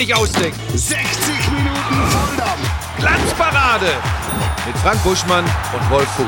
nicht 0.00 0.14
ausdenken. 0.14 0.58
60 0.78 0.96
Minuten 1.50 1.76
Volldampf. 2.08 2.70
Glanzparade 2.98 3.92
mit 4.66 4.74
Frank 4.78 5.02
Buschmann 5.04 5.44
und 5.44 5.90
Wolf 5.90 6.08
Fuß. 6.12 6.26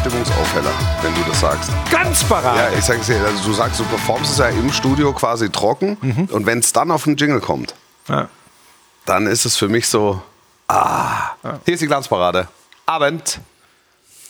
Stimmungsaufheller, 0.00 0.72
wenn 1.02 1.14
du 1.14 1.20
das 1.28 1.38
sagst. 1.38 1.70
Glanzparade. 1.88 2.58
Ja, 2.72 2.78
ich 2.78 2.84
sag's 2.84 3.06
dir, 3.06 3.24
also 3.24 3.44
du 3.44 3.52
sagst, 3.52 3.78
du 3.78 3.84
performst 3.84 4.32
es 4.32 4.38
ja 4.38 4.48
im 4.48 4.72
Studio 4.72 5.12
quasi 5.12 5.50
trocken 5.50 6.28
und 6.32 6.46
wenn 6.46 6.58
es 6.58 6.72
dann 6.72 6.90
auf 6.90 7.04
den 7.04 7.14
Jingle 7.16 7.40
kommt, 7.40 7.76
Ja. 8.08 8.28
dann 9.06 9.28
ist 9.28 9.44
es 9.44 9.56
für 9.56 9.68
mich 9.68 9.86
so, 9.86 10.20
ah, 10.66 11.30
hier 11.64 11.74
ist 11.74 11.80
die 11.80 11.86
Glanzparade. 11.86 12.48
Abend. 12.86 13.38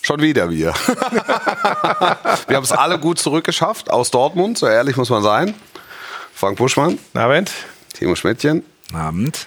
Schon 0.02 0.20
wieder 0.20 0.50
wir. 0.50 0.74
wir 2.48 2.56
haben 2.56 2.64
es 2.64 2.72
alle 2.72 2.98
gut 2.98 3.18
zurückgeschafft 3.20 3.88
aus 3.90 4.10
Dortmund, 4.10 4.58
so 4.58 4.66
ehrlich 4.66 4.96
muss 4.98 5.08
man 5.08 5.22
sein. 5.22 5.54
Frank 6.34 6.58
Buschmann, 6.58 6.98
Abend. 7.14 7.52
Timo 7.94 8.14
Schmidtchen. 8.14 8.64
Abend. 8.92 9.46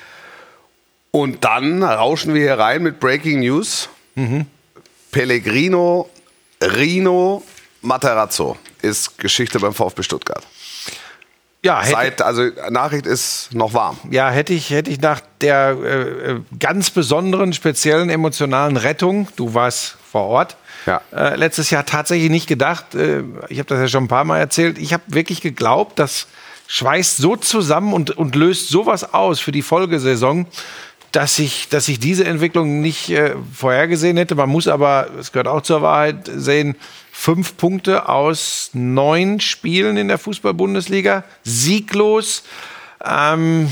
Und 1.11 1.43
dann 1.43 1.83
rauschen 1.83 2.33
wir 2.33 2.41
hier 2.41 2.57
rein 2.59 2.83
mit 2.83 2.99
Breaking 2.99 3.39
News. 3.39 3.89
Pellegrino 5.11 6.09
Rino 6.61 7.43
Materazzo 7.81 8.57
ist 8.81 9.17
Geschichte 9.17 9.59
beim 9.59 9.73
VfB 9.73 10.03
Stuttgart. 10.03 10.43
Ja, 11.63 11.81
hätte, 11.81 11.91
Seit, 11.95 12.21
also 12.21 12.43
Nachricht 12.69 13.07
ist 13.07 13.53
noch 13.53 13.73
warm. 13.73 13.97
ja, 14.11 14.29
hätte 14.29 14.53
ich, 14.53 14.69
hätte 14.69 14.91
ich 14.91 15.01
nach 15.01 15.21
der 15.41 15.69
äh, 15.71 16.35
ganz 16.59 16.91
besonderen, 16.91 17.53
speziellen 17.53 18.09
emotionalen 18.11 18.77
Rettung, 18.77 19.27
du 19.35 19.55
warst 19.55 19.97
vor 20.11 20.25
Ort, 20.27 20.57
Ja. 20.85 21.01
äh, 21.11 21.35
letztes 21.35 21.71
Jahr 21.71 21.83
tatsächlich 21.85 22.29
nicht 22.29 22.45
gedacht. 22.47 22.93
Äh, 22.93 23.23
ich 23.49 23.57
habe 23.57 23.67
das 23.67 23.79
ja 23.79 23.87
schon 23.87 24.03
ein 24.03 24.07
paar 24.07 24.25
Mal 24.25 24.37
erzählt. 24.39 24.77
Ich 24.77 24.93
habe 24.93 25.01
wirklich 25.07 25.41
geglaubt, 25.41 25.97
das 25.97 26.27
schweißt 26.67 27.17
so 27.17 27.35
zusammen 27.35 27.93
und, 27.93 28.11
und 28.11 28.35
löst 28.35 28.69
sowas 28.69 29.13
aus 29.13 29.39
für 29.39 29.51
die 29.51 29.61
Folgesaison, 29.61 30.47
dass 31.11 31.39
ich, 31.39 31.69
dass 31.69 31.87
ich 31.87 31.99
diese 31.99 32.25
Entwicklung 32.25 32.81
nicht 32.81 33.09
äh, 33.09 33.35
vorhergesehen 33.53 34.17
hätte. 34.17 34.35
Man 34.35 34.49
muss 34.49 34.67
aber, 34.67 35.07
es 35.17 35.31
gehört 35.31 35.47
auch 35.47 35.61
zur 35.61 35.81
Wahrheit, 35.81 36.29
sehen, 36.33 36.75
fünf 37.11 37.55
Punkte 37.55 38.09
aus 38.09 38.71
neun 38.73 39.39
Spielen 39.39 39.95
in 39.95 40.09
der 40.09 40.17
Fußball-Bundesliga, 40.17 41.23
sieglos. 41.43 42.43
Ähm, 43.05 43.71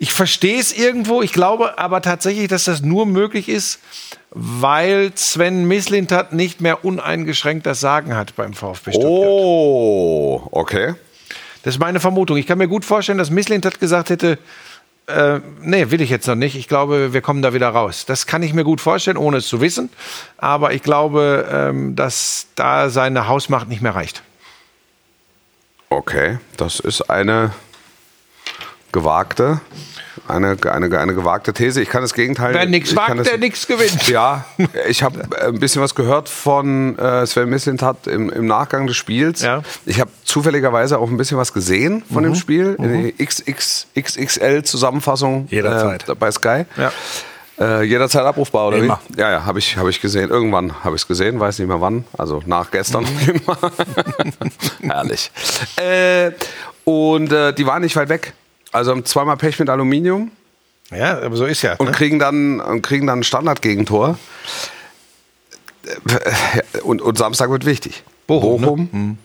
ich 0.00 0.12
verstehe 0.12 0.58
es 0.58 0.76
irgendwo. 0.76 1.22
Ich 1.22 1.32
glaube 1.32 1.78
aber 1.78 2.02
tatsächlich, 2.02 2.48
dass 2.48 2.64
das 2.64 2.82
nur 2.82 3.06
möglich 3.06 3.48
ist, 3.48 3.78
weil 4.30 5.12
Sven 5.14 5.68
Mislintat 5.68 6.32
nicht 6.32 6.60
mehr 6.60 6.84
uneingeschränkt 6.84 7.66
das 7.66 7.80
Sagen 7.80 8.16
hat 8.16 8.34
beim 8.34 8.54
VfB 8.54 8.90
Stuttgart. 8.90 9.12
Oh, 9.12 10.48
okay. 10.50 10.94
Das 11.62 11.74
ist 11.74 11.80
meine 11.80 12.00
Vermutung. 12.00 12.36
Ich 12.36 12.46
kann 12.46 12.58
mir 12.58 12.68
gut 12.68 12.84
vorstellen, 12.84 13.18
dass 13.18 13.30
Mislintat 13.30 13.80
gesagt 13.80 14.10
hätte, 14.10 14.38
äh, 15.06 15.40
nee, 15.60 15.90
will 15.90 16.00
ich 16.00 16.10
jetzt 16.10 16.26
noch 16.26 16.34
nicht. 16.34 16.56
Ich 16.56 16.68
glaube, 16.68 17.12
wir 17.12 17.20
kommen 17.20 17.42
da 17.42 17.52
wieder 17.52 17.68
raus. 17.68 18.06
Das 18.06 18.26
kann 18.26 18.42
ich 18.42 18.54
mir 18.54 18.64
gut 18.64 18.80
vorstellen, 18.80 19.16
ohne 19.16 19.38
es 19.38 19.48
zu 19.48 19.60
wissen. 19.60 19.90
Aber 20.38 20.72
ich 20.72 20.82
glaube, 20.82 21.48
ähm, 21.50 21.96
dass 21.96 22.46
da 22.54 22.88
seine 22.90 23.28
Hausmacht 23.28 23.68
nicht 23.68 23.82
mehr 23.82 23.94
reicht. 23.94 24.22
Okay, 25.90 26.38
das 26.56 26.78
ist 26.78 27.10
eine 27.10 27.52
gewagte, 28.92 29.60
eine, 30.28 30.56
eine, 30.70 30.98
eine 30.98 31.14
gewagte 31.14 31.52
These. 31.52 31.82
Ich 31.82 31.88
kann 31.88 32.02
das 32.02 32.14
Gegenteil. 32.14 32.54
Wer 32.54 32.66
nichts 32.66 32.94
wagt, 32.96 33.26
der 33.26 33.38
nichts 33.38 33.66
gewinnt. 33.66 34.08
Ja, 34.08 34.44
ich 34.88 35.02
habe 35.02 35.20
ein 35.40 35.58
bisschen 35.58 35.82
was 35.82 35.94
gehört 35.94 36.28
von 36.28 36.98
äh, 36.98 37.26
Sven 37.26 37.48
Mislintat 37.48 38.06
im, 38.06 38.30
im 38.30 38.46
Nachgang 38.46 38.86
des 38.86 38.96
Spiels. 38.96 39.42
Ja. 39.42 39.62
Ich 39.86 40.00
habe 40.00 40.10
zufälligerweise 40.24 40.98
auch 40.98 41.10
ein 41.10 41.16
bisschen 41.16 41.38
was 41.38 41.52
gesehen 41.52 42.02
von 42.12 42.22
dem 42.22 42.34
Spiel. 42.34 42.76
In 42.78 43.12
der 43.16 43.26
XXXL-Zusammenfassung 43.26 45.46
Jederzeit. 45.50 46.08
äh, 46.08 46.14
bei 46.14 46.30
Sky. 46.30 46.64
Ja. 46.76 46.92
Äh, 47.60 47.82
jederzeit 47.82 48.24
abrufbar, 48.24 48.68
oder 48.68 48.78
Immer. 48.78 49.00
wie? 49.10 49.20
Ja, 49.20 49.30
ja, 49.30 49.44
habe 49.44 49.58
ich, 49.58 49.76
hab 49.76 49.86
ich 49.86 50.00
gesehen. 50.00 50.30
Irgendwann 50.30 50.82
habe 50.82 50.96
ich 50.96 51.02
es 51.02 51.08
gesehen, 51.08 51.38
weiß 51.38 51.58
nicht 51.58 51.68
mehr 51.68 51.82
wann. 51.82 52.04
Also 52.16 52.42
nach 52.46 52.70
gestern. 52.70 53.04
Herrlich. 54.80 55.30
Äh, 55.76 56.30
und 56.84 57.32
äh, 57.32 57.52
die 57.52 57.66
waren 57.66 57.82
nicht 57.82 57.96
weit 57.96 58.08
weg. 58.08 58.32
Also 58.72 58.92
haben 58.92 59.04
zweimal 59.04 59.36
Pech 59.36 59.58
mit 59.58 59.68
Aluminium 59.68 60.30
Ja, 60.90 61.20
aber 61.20 61.36
so 61.36 61.44
ist 61.44 61.62
ja. 61.62 61.74
und 61.76 61.86
ne? 61.86 61.92
kriegen 61.92 62.18
dann 62.18 62.60
und 62.60 62.82
kriegen 62.82 63.06
dann 63.06 63.20
ein 63.20 63.24
Standardgegentor. 63.24 64.18
Und, 66.82 67.02
und 67.02 67.18
Samstag 67.18 67.50
wird 67.50 67.64
wichtig. 67.64 68.04
Bochum, 68.26 68.60
ne? 68.60 68.66
Bochum, 68.66 69.18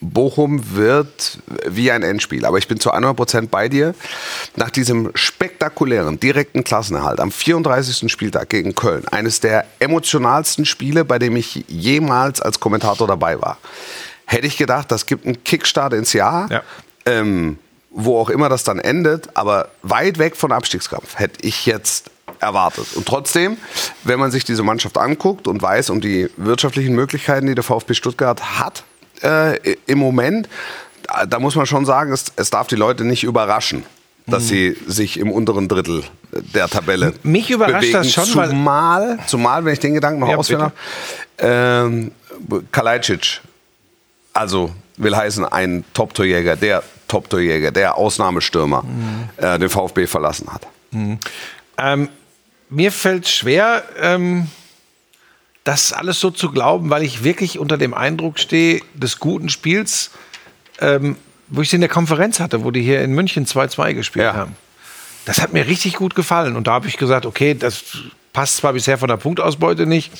Bochum 0.00 0.74
wird 0.74 1.38
wie 1.66 1.90
ein 1.90 2.02
Endspiel. 2.02 2.44
Aber 2.44 2.58
ich 2.58 2.68
bin 2.68 2.80
zu 2.80 2.92
100% 2.92 3.48
bei 3.48 3.68
dir. 3.68 3.94
Nach 4.56 4.70
diesem 4.70 5.10
spektakulären, 5.14 6.18
direkten 6.18 6.64
Klassenerhalt 6.64 7.20
am 7.20 7.30
34. 7.30 8.10
Spieltag 8.10 8.48
gegen 8.48 8.74
Köln, 8.74 9.06
eines 9.08 9.40
der 9.40 9.66
emotionalsten 9.80 10.64
Spiele, 10.64 11.04
bei 11.04 11.18
dem 11.18 11.36
ich 11.36 11.64
jemals 11.68 12.40
als 12.40 12.58
Kommentator 12.60 13.06
dabei 13.06 13.40
war, 13.40 13.58
hätte 14.24 14.46
ich 14.46 14.56
gedacht, 14.56 14.90
das 14.90 15.06
gibt 15.06 15.26
einen 15.26 15.42
Kickstart 15.44 15.92
ins 15.92 16.12
Jahr. 16.12 16.50
Ja. 16.50 16.62
Ähm, 17.06 17.58
wo 17.90 18.18
auch 18.18 18.30
immer 18.30 18.48
das 18.48 18.64
dann 18.64 18.78
endet, 18.78 19.36
aber 19.36 19.68
weit 19.82 20.18
weg 20.18 20.36
von 20.36 20.52
Abstiegskampf, 20.52 21.18
hätte 21.18 21.46
ich 21.46 21.66
jetzt 21.66 22.10
erwartet. 22.40 22.86
Und 22.94 23.06
trotzdem, 23.06 23.56
wenn 24.04 24.18
man 24.18 24.30
sich 24.30 24.44
diese 24.44 24.62
Mannschaft 24.62 24.98
anguckt 24.98 25.48
und 25.48 25.60
weiß 25.60 25.90
um 25.90 26.00
die 26.00 26.28
wirtschaftlichen 26.36 26.94
Möglichkeiten, 26.94 27.46
die 27.46 27.54
der 27.54 27.64
VfB 27.64 27.94
Stuttgart 27.94 28.58
hat 28.58 28.84
äh, 29.22 29.76
im 29.86 29.98
Moment, 29.98 30.48
da, 31.28 31.38
muss 31.38 31.56
man 31.56 31.66
schon 31.66 31.86
sagen, 31.86 32.12
es, 32.12 32.26
es 32.36 32.50
darf 32.50 32.66
die 32.66 32.76
Leute 32.76 33.04
nicht 33.04 33.24
überraschen, 33.24 33.84
dass 34.26 34.46
sie 34.46 34.76
sich 34.86 35.18
im 35.18 35.30
unteren 35.32 35.68
Drittel 35.68 36.04
der 36.32 36.68
Tabelle 36.68 37.14
Mich 37.22 37.50
überrascht 37.50 37.94
das 37.94 38.12
schon, 38.12 38.24
zumal, 38.24 39.18
zumal, 39.26 39.64
wenn 39.64 39.72
ich 39.72 39.80
den 39.80 39.94
Gedanken 39.94 40.20
noch 40.20 40.28
Ja, 40.28 40.36
ausführen 40.36 40.60
darf, 40.60 40.72
ähm, 41.38 42.10
Kalajdzic, 42.70 43.40
also 44.34 44.70
will 44.98 45.16
heißen 45.16 45.44
ein 45.44 45.84
Top-Torjäger, 45.94 46.56
der 46.56 46.82
Top-Torjäger, 47.08 47.70
der 47.70 47.96
Ausnahmestürmer, 47.96 48.84
äh, 49.36 49.58
den 49.58 49.68
VfB 49.70 50.06
verlassen 50.06 50.48
hat. 50.52 50.66
Ähm, 51.78 52.08
mir 52.70 52.92
fällt 52.92 53.28
schwer, 53.28 53.82
ähm, 54.00 54.48
das 55.64 55.92
alles 55.92 56.20
so 56.20 56.30
zu 56.30 56.50
glauben, 56.50 56.90
weil 56.90 57.02
ich 57.02 57.24
wirklich 57.24 57.58
unter 57.58 57.76
dem 57.78 57.94
Eindruck 57.94 58.38
stehe 58.38 58.80
des 58.94 59.18
guten 59.18 59.48
Spiels, 59.48 60.10
ähm, 60.80 61.16
wo 61.48 61.62
ich 61.62 61.70
sie 61.70 61.76
in 61.76 61.80
der 61.82 61.90
Konferenz 61.90 62.40
hatte, 62.40 62.64
wo 62.64 62.70
die 62.70 62.82
hier 62.82 63.02
in 63.02 63.12
München 63.12 63.46
2-2 63.46 63.94
gespielt 63.94 64.24
Ja. 64.24 64.34
haben. 64.34 64.56
Das 65.24 65.40
hat 65.42 65.52
mir 65.52 65.66
richtig 65.66 65.94
gut 65.94 66.14
gefallen. 66.14 66.56
Und 66.56 66.66
da 66.66 66.72
habe 66.72 66.88
ich 66.88 66.96
gesagt, 66.96 67.26
okay, 67.26 67.54
das 67.54 67.84
passt 68.32 68.56
zwar 68.56 68.72
bisher 68.72 68.96
von 68.96 69.08
der 69.08 69.18
Punktausbeute 69.18 69.84
nicht, 69.84 70.10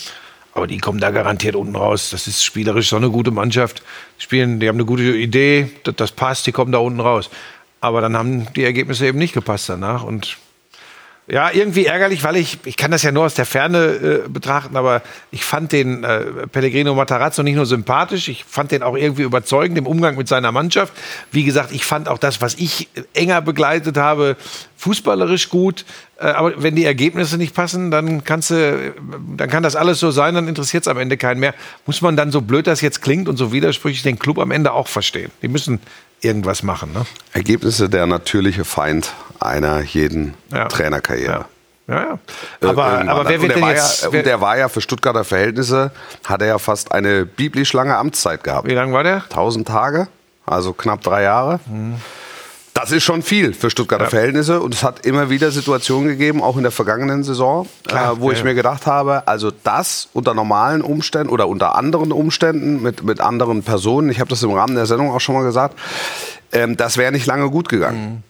aber 0.54 0.66
die 0.66 0.78
kommen 0.78 1.00
da 1.00 1.10
garantiert 1.10 1.54
unten 1.54 1.76
raus. 1.76 2.10
Das 2.10 2.26
ist 2.26 2.44
spielerisch 2.44 2.88
so 2.88 2.96
eine 2.96 3.10
gute 3.10 3.30
Mannschaft. 3.30 3.82
Die 4.18 4.22
spielen, 4.22 4.60
die 4.60 4.68
haben 4.68 4.76
eine 4.76 4.84
gute 4.84 5.02
Idee, 5.02 5.70
das, 5.84 5.96
das 5.96 6.12
passt, 6.12 6.46
die 6.46 6.52
kommen 6.52 6.72
da 6.72 6.78
unten 6.78 7.00
raus. 7.00 7.30
Aber 7.80 8.00
dann 8.00 8.16
haben 8.16 8.52
die 8.54 8.64
Ergebnisse 8.64 9.06
eben 9.06 9.18
nicht 9.18 9.34
gepasst 9.34 9.68
danach. 9.68 10.02
Und 10.02 10.36
ja, 11.30 11.50
irgendwie 11.52 11.84
ärgerlich, 11.84 12.24
weil 12.24 12.36
ich, 12.36 12.58
ich 12.64 12.76
kann 12.78 12.90
das 12.90 13.02
ja 13.02 13.12
nur 13.12 13.26
aus 13.26 13.34
der 13.34 13.44
Ferne 13.44 14.22
äh, 14.24 14.28
betrachten, 14.28 14.76
aber 14.76 15.02
ich 15.30 15.44
fand 15.44 15.72
den 15.72 16.02
äh, 16.02 16.46
Pellegrino 16.50 16.94
Matarazzo 16.94 17.42
nicht 17.42 17.56
nur 17.56 17.66
sympathisch, 17.66 18.28
ich 18.28 18.44
fand 18.44 18.70
den 18.70 18.82
auch 18.82 18.96
irgendwie 18.96 19.22
überzeugend 19.22 19.76
im 19.76 19.86
Umgang 19.86 20.16
mit 20.16 20.26
seiner 20.26 20.52
Mannschaft. 20.52 20.94
Wie 21.30 21.44
gesagt, 21.44 21.72
ich 21.72 21.84
fand 21.84 22.08
auch 22.08 22.16
das, 22.16 22.40
was 22.40 22.54
ich 22.54 22.88
enger 23.12 23.42
begleitet 23.42 23.98
habe, 23.98 24.36
fußballerisch 24.78 25.50
gut. 25.50 25.84
Äh, 26.18 26.28
aber 26.28 26.62
wenn 26.62 26.74
die 26.74 26.86
Ergebnisse 26.86 27.36
nicht 27.36 27.54
passen, 27.54 27.90
dann 27.90 28.24
kannst 28.24 28.50
du, 28.50 28.94
dann 29.36 29.50
kann 29.50 29.62
das 29.62 29.76
alles 29.76 30.00
so 30.00 30.10
sein, 30.10 30.34
dann 30.34 30.48
interessiert 30.48 30.84
es 30.84 30.88
am 30.88 30.96
Ende 30.96 31.18
keinen 31.18 31.40
mehr. 31.40 31.54
Muss 31.84 32.00
man 32.00 32.16
dann 32.16 32.32
so 32.32 32.40
blöd 32.40 32.66
das 32.66 32.80
jetzt 32.80 33.02
klingt 33.02 33.28
und 33.28 33.36
so 33.36 33.52
widersprüchlich 33.52 34.02
den 34.02 34.18
Club 34.18 34.38
am 34.38 34.50
Ende 34.50 34.72
auch 34.72 34.88
verstehen. 34.88 35.30
Die 35.42 35.48
müssen 35.48 35.80
irgendwas 36.22 36.62
machen. 36.62 36.92
Ne? 36.94 37.04
Ergebnisse 37.34 37.90
der 37.90 38.06
natürliche 38.06 38.64
Feind 38.64 39.12
einer 39.40 39.80
jeden 39.82 40.34
Ja. 40.52 40.66
Trainerkarriere. 40.66 41.44
Ja, 41.86 41.94
ja. 41.94 42.18
Äh, 42.60 42.66
Aber, 42.66 42.84
aber 43.08 43.28
wer 43.28 43.40
wird 43.40 43.56
denn 43.56 43.66
jetzt? 43.66 44.02
Ja, 44.02 44.12
wer, 44.12 44.18
und 44.20 44.26
der 44.26 44.40
war 44.42 44.58
ja 44.58 44.68
für 44.68 44.80
Stuttgarter 44.82 45.24
Verhältnisse, 45.24 45.90
hat 46.24 46.42
er 46.42 46.48
ja 46.48 46.58
fast 46.58 46.92
eine 46.92 47.24
biblisch 47.24 47.72
lange 47.72 47.96
Amtszeit 47.96 48.44
gehabt. 48.44 48.68
wie 48.68 48.74
lange 48.74 48.92
war 48.92 49.04
der? 49.04 49.22
1000 49.24 49.66
Tage, 49.66 50.08
also 50.44 50.74
knapp 50.74 51.00
drei 51.02 51.22
Jahre. 51.22 51.60
Das 52.74 52.92
ist 52.92 53.02
schon 53.04 53.22
viel 53.22 53.54
für 53.54 53.70
Stuttgarter 53.70 54.04
Ja. 54.04 54.10
Verhältnisse 54.10 54.60
und 54.60 54.72
es 54.74 54.84
hat 54.84 55.04
immer 55.06 55.30
wieder 55.30 55.50
Situationen 55.50 56.08
gegeben, 56.08 56.42
auch 56.42 56.56
in 56.58 56.62
der 56.62 56.70
vergangenen 56.72 57.24
Saison, 57.24 57.66
Klar, 57.86 58.12
äh, 58.12 58.20
wo 58.20 58.26
ja, 58.26 58.32
ich 58.34 58.38
ja. 58.40 58.44
mir 58.44 58.54
gedacht 58.54 58.86
habe, 58.86 59.26
also 59.26 59.50
das 59.64 60.08
unter 60.12 60.34
normalen 60.34 60.82
Umständen 60.82 61.30
oder 61.30 61.48
unter 61.48 61.74
anderen 61.74 62.12
Umständen 62.12 62.82
mit, 62.82 63.02
mit 63.02 63.20
anderen 63.20 63.62
Personen, 63.62 64.10
ich 64.10 64.20
habe 64.20 64.28
das 64.30 64.42
im 64.42 64.52
Rahmen 64.52 64.74
der 64.76 64.84
Sendung 64.86 65.10
auch 65.10 65.20
schon 65.20 65.34
mal 65.34 65.42
gesagt, 65.44 65.76
ähm, 66.52 66.76
das 66.76 66.98
wäre 66.98 67.10
nicht 67.12 67.26
lange 67.26 67.48
gut 67.50 67.68
gegangen. 67.70 68.00
Mhm. 68.00 68.22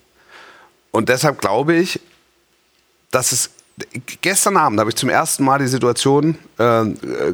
Und 0.98 1.08
deshalb 1.08 1.40
glaube 1.40 1.76
ich, 1.76 2.00
dass 3.12 3.30
es 3.30 3.50
gestern 4.20 4.56
Abend 4.56 4.80
habe 4.80 4.90
ich 4.90 4.96
zum 4.96 5.08
ersten 5.08 5.44
Mal 5.44 5.60
die 5.60 5.68
Situation 5.68 6.36
äh, 6.58 6.86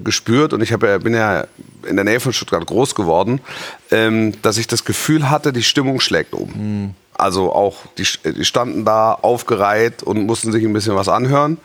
gespürt 0.04 0.52
und 0.52 0.60
ich 0.60 0.70
hab, 0.70 0.80
bin 0.80 1.14
ja 1.14 1.46
in 1.86 1.96
der 1.96 2.04
Nähe 2.04 2.20
von 2.20 2.34
Stuttgart 2.34 2.66
groß 2.66 2.94
geworden, 2.94 3.40
ähm, 3.90 4.34
dass 4.42 4.58
ich 4.58 4.66
das 4.66 4.84
Gefühl 4.84 5.30
hatte, 5.30 5.50
die 5.50 5.62
Stimmung 5.62 6.00
schlägt 6.00 6.34
um. 6.34 6.94
Also 7.14 7.54
auch, 7.54 7.86
die, 7.96 8.06
die 8.34 8.44
standen 8.44 8.84
da 8.84 9.14
aufgereiht 9.14 10.02
und 10.02 10.26
mussten 10.26 10.52
sich 10.52 10.62
ein 10.62 10.74
bisschen 10.74 10.94
was 10.94 11.08
anhören 11.08 11.56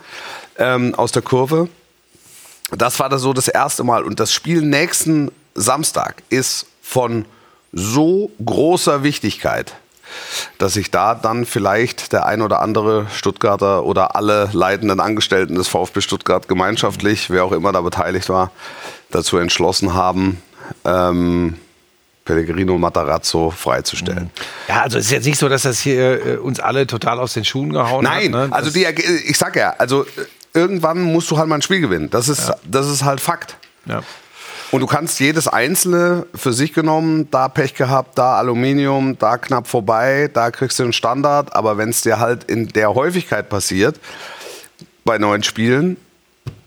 ähm, 0.57 0.95
aus 0.95 1.11
der 1.11 1.21
Kurve. 1.21 1.67
Das 2.71 2.97
war 3.01 3.09
da 3.09 3.17
so 3.17 3.33
das 3.33 3.49
erste 3.49 3.83
Mal. 3.83 4.05
Und 4.05 4.21
das 4.21 4.31
Spiel 4.31 4.61
nächsten 4.61 5.31
Samstag 5.53 6.23
ist 6.29 6.65
von 6.81 7.25
so 7.73 8.31
großer 8.45 9.03
Wichtigkeit, 9.03 9.75
dass 10.57 10.73
sich 10.73 10.91
da 10.91 11.15
dann 11.15 11.45
vielleicht 11.45 12.13
der 12.13 12.25
ein 12.25 12.41
oder 12.41 12.61
andere 12.61 13.07
Stuttgarter 13.13 13.83
oder 13.83 14.15
alle 14.15 14.49
leitenden 14.53 14.99
Angestellten 14.99 15.55
des 15.55 15.67
VfB 15.67 16.01
Stuttgart 16.01 16.47
gemeinschaftlich, 16.47 17.29
wer 17.29 17.45
auch 17.45 17.51
immer 17.51 17.71
da 17.71 17.81
beteiligt 17.81 18.29
war, 18.29 18.51
dazu 19.11 19.37
entschlossen 19.37 19.93
haben, 19.93 20.41
ähm, 20.85 21.55
Pellegrino 22.25 22.77
Matarazzo 22.77 23.49
freizustellen. 23.49 24.29
Ja, 24.67 24.83
also 24.83 24.99
es 24.99 25.05
ist 25.05 25.11
jetzt 25.11 25.25
nicht 25.25 25.39
so, 25.39 25.49
dass 25.49 25.63
das 25.63 25.79
hier 25.79 26.25
äh, 26.25 26.37
uns 26.37 26.59
alle 26.59 26.85
total 26.85 27.19
aus 27.19 27.33
den 27.33 27.43
Schuhen 27.43 27.73
gehauen 27.73 28.03
Nein, 28.03 28.35
hat. 28.35 28.49
ne? 28.49 28.55
also 28.55 28.69
die, 28.69 28.85
ich 28.85 29.37
sag 29.37 29.55
ja, 29.55 29.73
also 29.79 30.05
irgendwann 30.53 31.01
musst 31.01 31.31
du 31.31 31.37
halt 31.37 31.47
mal 31.47 31.55
ein 31.55 31.61
Spiel 31.63 31.81
gewinnen. 31.81 32.09
Das 32.11 32.29
ist, 32.29 32.51
das 32.65 32.87
ist 32.87 33.03
halt 33.03 33.19
Fakt. 33.19 33.57
Ja. 33.85 34.03
Und 34.71 34.81
du 34.81 34.87
kannst 34.87 35.19
jedes 35.19 35.47
einzelne 35.47 36.27
für 36.35 36.53
sich 36.53 36.73
genommen, 36.73 37.27
da 37.31 37.47
Pech 37.47 37.73
gehabt, 37.73 38.17
da 38.17 38.37
Aluminium, 38.37 39.17
da 39.17 39.37
knapp 39.37 39.67
vorbei, 39.67 40.29
da 40.31 40.51
kriegst 40.51 40.77
du 40.77 40.83
einen 40.83 40.93
Standard. 40.93 41.55
Aber 41.55 41.77
wenn 41.77 41.89
es 41.89 42.01
dir 42.01 42.19
halt 42.19 42.43
in 42.43 42.67
der 42.67 42.93
Häufigkeit 42.93 43.49
passiert, 43.49 43.99
bei 45.05 45.17
neuen 45.17 45.41
Spielen, 45.41 45.97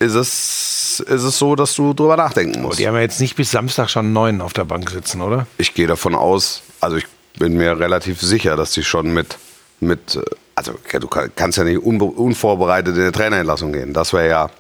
ist 0.01 0.15
es, 0.15 1.01
ist 1.01 1.23
es 1.23 1.39
so, 1.39 1.55
dass 1.55 1.75
du 1.75 1.95
drüber 1.95 2.17
nachdenken 2.17 2.63
musst. 2.63 2.81
Die 2.81 2.89
haben 2.89 2.95
ja 2.97 3.01
jetzt 3.01 3.21
nicht 3.21 3.37
bis 3.37 3.53
Samstag 3.53 3.89
schon 3.89 4.13
neun 4.13 4.41
auf 4.41 4.53
der 4.53 4.65
Bank 4.65 4.91
sitzen, 4.91 5.21
oder? 5.21 5.47
Ich 5.59 5.75
gehe 5.75 5.87
davon 5.87 6.15
aus, 6.15 6.63
also 6.81 6.97
ich 6.97 7.07
bin 7.39 7.55
mir 7.55 7.79
relativ 7.79 8.21
sicher, 8.21 8.57
dass 8.57 8.73
die 8.73 8.83
schon 8.83 9.15
mit, 9.15 9.39
mit 9.81 10.19
also 10.55 10.75
du 10.93 11.09
kannst 11.09 11.57
ja 11.57 11.65
nicht 11.65 11.79
unvorbereitet 11.79 12.97
in 12.97 13.03
eine 13.03 13.13
Trainerentlassung 13.13 13.73
gehen. 13.73 13.93
Das 13.93 14.13
wäre 14.13 14.29
ja, 14.29 14.51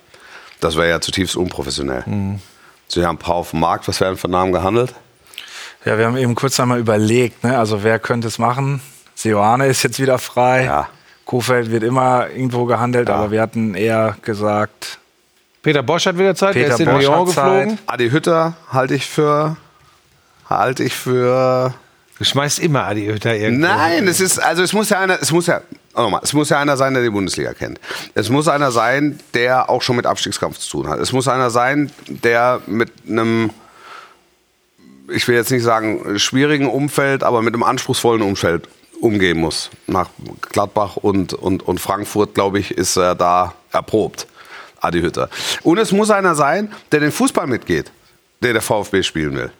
das 0.60 0.76
wäre 0.76 0.88
ja 0.88 1.00
zutiefst 1.00 1.36
unprofessionell. 1.36 2.04
Sie 2.94 3.06
haben 3.06 3.16
ein 3.16 3.18
paar 3.18 3.36
auf 3.36 3.50
dem 3.50 3.60
Markt, 3.60 3.88
was 3.88 4.00
werden 4.00 4.18
für 4.18 4.28
Namen 4.28 4.52
gehandelt? 4.52 4.94
Ja, 5.84 5.96
wir 5.96 6.06
haben 6.06 6.16
eben 6.16 6.34
kurz 6.34 6.60
einmal 6.60 6.78
überlegt, 6.78 7.42
ne? 7.42 7.58
also 7.58 7.82
wer 7.82 7.98
könnte 7.98 8.28
es 8.28 8.38
machen? 8.38 8.80
Seoane 9.14 9.66
ist 9.66 9.82
jetzt 9.82 9.98
wieder 9.98 10.18
frei. 10.18 10.64
Ja. 10.64 10.88
Kofeld 11.24 11.70
wird 11.70 11.82
immer 11.84 12.28
irgendwo 12.28 12.66
gehandelt, 12.66 13.08
Ja. 13.08 13.14
aber 13.16 13.30
wir 13.30 13.40
hatten 13.40 13.74
eher 13.74 14.16
gesagt, 14.22 14.98
Peter 15.62 15.82
Bosch 15.82 16.06
hat 16.06 16.18
wieder 16.18 16.34
Zeit, 16.34 16.54
der 16.54 16.62
Peter 16.62 16.74
ist 16.74 16.80
in 16.80 16.86
Bosch 16.86 17.02
Lyon 17.04 17.26
Zeit. 17.28 17.34
geflogen. 17.66 17.78
Adi 17.86 18.10
Hütter 18.10 18.54
halte 18.70 18.94
ich 18.94 19.06
für, 19.06 19.56
halte 20.50 20.84
ich 20.84 20.94
für 20.94 21.72
Du 22.18 22.24
schmeißt 22.24 22.58
immer 22.58 22.84
Adi 22.84 23.06
Hütter 23.06 23.34
irgendwo. 23.34 23.66
Nein, 23.66 24.06
es 24.06 24.20
ist, 24.20 24.38
also 24.38 24.62
es 24.62 24.72
muss 24.72 24.90
ja 24.90 25.00
einer, 25.00 25.20
es 25.20 25.32
muss 25.32 25.46
ja, 25.46 25.62
nochmal, 25.94 26.20
es 26.22 26.32
muss 26.32 26.48
ja 26.48 26.58
einer 26.58 26.76
sein, 26.76 26.94
der 26.94 27.02
die 27.02 27.10
Bundesliga 27.10 27.52
kennt. 27.52 27.80
Es 28.14 28.28
muss 28.28 28.48
einer 28.48 28.72
sein, 28.72 29.18
der 29.34 29.70
auch 29.70 29.82
schon 29.82 29.96
mit 29.96 30.06
Abstiegskampf 30.06 30.58
zu 30.58 30.70
tun 30.70 30.88
hat. 30.88 30.98
Es 31.00 31.12
muss 31.12 31.28
einer 31.28 31.50
sein, 31.50 31.90
der 32.06 32.60
mit 32.66 32.90
einem, 33.08 33.50
ich 35.08 35.26
will 35.28 35.36
jetzt 35.36 35.50
nicht 35.50 35.62
sagen 35.62 36.18
schwierigen 36.18 36.68
Umfeld, 36.68 37.22
aber 37.22 37.42
mit 37.42 37.54
einem 37.54 37.62
anspruchsvollen 37.62 38.22
Umfeld 38.22 38.68
umgehen 39.00 39.38
muss. 39.38 39.70
Nach 39.86 40.08
Gladbach 40.50 40.96
und, 40.96 41.34
und, 41.34 41.62
und 41.62 41.80
Frankfurt, 41.80 42.34
glaube 42.34 42.58
ich, 42.58 42.70
ist 42.70 42.96
er 42.96 43.14
da 43.14 43.54
erprobt, 43.72 44.26
Adi 44.80 45.00
Hütter. 45.00 45.28
Und 45.62 45.78
es 45.78 45.92
muss 45.92 46.10
einer 46.10 46.34
sein, 46.34 46.72
der 46.92 47.00
den 47.00 47.12
Fußball 47.12 47.46
mitgeht, 47.46 47.90
der 48.40 48.52
der 48.52 48.62
VfB 48.62 49.02
spielen 49.02 49.34
will. 49.34 49.50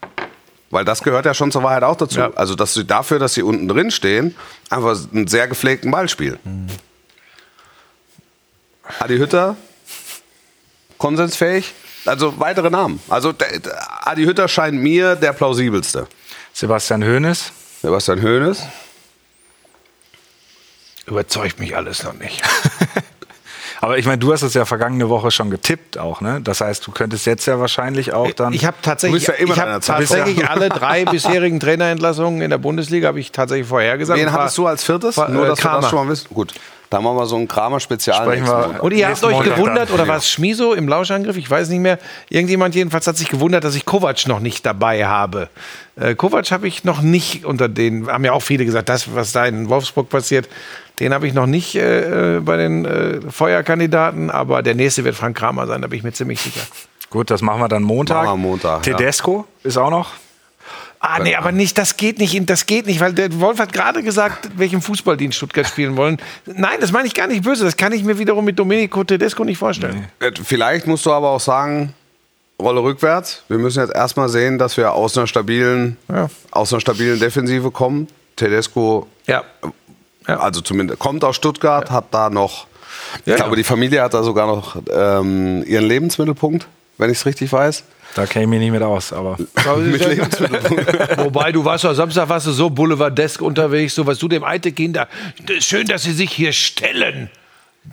Weil 0.73 0.87
das 0.87 1.03
gehört 1.03 1.27
ja 1.27 1.35
schon 1.35 1.53
zur 1.53 1.63
Wahrheit 1.63 1.83
auch 1.83 1.97
dazu. 1.97 2.19
Ja. 2.19 2.33
Also 2.35 2.55
dass 2.55 2.73
sie 2.73 2.87
dafür, 2.87 3.19
dass 3.19 3.35
sie 3.35 3.43
unten 3.43 3.69
drin 3.69 3.91
stehen, 3.91 4.35
einfach 4.71 4.97
einen 5.13 5.27
sehr 5.27 5.47
gepflegten 5.47 5.91
Ball 5.91 6.09
spielen. 6.09 6.39
Adi 8.99 9.19
Hütter, 9.19 9.57
konsensfähig. 10.97 11.75
Also 12.07 12.41
weitere 12.41 12.71
Namen. 12.71 13.01
Also 13.11 13.33
der, 13.33 13.61
der 13.61 14.09
Adi 14.09 14.25
Hütter 14.25 14.49
scheint 14.49 14.83
mir 14.83 15.15
der 15.15 15.35
plausibelste. 15.35 16.09
Sebastian 16.55 17.05
Hoeneß. 17.05 17.53
Sebastian 17.83 18.23
Hoeneß. 18.23 18.63
Überzeugt 21.05 21.61
mich 21.61 21.77
alles 21.77 22.03
noch 22.03 22.15
nicht. 22.15 22.43
Aber 23.83 23.99
ich 23.99 24.07
meine, 24.07 24.19
du 24.19 24.33
hast 24.33 24.43
es 24.43 24.55
ja 24.55 24.65
vergangene 24.65 25.09
Woche 25.09 25.33
schon 25.33 25.51
getippt 25.51 25.99
auch, 25.99 26.21
ne? 26.21 26.41
Das 26.41 26.61
heißt, 26.61 26.87
du 26.87 26.93
könntest 26.93 27.27
jetzt 27.27 27.47
ja 27.47 27.59
wahrscheinlich 27.59 28.13
auch 28.13 28.31
dann. 28.31 28.53
Ich 28.53 28.65
habe 28.65 28.77
tatsächlich, 28.81 29.25
Du 29.25 29.33
ja 29.33 29.39
immer 29.39 29.55
ich 29.55 29.61
hab 29.61 29.81
tatsächlich 29.85 30.49
alle 30.49 30.69
drei 30.69 31.05
bisherigen 31.11 31.59
Trainerentlassungen 31.59 32.43
in 32.43 32.51
der 32.51 32.59
Bundesliga 32.59 33.09
habe 33.09 33.19
ich 33.19 33.33
tatsächlich 33.33 33.67
vorhergesagt. 33.67 34.21
Wen 34.21 34.33
hattest 34.33 34.57
du 34.57 34.69
als 34.69 34.85
viertes? 34.85 35.17
war, 35.17 35.29
Nur, 35.31 35.47
äh, 35.47 35.49
dass 35.49 35.59
wir 35.59 35.63
Kramer. 35.63 35.81
das 35.81 35.91
schon 35.91 36.07
mal 36.07 36.13
wissen. 36.13 36.29
Gut, 36.33 36.55
dann 36.91 37.03
machen 37.03 37.17
wir 37.17 37.27
so 37.27 37.35
ein 37.35 37.49
Kramer-Spezial. 37.49 38.79
Und 38.79 38.93
ihr 38.93 39.09
habt 39.09 39.25
euch 39.25 39.33
Montag 39.33 39.57
gewundert, 39.57 39.89
dann. 39.89 39.95
oder 39.97 40.07
war 40.07 40.19
es 40.19 40.31
Schmiso 40.31 40.75
im 40.75 40.87
Lauschangriff? 40.87 41.37
Ich 41.37 41.51
weiß 41.51 41.69
nicht 41.71 41.81
mehr. 41.81 41.99
Irgendjemand 42.29 42.77
jedenfalls 42.77 43.09
hat 43.09 43.17
sich 43.17 43.31
gewundert, 43.31 43.65
dass 43.65 43.75
ich 43.75 43.85
Kovac 43.85 44.29
noch 44.29 44.39
nicht 44.39 44.65
dabei 44.65 45.07
habe. 45.07 45.49
Äh, 45.97 46.15
Kovac 46.15 46.53
habe 46.53 46.69
ich 46.69 46.85
noch 46.85 47.03
nicht 47.03 47.45
unter 47.45 47.69
den, 47.69 48.07
haben 48.07 48.25
ja 48.25 48.33
auch 48.33 48.43
viele 48.43 48.65
gesagt, 48.65 48.89
das, 48.89 49.13
was 49.13 49.33
da 49.33 49.45
in 49.47 49.69
Wolfsburg 49.69 50.09
passiert, 50.09 50.49
den 51.03 51.13
habe 51.13 51.27
ich 51.27 51.35
noch 51.35 51.47
nicht 51.47 51.75
äh, 51.75 52.37
äh, 52.37 52.41
bei 52.41 52.57
den 52.57 52.85
äh, 52.85 53.21
Feuerkandidaten, 53.31 54.31
aber 54.31 54.63
der 54.63 54.75
nächste 54.77 55.05
wird 55.05 55.17
Frank 55.17 55.37
Kramer 55.37 55.67
sein, 55.67 55.83
da 55.83 55.89
bin 55.89 55.99
ich 55.99 56.05
mir 56.05 56.13
ziemlich 56.13 56.41
sicher. 56.41 56.61
Gut, 57.11 57.31
das 57.31 57.43
machen 57.43 57.61
wir 57.61 57.69
dann 57.69 57.83
Montag. 57.83 58.25
Machen 58.25 58.41
wir 58.43 58.49
Montag, 58.49 58.87
ja. 58.87 58.97
Tedesco 58.97 59.47
ist 59.65 59.77
auch 59.77 59.91
noch. 59.91 60.13
Ah, 61.01 61.19
nee, 61.19 61.35
aber 61.35 61.51
nicht, 61.51 61.77
das 61.79 61.97
geht 61.97 62.21
nicht, 62.21 62.49
das 62.49 62.65
geht 62.67 62.87
nicht, 62.87 63.01
weil 63.01 63.13
der 63.13 63.41
Wolf 63.41 63.59
hat 63.59 63.73
gerade 63.73 64.05
gesagt, 64.05 64.49
welchen 64.57 64.81
Fußball 64.81 65.17
die 65.17 65.25
in 65.25 65.33
Stuttgart 65.33 65.67
spielen 65.67 65.97
wollen. 65.97 66.19
Nein, 66.47 66.77
das 66.81 66.93
meine 66.93 67.09
ich 67.09 67.15
gar 67.15 67.27
nicht 67.27 67.43
böse, 67.43 67.65
das 67.65 67.77
kann 67.77 67.93
ich 67.93 68.05
mir 68.05 68.19
wiederum 68.19 68.45
mit 68.45 68.57
Domenico 68.57 69.03
Tedesco 69.03 69.43
nicht 69.43 69.59
vorstellen. 69.59 70.07
Äh, 70.21 70.31
Vielleicht 70.45 70.87
musst 70.87 71.05
du 71.05 71.11
aber 71.13 71.31
auch 71.31 71.41
sagen, 71.41 71.93
Rolle 72.61 72.81
rückwärts. 72.85 73.43
Wir 73.49 73.59
müssen 73.59 73.81
jetzt 73.81 73.93
erstmal 73.93 74.29
sehen, 74.29 74.57
dass 74.59 74.77
wir 74.77 74.93
aus 74.93 75.19
einer 75.19 75.27
stabilen, 75.27 75.97
Ja. 76.09 76.29
aus 76.53 76.73
einer 76.73 76.81
stabilen 76.81 77.19
Defensive 77.19 77.73
kommen. 77.73 78.07
Tedesco, 78.37 79.09
Ja. 79.27 79.43
Ja. 80.29 80.39
also 80.41 80.61
zumindest 80.61 80.99
kommt 80.99 81.25
aus 81.25 81.37
Stuttgart, 81.37 81.91
hat 81.91 82.07
da 82.13 82.31
noch, 82.31 82.67
ich 83.21 83.27
Ja, 83.27 83.37
glaube, 83.37 83.51
ja. 83.53 83.57
die 83.57 83.65
Familie 83.65 84.03
hat 84.03 84.15
da 84.15 84.23
sogar 84.23 84.47
noch 84.47 84.77
ähm, 84.91 85.65
ihren 85.67 85.85
Lebensmittelpunkt, 85.87 86.67
wenn 86.99 87.11
ich 87.11 87.19
es 87.19 87.27
richtig 87.27 87.53
weiß. 87.53 87.85
Da 88.15 88.27
kenne 88.27 88.45
ich 88.45 88.49
mich 88.51 88.61
nicht 88.61 88.73
mit 88.73 88.83
aus, 88.83 89.13
aber. 89.13 89.39
Mit 89.79 90.05
Lebensmittelpunkt. 90.07 91.17
Wobei, 91.25 91.51
du 91.51 91.65
warst 91.65 91.85
ja 91.85 91.95
Samstag 91.95 92.29
warst 92.29 92.47
du 92.47 92.53
so 92.53 92.69
boulevardesk 92.69 93.41
unterwegs, 93.41 93.95
so 93.95 94.07
was 94.07 94.19
du 94.19 94.29
dem 94.29 94.45
alte 94.45 94.71
Kinder. 94.73 95.09
Schön, 95.61 95.87
dass 95.87 96.03
sie 96.03 96.13
sich 96.13 96.31
hier 96.31 96.53
stellen. 96.53 97.31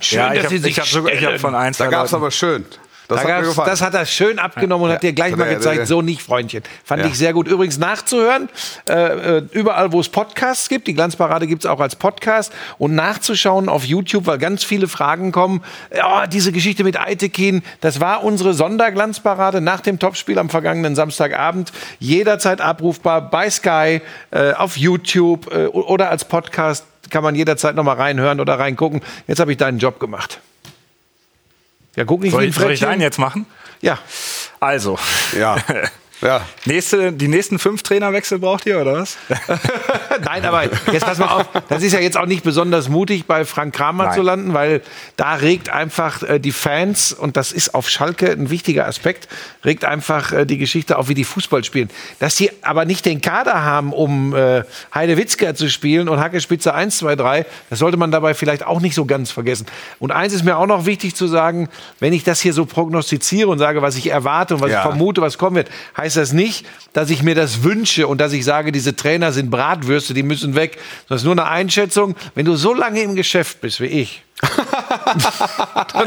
Schön, 0.02 0.20
ja, 0.20 0.28
ich 0.34 0.36
dass 0.36 0.46
habe 0.46 0.58
sie 0.58 0.62
sich 0.64 0.78
hab 0.80 0.86
sogar 0.88 1.14
ich 1.14 1.20
stellen. 1.20 1.34
hab 1.36 1.40
von 1.42 1.56
ein, 1.56 1.74
Da 1.78 1.88
gab 1.88 2.06
es 2.06 2.14
aber 2.14 2.32
schön. 2.32 2.66
Das 3.10 3.24
Da 3.24 3.38
hat 3.38 3.68
das 3.68 3.82
hat 3.82 3.94
er 3.96 4.06
schön 4.06 4.40
abgenommen 4.40 4.86
und 4.86 4.92
hat 4.94 5.04
dir 5.04 5.14
gleich 5.14 5.32
Ja, 5.32 5.38
mal 5.38 5.50
gezeigt, 5.54 5.80
der- 5.80 5.86
so 5.88 6.02
nicht, 6.02 6.22
Freundchen. 6.22 6.64
Fand 6.86 7.02
Ja. 7.02 7.08
ich 7.08 7.18
sehr 7.18 7.34
gut. 7.34 7.48
Übrigens 7.48 7.78
nachzuhören, 7.80 8.50
äh, 8.88 9.38
äh, 9.38 9.44
überall, 9.52 9.92
wo 9.92 10.00
es 10.00 10.10
Podcasts 10.10 10.70
gibt. 10.70 10.88
Die 10.88 10.94
Glanzparade 10.94 11.48
gibt 11.48 11.66
es 11.66 11.70
auch 11.70 11.80
als 11.80 11.96
Podcast. 11.96 12.54
Und 12.78 12.94
nachzuschauen 12.96 13.68
auf 13.68 13.84
YouTube, 13.84 14.28
weil 14.28 14.38
ganz 14.38 14.64
viele 14.64 14.88
Fragen 14.88 15.32
kommen. 15.32 15.64
Ja, 15.96 16.28
diese 16.28 16.52
Geschichte 16.52 16.84
mit 16.84 17.00
Eitekin, 17.00 17.64
das 17.82 18.00
war 18.00 18.24
unsere 18.24 18.54
Sonderglanzparade 18.54 19.60
nach 19.60 19.82
dem 19.82 19.98
Topspiel 20.00 20.38
am 20.38 20.50
vergangenen 20.50 20.96
Samstagabend. 20.96 21.72
Jederzeit 22.00 22.62
abrufbar 22.62 23.30
bei 23.30 23.50
Sky, 23.50 24.02
äh, 24.32 24.54
auf 24.54 24.78
YouTube 24.78 25.52
äh, 25.52 25.66
oder 25.66 26.10
als 26.12 26.26
Podcast. 26.26 26.86
Kann 27.10 27.24
man 27.24 27.34
jederzeit 27.34 27.74
noch 27.76 27.84
mal 27.84 27.96
reinhören 27.96 28.40
oder 28.40 28.60
reingucken. 28.60 29.02
Jetzt 29.26 29.40
habe 29.40 29.52
ich 29.52 29.58
deinen 29.58 29.80
Job 29.80 30.00
gemacht. 30.00 30.40
Ja, 32.00 32.06
guck 32.06 32.22
nicht 32.22 32.32
Soll 32.32 32.46
ich, 32.46 32.56
soll 32.56 32.72
ich 32.72 32.80
deinen 32.80 33.02
jetzt 33.02 33.20
machen? 33.20 33.46
Ja. 33.82 34.00
Also. 34.62 34.98
Ja. 35.38 35.58
ja. 36.22 36.42
Nächste, 36.66 37.14
die 37.14 37.28
nächsten 37.28 37.60
fünf 37.60 37.84
Trainerwechsel 37.84 38.40
braucht 38.40 38.66
ihr, 38.66 38.80
oder 38.82 38.94
was? 38.94 39.18
Nein, 40.24 40.46
aber 40.46 40.64
jetzt 40.92 41.06
pass 41.06 41.18
mal 41.18 41.28
auf, 41.28 41.46
das 41.70 41.84
ist 41.84 41.94
ja 41.94 42.00
jetzt 42.00 42.18
auch 42.18 42.26
nicht 42.26 42.44
besonders 42.44 42.90
mutig, 42.90 43.26
bei 43.26 43.46
Frank 43.46 43.74
Kramer 43.74 44.06
Nein. 44.06 44.14
zu 44.16 44.22
landen, 44.22 44.54
weil 44.54 44.82
da 45.16 45.36
regt 45.36 45.70
einfach 45.70 46.24
äh, 46.24 46.40
die 46.40 46.52
Fans, 46.52 47.14
und 47.14 47.38
das 47.38 47.52
ist 47.52 47.74
auf 47.74 47.90
Schalke 47.90 48.32
ein 48.32 48.50
wichtiger 48.50 48.88
Aspekt, 48.88 49.28
regt 49.64 49.86
einfach 49.86 50.32
äh, 50.32 50.46
die 50.46 50.58
Geschichte 50.58 50.98
auf, 50.98 51.08
wie 51.10 51.14
die 51.14 51.24
Fußball 51.24 51.64
spielen. 51.64 51.90
Dass 52.20 52.36
die 52.36 52.52
aber 52.64 52.86
nicht 52.86 53.06
den 53.06 53.22
Kader 53.22 53.64
haben, 53.64 53.94
um 53.94 54.36
äh, 54.36 54.64
Heide 54.94 55.18
Witzker 55.18 55.56
zu 55.56 55.70
spielen 55.70 56.10
und 56.10 56.20
Hacke 56.20 56.42
Spitze 56.42 56.74
1, 56.74 56.98
2, 57.00 57.16
3, 57.16 57.46
das 57.70 57.80
sollte 57.80 57.98
man 57.98 58.12
dabei 58.12 58.34
vielleicht 58.34 58.66
auch 58.66 58.82
nicht 58.82 58.96
so 58.96 59.06
ganz 59.06 59.32
vergessen. 59.32 59.66
Und 60.00 60.12
eins 60.12 60.34
ist 60.34 60.44
mir 60.44 60.58
auch 60.58 60.68
noch 60.68 60.86
wichtig 60.86 61.16
zu 61.16 61.28
sagen, 61.28 61.70
wenn 62.00 62.14
ich 62.14 62.24
das 62.24 62.42
hier 62.42 62.54
so 62.54 62.66
prognostiziere 62.66 63.50
und 63.50 63.60
sage, 63.60 63.82
was 63.82 63.96
ich 63.96 64.10
erwarte 64.10 64.56
und 64.56 64.62
was 64.62 64.72
Ja. 64.72 64.78
ich 64.78 64.84
vermute, 64.84 65.22
was 65.22 65.38
kommen 65.38 65.56
wird, 65.56 65.70
heißt 65.98 66.09
das 66.16 66.34
nicht, 66.34 66.66
dass 66.94 67.10
ich 67.10 67.24
mir 67.24 67.36
das 67.36 67.64
wünsche 67.64 68.08
und 68.08 68.20
dass 68.20 68.34
ich 68.34 68.44
sage, 68.46 68.72
diese 68.72 68.96
Trainer 68.96 69.32
sind 69.32 69.50
Bratwürste, 69.50 70.14
die 70.14 70.24
müssen 70.24 70.56
weg. 70.56 70.78
Das 71.08 71.22
ist 71.22 71.26
nur 71.26 71.34
eine 71.34 71.46
Einschätzung. 71.46 72.16
Wenn 72.36 72.46
du 72.46 72.56
so 72.56 72.74
lange 72.74 73.02
im 73.02 73.16
Geschäft 73.16 73.62
bist 73.62 73.80
wie 73.82 73.86
ich, 73.88 74.24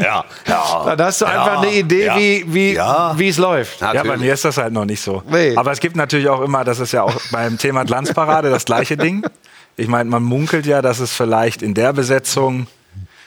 Ja. 0.01 0.25
ja. 0.47 0.83
dann 0.95 1.05
hast 1.07 1.21
du 1.21 1.25
einfach 1.25 1.61
eine 1.61 1.71
Idee, 1.73 2.05
Ja. 2.05 2.17
wie, 2.17 2.45
wie, 2.47 2.73
Ja. 2.73 3.13
wie 3.17 3.27
es 3.29 3.37
läuft. 3.37 3.81
Ja, 3.81 3.87
Natürlich. 3.93 4.11
bei 4.11 4.17
mir 4.17 4.33
ist 4.33 4.45
das 4.45 4.57
halt 4.57 4.73
noch 4.73 4.85
nicht 4.85 5.01
so. 5.01 5.21
Nee. 5.29 5.55
Aber 5.55 5.71
es 5.71 5.79
gibt 5.79 5.95
natürlich 5.95 6.29
auch 6.29 6.41
immer, 6.41 6.63
das 6.63 6.79
ist 6.79 6.91
ja 6.93 7.03
auch 7.03 7.13
beim 7.31 7.57
Thema 7.57 7.83
Glanzparade 7.85 8.49
das 8.49 8.65
gleiche 8.65 8.97
Ding. 8.97 9.23
Ich 9.75 9.87
meine, 9.87 10.09
man 10.09 10.23
munkelt 10.23 10.65
ja, 10.65 10.81
dass 10.81 10.99
es 10.99 11.11
vielleicht 11.13 11.61
in 11.61 11.73
der 11.73 11.93
Besetzung 11.93 12.67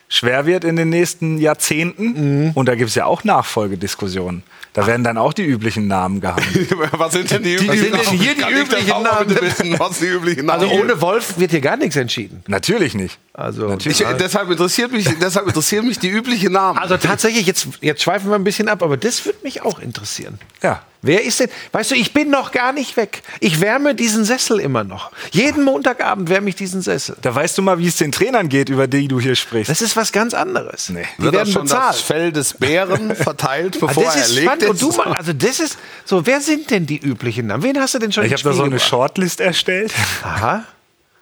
schwer 0.08 0.46
wird 0.46 0.64
in 0.64 0.76
den 0.76 0.88
nächsten 0.88 1.38
Jahrzehnten. 1.38 2.52
Und 2.54 2.66
da 2.66 2.74
gibt 2.74 2.90
es 2.90 2.94
ja 2.94 3.06
auch 3.06 3.24
Nachfolgediskussionen. 3.24 4.42
Da 4.76 4.86
werden 4.86 5.04
dann 5.04 5.16
auch 5.16 5.32
die 5.32 5.44
üblichen 5.44 5.86
Namen 5.86 6.20
gehangen. 6.20 6.44
was 6.92 7.12
sind 7.12 7.30
denn 7.30 7.42
die, 7.42 7.66
was 7.66 7.78
sind 7.78 7.94
denn 7.94 8.18
hier 8.18 8.34
die 8.34 8.52
üblichen 8.52 9.02
Namen? 9.02 9.40
Wissen, 9.40 9.78
was 9.78 10.00
die 10.00 10.06
üblichen 10.06 10.44
Namen 10.44 10.64
Also 10.64 10.74
ohne 10.74 11.00
Wolf 11.00 11.38
wird 11.38 11.50
hier 11.50 11.62
gar 11.62 11.78
nichts 11.78 11.96
entschieden. 11.96 12.44
Natürlich 12.46 12.94
nicht. 12.94 13.18
Also, 13.32 13.68
Natürlich. 13.68 14.02
Ich, 14.02 14.06
deshalb, 14.18 14.50
interessiert 14.50 14.92
mich, 14.92 15.08
deshalb 15.18 15.46
interessieren 15.46 15.86
mich 15.86 15.98
die 15.98 16.10
üblichen 16.10 16.52
Namen. 16.52 16.78
also 16.78 16.98
tatsächlich, 16.98 17.46
jetzt, 17.46 17.68
jetzt 17.80 18.02
schweifen 18.02 18.28
wir 18.28 18.34
ein 18.34 18.44
bisschen 18.44 18.68
ab, 18.68 18.82
aber 18.82 18.98
das 18.98 19.24
würde 19.24 19.38
mich 19.42 19.62
auch 19.62 19.78
interessieren. 19.78 20.38
Ja. 20.62 20.82
Wer 21.06 21.24
ist 21.24 21.40
denn? 21.40 21.48
Weißt 21.72 21.90
du, 21.90 21.94
ich 21.94 22.12
bin 22.12 22.30
noch 22.30 22.52
gar 22.52 22.72
nicht 22.72 22.96
weg. 22.96 23.22
Ich 23.40 23.60
wärme 23.60 23.94
diesen 23.94 24.24
Sessel 24.24 24.60
immer 24.60 24.84
noch. 24.84 25.10
Jeden 25.30 25.64
Montagabend 25.64 26.28
wärme 26.28 26.48
ich 26.48 26.56
diesen 26.56 26.82
Sessel. 26.82 27.16
Da 27.22 27.34
weißt 27.34 27.56
du 27.58 27.62
mal, 27.62 27.78
wie 27.78 27.86
es 27.86 27.96
den 27.96 28.12
Trainern 28.12 28.48
geht, 28.48 28.68
über 28.68 28.86
die 28.86 29.08
du 29.08 29.20
hier 29.20 29.34
sprichst. 29.36 29.70
Das 29.70 29.80
ist 29.82 29.96
was 29.96 30.12
ganz 30.12 30.34
anderes. 30.34 30.88
Nee. 30.90 31.04
Die 31.18 31.22
Wird 31.22 31.34
werden 31.34 31.52
schon 31.52 31.62
bezahlt. 31.62 31.90
das 31.94 32.00
Fell 32.00 32.32
des 32.32 32.54
Bären 32.54 33.14
verteilt, 33.16 33.76
Ah, 33.80 33.86
bevor 33.86 34.04
das 34.04 34.16
er 34.16 34.22
ist 34.22 34.28
erlegt 34.30 34.46
spannend. 34.46 34.68
Und 34.68 34.74
ist? 34.76 34.82
du 34.82 34.92
mal, 34.92 35.12
also 35.14 35.32
das 35.32 35.60
ist 35.60 35.78
so. 36.04 36.26
Wer 36.26 36.40
sind 36.40 36.70
denn 36.70 36.86
die 36.86 36.98
üblichen 36.98 37.46
Namen? 37.46 37.62
Wen 37.62 37.78
hast 37.80 37.94
du 37.94 37.98
denn 37.98 38.12
schon 38.12 38.24
ich 38.24 38.32
habe 38.32 38.42
da 38.42 38.52
so 38.52 38.62
eine 38.62 38.72
gebracht? 38.72 38.88
Shortlist 38.88 39.40
erstellt. 39.40 39.92
Aha. 40.22 40.64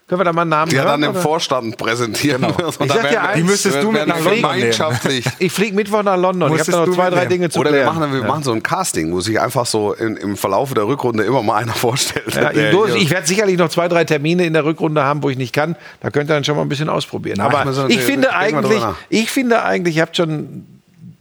Können 0.07 0.21
wir 0.21 0.25
da 0.25 0.35
mal 0.35 0.43
einen 0.43 0.51
Namen 0.51 0.69
die 0.71 0.77
hören? 0.77 0.87
dann 0.87 1.03
im 1.03 1.11
oder? 1.13 1.21
Vorstand 1.21 1.79
präsentieren 1.79 2.43
Genau. 2.43 2.55
Ich 2.69 2.77
dann 2.77 2.89
sag 2.89 3.03
dir 3.05 3.11
wir- 3.13 3.23
eins, 3.23 3.37
Die 3.39 3.43
müsstest 3.43 3.83
du 3.83 3.91
mit 3.91 4.07
nach 4.07 4.23
wir 4.23 4.43
London. 4.43 5.23
Ich 5.39 5.51
fliege 5.53 5.75
Mittwoch 5.75 6.03
nach 6.03 6.19
London. 6.19 6.51
Ich 6.53 6.59
Musstest 6.59 6.77
habe 6.77 6.85
da 6.85 6.91
noch 6.91 6.97
du 6.97 7.01
zwei, 7.03 7.11
drei. 7.11 7.25
Dinge 7.27 7.49
zu 7.49 7.59
Oder 7.59 7.71
wir 7.73 7.81
klären. 7.81 7.99
machen, 7.99 8.13
wir 8.13 8.21
ja. 8.21 8.27
machen 8.27 8.43
so 8.43 8.53
ein 8.53 8.63
Casting, 8.63 9.13
wo 9.13 9.21
sich 9.21 9.41
einfach 9.41 9.65
so 9.65 9.95
in, 9.95 10.17
im 10.19 10.37
Verlauf 10.37 10.75
der 10.75 10.87
Rückrunde 10.87 11.25
immer 11.25 11.43
mal 11.43 11.57
einer 11.63 11.73
vorstellt. 11.75 12.35
Ja, 12.35 12.51
hier- 12.51 12.95
ich 12.97 13.09
werde 13.09 13.27
sicherlich 13.27 13.57
noch 13.57 13.71
zwei, 13.71 13.89
drei 13.89 14.05
Termine 14.05 14.45
in 14.45 14.53
der 14.53 14.67
Rückrunde 14.67 15.03
haben, 15.05 15.23
wo 15.23 15.31
ich 15.31 15.39
nicht 15.39 15.55
kann. 15.55 15.75
Da 16.01 16.11
könnt 16.11 16.31
ihr 16.31 16.35
dann 16.35 16.45
schon 16.45 16.57
mal 16.57 16.63
ein 16.63 16.69
bisschen 16.69 16.91
ausprobieren. 16.91 17.41
Aber 17.41 17.65
ich 17.89 17.97
ich 17.97 18.01
finde 18.03 18.29
wir 18.29 18.37
eigentlich, 18.37 18.83
ich 19.09 19.31
finde 19.31 19.63
eigentlich, 19.65 19.97
ihr 19.97 20.03
habt 20.03 20.17
schon 20.19 20.67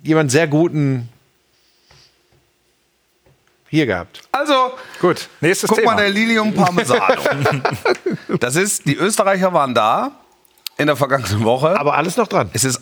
jemanden 0.04 0.30
sehr 0.30 0.48
guten 0.48 1.08
hier 3.74 3.88
gehabt. 3.88 4.22
also, 4.32 4.72
Gut, 5.02 5.28
nächstes 5.42 5.68
guck 5.68 5.80
Thema. 5.80 5.94
mal, 5.96 5.98
der 6.02 6.10
Lilium 6.12 6.54
Parmesano. 6.54 7.16
das 8.40 8.56
ist, 8.56 8.86
die 8.86 8.96
Österreicher 8.96 9.52
waren 9.52 9.74
da 9.74 10.12
in 10.78 10.86
der 10.86 10.96
vergangenen 10.96 11.44
Woche. 11.44 11.80
Aber 11.80 11.96
alles 11.96 12.16
noch 12.18 12.28
dran. 12.28 12.52
Es 12.54 12.64
ist, 12.64 12.80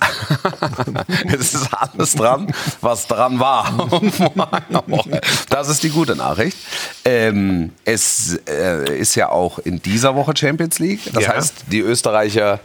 es 1.40 1.54
ist 1.54 1.70
alles 1.74 2.14
dran, 2.16 2.54
was 2.82 3.08
dran 3.08 3.40
war. 3.40 3.90
das 5.50 5.70
ist 5.70 5.84
die 5.84 5.90
gute 5.92 6.16
Nachricht. 6.18 6.58
Ähm, 7.06 7.72
es 7.86 8.40
äh, 8.50 8.98
ist 9.00 9.16
ja 9.16 9.30
auch 9.30 9.60
in 9.60 9.82
dieser 9.82 10.14
Woche 10.16 10.34
Champions 10.36 10.80
League. 10.80 11.02
Das 11.14 11.24
Ja. 11.24 11.36
heißt, 11.36 11.54
die 11.68 11.80
Österreicher 11.80 12.60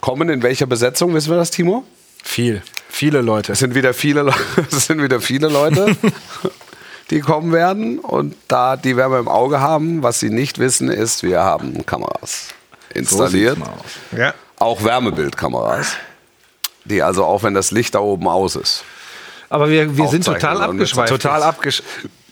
kommen 0.00 0.28
in 0.28 0.42
welcher 0.44 0.66
Besetzung? 0.66 1.12
Wissen 1.14 1.30
wir 1.30 1.38
das, 1.38 1.50
Timo? 1.50 1.84
Viel. 2.22 2.62
Viele 2.88 3.20
Leute. 3.22 3.52
Es 3.52 3.58
sind 3.58 3.74
wieder 3.74 3.92
viele, 3.94 4.22
Le- 4.22 4.34
es 4.70 4.86
sind 4.86 5.02
wieder 5.02 5.20
viele 5.20 5.48
Leute, 5.48 5.96
die 7.10 7.20
kommen 7.20 7.52
werden. 7.52 7.98
Und 7.98 8.34
da 8.48 8.76
die 8.76 8.96
werden 8.96 9.12
wir 9.12 9.18
im 9.18 9.28
Auge 9.28 9.60
haben. 9.60 10.02
Was 10.02 10.20
sie 10.20 10.30
nicht 10.30 10.58
wissen, 10.58 10.88
ist, 10.88 11.22
wir 11.22 11.40
haben 11.40 11.84
Kameras 11.86 12.48
installiert. 12.94 13.58
aus. 13.60 13.68
Ja. 14.16 14.34
auch 14.58 14.82
Wärmebildkameras. 14.84 15.96
Die 16.84 17.02
also 17.02 17.24
auch 17.24 17.42
wenn 17.42 17.54
das 17.54 17.70
Licht 17.70 17.94
da 17.94 18.00
oben 18.00 18.28
aus 18.28 18.56
ist. 18.56 18.84
Aber 19.48 19.68
wir, 19.68 19.96
wir 19.96 20.08
sind 20.08 20.24
total 20.24 20.60
abgeschweift. 20.62 21.08
Total 21.10 21.40
jetzt. 21.40 21.48
abgesch... 21.48 21.82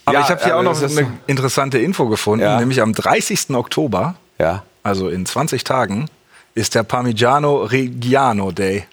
Aber 0.05 0.17
Ja, 0.17 0.23
ich 0.25 0.29
habe 0.29 0.43
hier 0.43 0.55
aber 0.55 0.69
auch 0.69 0.81
noch 0.81 0.89
eine 0.97 1.11
interessante 1.27 1.77
Info 1.79 2.07
gefunden, 2.07 2.43
Ja. 2.43 2.59
nämlich 2.59 2.81
am 2.81 2.93
30. 2.93 3.51
Oktober, 3.51 4.15
Ja. 4.37 4.63
also 4.83 5.07
in 5.09 5.25
20 5.25 5.63
Tagen, 5.63 6.09
ist 6.55 6.75
der 6.75 6.83
Parmigiano 6.83 7.63
Reggiano 7.63 8.51
Day. 8.51 8.85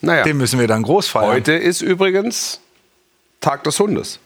Naja. 0.00 0.22
Den 0.24 0.38
müssen 0.38 0.58
wir 0.58 0.66
dann 0.66 0.82
groß 0.82 1.06
feiern. 1.08 1.28
Heute 1.32 1.52
ist 1.52 1.80
übrigens 1.82 2.60
Tag 3.40 3.62
des 3.64 3.78
Hundes. 3.78 4.18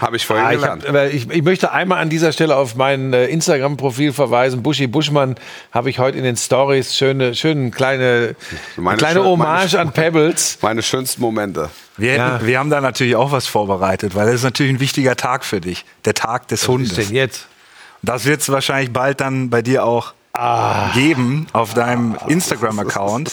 Habe 0.00 0.16
ich 0.16 0.26
vorhin 0.26 0.44
Ah, 0.46 0.52
ich, 0.52 0.60
gelernt. 0.60 0.82
hab, 0.82 0.88
aber 0.88 1.06
ich, 1.10 1.30
ich 1.30 1.42
möchte 1.42 1.72
einmal 1.72 1.98
an 2.00 2.08
dieser 2.10 2.32
Stelle 2.32 2.56
auf 2.56 2.74
mein 2.74 3.12
äh, 3.12 3.26
Instagram-Profil 3.26 4.12
verweisen. 4.12 4.62
Buschi 4.62 4.86
Buschmann 4.86 5.36
habe 5.72 5.90
ich 5.90 5.98
heute 5.98 6.18
in 6.18 6.24
den 6.24 6.36
Stories 6.36 6.94
schöne, 6.96 7.34
schöne 7.34 7.70
kleine, 7.70 8.34
Meine 8.76 8.98
kleine 8.98 9.20
schön- 9.20 9.24
Hommage 9.28 9.72
meine- 9.74 9.80
an 9.88 9.92
Pebbles. 9.92 10.58
Meine 10.62 10.82
schönsten 10.82 11.20
Momente. 11.20 11.70
Wir, 11.96 12.12
hätten, 12.12 12.20
Ja. 12.20 12.46
wir 12.46 12.58
haben 12.58 12.70
da 12.70 12.80
natürlich 12.80 13.16
auch 13.16 13.32
was 13.32 13.46
vorbereitet, 13.46 14.14
weil 14.14 14.26
das 14.26 14.36
ist 14.36 14.44
natürlich 14.44 14.72
ein 14.72 14.80
wichtigerAg 14.80 15.44
für 15.44 15.60
dich. 15.60 15.84
Der 16.04 16.14
Tag 16.14 16.48
des 16.48 16.62
Was 16.62 16.68
Hundes. 16.68 16.96
ist 16.98 17.08
denn 17.10 17.16
jetzt? 17.16 17.46
Das 18.02 18.24
wird 18.24 18.40
es 18.40 18.48
wahrscheinlich 18.50 18.92
bald 18.92 19.20
dann 19.20 19.50
bei 19.50 19.60
dir 19.60 19.84
auch 19.84 20.14
Ah. 20.32 20.90
geben 20.94 21.48
auf 21.52 21.74
deinem 21.74 22.16
Instagram-Account. 22.28 23.30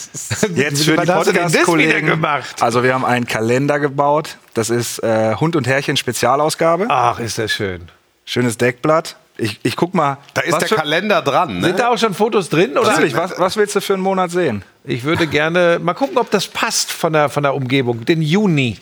Jetzt 0.56 0.84
für 0.84 0.98
die 0.98 1.06
Podcast-Kollegen. 1.06 2.08
gemacht? 2.08 2.62
Also 2.62 2.84
wir 2.84 2.94
haben 2.94 3.06
einen 3.06 3.28
Kalender 3.28 3.80
gebaut. 3.80 4.38
Das 4.56 4.70
ist 4.70 5.00
äh, 5.04 5.36
Hund 5.36 5.56
und 5.56 5.68
Härchen 5.68 5.96
Spezialausgabe. 5.96 6.88
Ach, 6.90 7.20
ist 7.20 7.38
das 7.38 7.52
schön. 7.52 7.84
Schönes 8.26 8.58
Deckblatt. 8.58 9.16
Ich, 9.38 9.60
ich 9.62 9.76
guck 9.76 9.94
mal. 9.94 10.18
Da 10.34 10.42
ist 10.42 10.58
der 10.58 10.68
für- 10.68 10.76
Kalender 10.76 11.22
dran. 11.22 11.60
Ne? 11.60 11.68
Sind 11.68 11.80
da 11.80 11.90
auch 11.90 11.98
schon 11.98 12.14
Fotos 12.16 12.50
drin? 12.50 12.76
Oder? 12.78 12.90
Natürlich, 12.90 13.16
was, 13.16 13.38
was 13.38 13.56
willst 13.56 13.76
du 13.76 13.82
für 13.82 13.94
einen 13.94 14.02
Monat 14.04 14.32
sehen? 14.32 14.64
Ich 14.84 15.04
würde 15.04 15.28
gerne 15.28 15.80
mal 15.82 15.94
gucken, 15.94 16.18
ob 16.18 16.32
das 16.32 16.48
passt 16.48 16.92
von 16.92 17.14
der, 17.14 17.30
von 17.30 17.44
der 17.44 17.54
Umgebung. 17.54 18.04
Den 18.06 18.22
Juni. 18.24 18.78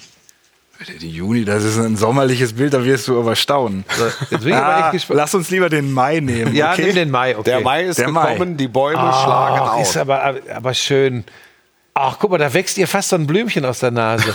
Die 1.01 1.09
Juni, 1.09 1.45
das 1.45 1.63
ist 1.63 1.77
ein 1.77 1.95
sommerliches 1.95 2.53
Bild, 2.53 2.73
da 2.73 2.83
wirst 2.83 3.07
du 3.07 3.17
aber 3.19 3.35
staunen. 3.35 3.85
Jetzt 4.29 4.43
bin 4.43 4.49
ich 4.49 4.55
aber 4.55 4.79
echt 4.85 4.91
gespannt. 4.91 5.17
lass 5.17 5.33
uns 5.33 5.49
lieber 5.49 5.69
den 5.69 5.91
Mai 5.91 6.19
nehmen. 6.19 6.53
Ja, 6.53 6.73
okay? 6.73 6.87
nimm 6.87 6.95
den 6.95 7.11
Mai. 7.11 7.35
Okay. 7.37 7.43
Der 7.49 7.61
Mai 7.61 7.85
ist 7.85 7.97
Der 7.97 8.09
Mai. 8.09 8.33
gekommen, 8.33 8.57
die 8.57 8.67
Bäume 8.67 8.97
schlagen 8.97 9.59
Ach, 9.61 9.73
aus. 9.75 9.89
ist 9.89 9.97
aber, 9.97 10.35
aber 10.53 10.73
schön. 10.73 11.23
Ach, 11.97 12.17
guck 12.19 12.31
mal, 12.31 12.37
da 12.37 12.53
wächst 12.53 12.77
ihr 12.77 12.89
fast 12.89 13.07
so 13.07 13.15
ein 13.15 13.25
Blümchen 13.25 13.63
aus 13.63 13.79
der 13.79 13.89
Nase. 13.91 14.25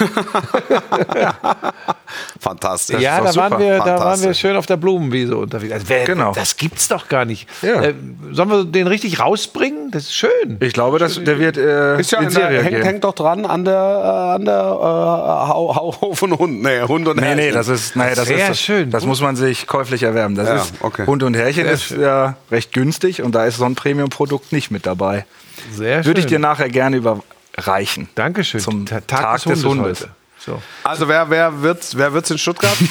Fantastisch. 2.40 3.00
ja, 3.00 3.20
da 3.20 3.36
waren, 3.36 3.58
wir, 3.58 3.78
da 3.78 3.98
waren 3.98 4.22
wir 4.22 4.32
schön 4.32 4.56
auf 4.56 4.64
der 4.64 4.78
Blumenwiese 4.78 5.36
unterwegs. 5.36 5.74
Also, 5.74 5.88
wer, 5.88 6.04
Genau. 6.06 6.32
Das 6.32 6.56
gibt's 6.56 6.88
doch 6.88 7.08
gar 7.08 7.26
nicht. 7.26 7.46
Ja. 7.60 7.82
Äh, 7.82 7.94
sollen 8.32 8.48
wir 8.50 8.64
den 8.64 8.86
richtig 8.86 9.20
rausbringen? 9.20 9.90
Das 9.90 10.04
ist 10.04 10.14
schön. 10.14 10.56
Ich 10.60 10.72
glaube, 10.72 10.98
das, 10.98 11.22
der 11.22 11.38
wird 11.38 11.58
äh, 11.58 12.00
Ist 12.00 12.12
ja 12.12 12.20
in 12.20 12.28
in 12.28 12.32
der, 12.32 12.40
Serie 12.40 12.62
hängt, 12.62 12.76
gehen. 12.76 12.82
hängt 12.82 13.04
doch 13.04 13.14
dran 13.14 13.44
an 13.44 13.66
der, 13.66 13.74
äh, 13.74 14.34
an 14.36 14.44
der 14.46 14.54
äh, 14.54 15.48
Hau, 15.48 15.76
Hau 16.00 16.14
von 16.14 16.38
Hund. 16.38 16.62
Nee, 16.62 16.80
Hund 16.82 17.06
und 17.08 17.20
Nee, 17.20 17.34
nee, 17.34 17.42
Härchen. 17.42 17.54
das 17.54 17.68
ist, 17.68 17.94
nee, 17.94 18.14
das 18.14 18.26
Sehr 18.26 18.50
ist 18.50 18.62
schön. 18.62 18.90
Das 18.90 19.04
muss 19.04 19.20
man 19.20 19.36
sich 19.36 19.66
käuflich 19.66 20.02
erwerben. 20.02 20.34
Das 20.34 20.48
Ja, 20.48 20.56
ist 20.56 20.72
okay. 20.80 21.04
Hund 21.06 21.22
und 21.22 21.34
Härchen 21.34 21.66
ist 21.66 21.90
ja 21.90 22.36
recht 22.50 22.72
günstig 22.72 23.22
und 23.22 23.34
da 23.34 23.44
ist 23.44 23.58
so 23.58 23.66
ein 23.66 23.74
Premium-Produkt 23.74 24.50
nicht 24.52 24.70
mit 24.70 24.86
dabei. 24.86 25.26
Sehr 25.72 26.04
Würde 26.04 26.20
ich 26.20 26.26
dir 26.26 26.38
nachher 26.38 26.68
gerne 26.68 26.96
überreichen. 26.96 28.08
Dankeschön. 28.14 28.60
Zum 28.60 28.86
Ta- 28.86 29.00
Tag, 29.00 29.42
des 29.44 29.64
Hundes. 29.64 30.00
heute. 30.02 30.10
So. 30.38 30.62
Also 30.84 31.06
wer, 31.08 31.28
wer 31.30 31.60
wird's, 31.62 31.96
wer 31.96 32.12
wird's 32.12 32.30
in 32.30 32.38
Stuttgart? 32.38 32.76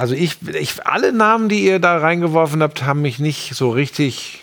Also 0.00 0.14
ich, 0.14 0.38
ich, 0.54 0.86
alle 0.86 1.12
Namen, 1.12 1.50
die 1.50 1.66
ihr 1.66 1.78
da 1.78 1.98
reingeworfen 1.98 2.62
habt, 2.62 2.82
haben 2.84 3.02
mich 3.02 3.18
nicht 3.18 3.54
so 3.54 3.68
richtig. 3.68 4.42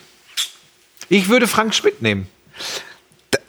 Ich 1.10 1.28
würde 1.28 1.48
Frank 1.48 1.74
Schmidt 1.74 2.04
nehmen. 2.04 2.28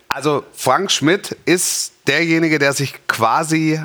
also 0.08 0.42
Frank 0.54 0.90
Schmidt 0.90 1.36
ist 1.44 1.92
derjenige, 2.06 2.58
der 2.58 2.72
sich 2.72 2.94
quasi 3.06 3.80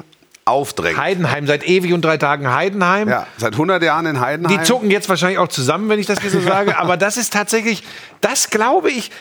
aufdrängt. 0.46 0.98
Heidenheim, 0.98 1.46
seit 1.46 1.68
ewig 1.68 1.92
und 1.92 2.06
drei 2.06 2.16
Tagen 2.18 2.54
Heidenheim. 2.54 3.10
Ja, 3.10 3.28
seit 3.38 3.52
100 3.54 3.84
Jahren 3.84 4.06
in 4.06 4.22
Heidenheim. 4.22 4.58
Die 4.60 4.64
zucken 4.64 4.92
jetzt 4.92 5.10
wahrscheinlich 5.10 5.40
auch 5.40 5.50
zusammen, 5.50 5.90
wenn 5.90 6.00
ich 6.00 6.06
das 6.06 6.22
hier 6.22 6.30
so 6.30 6.40
sage. 6.48 6.78
Aber 6.78 6.96
das 6.96 7.18
ist 7.18 7.34
tatsächlich, 7.34 7.84
das 8.22 8.50
glaube 8.50 8.92
ich, 8.92 9.12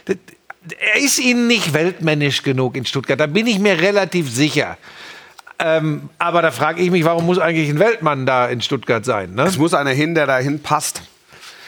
er 0.95 1.01
ist 1.01 1.19
ihnen 1.19 1.47
nicht 1.47 1.75
weltmännisch 1.75 2.43
genug 2.43 2.77
in 2.77 2.87
Stuttgart. 2.87 3.19
Da 3.19 3.27
bin 3.27 3.47
ich 3.47 3.59
mir 3.59 3.81
relativ 3.81 4.31
sicher. 4.31 4.79
Ähm, 5.59 6.09
aber 6.19 6.43
da 6.43 6.51
frage 6.51 6.83
ich 6.83 6.91
mich, 6.91 7.05
warum 7.05 7.27
muss 7.27 7.39
eigentlich 7.39 7.69
ein 7.69 7.79
Weltmann 7.79 8.27
da 8.27 8.47
in 8.47 8.61
Stuttgart 8.61 9.05
sein? 9.05 9.35
Ne? 9.35 9.45
Es 9.45 9.57
muss 9.57 9.75
einer 9.75 9.91
hin, 9.91 10.15
der 10.15 10.27
dahin 10.27 10.61
passt. 10.61 11.03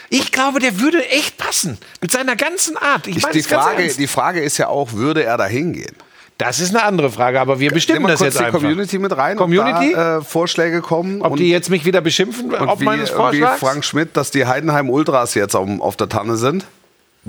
Ich 0.09 0.31
glaube, 0.31 0.59
der 0.59 0.79
würde 0.79 1.05
echt 1.09 1.37
passen. 1.37 1.77
Mit 2.01 2.11
seiner 2.11 2.35
ganzen 2.35 2.77
Art. 2.77 3.07
Ich 3.07 3.21
meine 3.21 3.33
die, 3.33 3.43
Frage, 3.43 3.83
ernst. 3.83 3.99
die 3.99 4.07
Frage 4.07 4.41
ist 4.41 4.57
ja 4.57 4.67
auch, 4.67 4.93
würde 4.93 5.23
er 5.23 5.37
dahin 5.37 5.73
gehen? 5.73 5.95
Das 6.37 6.59
ist 6.59 6.69
eine 6.69 6.83
andere 6.83 7.09
Frage, 7.09 7.41
aber 7.41 7.59
wir 7.59 7.71
bestimmen 7.71 8.03
wir 8.03 8.09
das 8.09 8.19
kurz 8.19 8.35
jetzt 8.35 8.39
die 8.39 8.45
einfach. 8.45 8.59
Community 8.59 8.99
mit 8.99 9.17
rein, 9.17 9.37
Community? 9.37 9.89
ob 9.89 9.95
da 9.95 10.17
äh, 10.17 10.21
Vorschläge 10.21 10.81
kommen. 10.81 11.23
Ob 11.23 11.35
die 11.35 11.49
jetzt 11.49 11.69
mich 11.69 11.83
wieder 11.83 11.99
beschimpfen, 11.99 12.53
ob 12.53 12.79
wie, 12.79 12.85
meines 12.85 13.09
wie 13.09 13.15
Vorschlags? 13.15 13.59
Frank 13.59 13.83
Schmidt, 13.83 14.15
dass 14.15 14.29
die 14.29 14.45
Heidenheim 14.45 14.89
Ultras 14.89 15.33
jetzt 15.33 15.55
auf, 15.55 15.67
auf 15.79 15.95
der 15.95 16.09
Tanne 16.09 16.37
sind. 16.37 16.65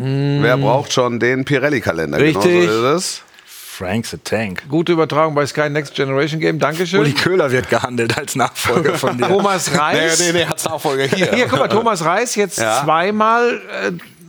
Wer 0.00 0.56
braucht 0.58 0.92
schon 0.92 1.18
den 1.18 1.44
Pirelli-Kalender? 1.44 2.18
Mm. 2.18 2.22
Richtig. 2.22 2.44
Genau 2.66 2.72
so 2.72 2.86
ist 2.96 3.04
es. 3.04 3.22
Frank 3.46 4.06
the 4.06 4.18
Tank. 4.18 4.62
Gute 4.68 4.92
Übertragung 4.92 5.34
bei 5.34 5.46
Sky 5.46 5.68
Next 5.70 5.94
Generation 5.94 6.40
Game. 6.40 6.58
Dankeschön. 6.58 7.00
Uli 7.00 7.12
Köhler 7.12 7.50
wird 7.52 7.68
gehandelt 7.68 8.16
als 8.18 8.34
Nachfolger 8.34 8.94
von 8.94 9.16
dir. 9.18 9.28
Thomas 9.28 9.72
Reis. 9.78 10.32
nee, 10.32 10.44
als 10.44 10.64
Nachfolger 10.64 11.04
hier. 11.04 11.32
Hier, 11.32 11.46
guck 11.46 11.60
mal, 11.60 11.68
Thomas 11.68 12.04
Reis 12.04 12.34
jetzt 12.34 12.58
Ja. 12.58 12.82
zweimal 12.84 13.60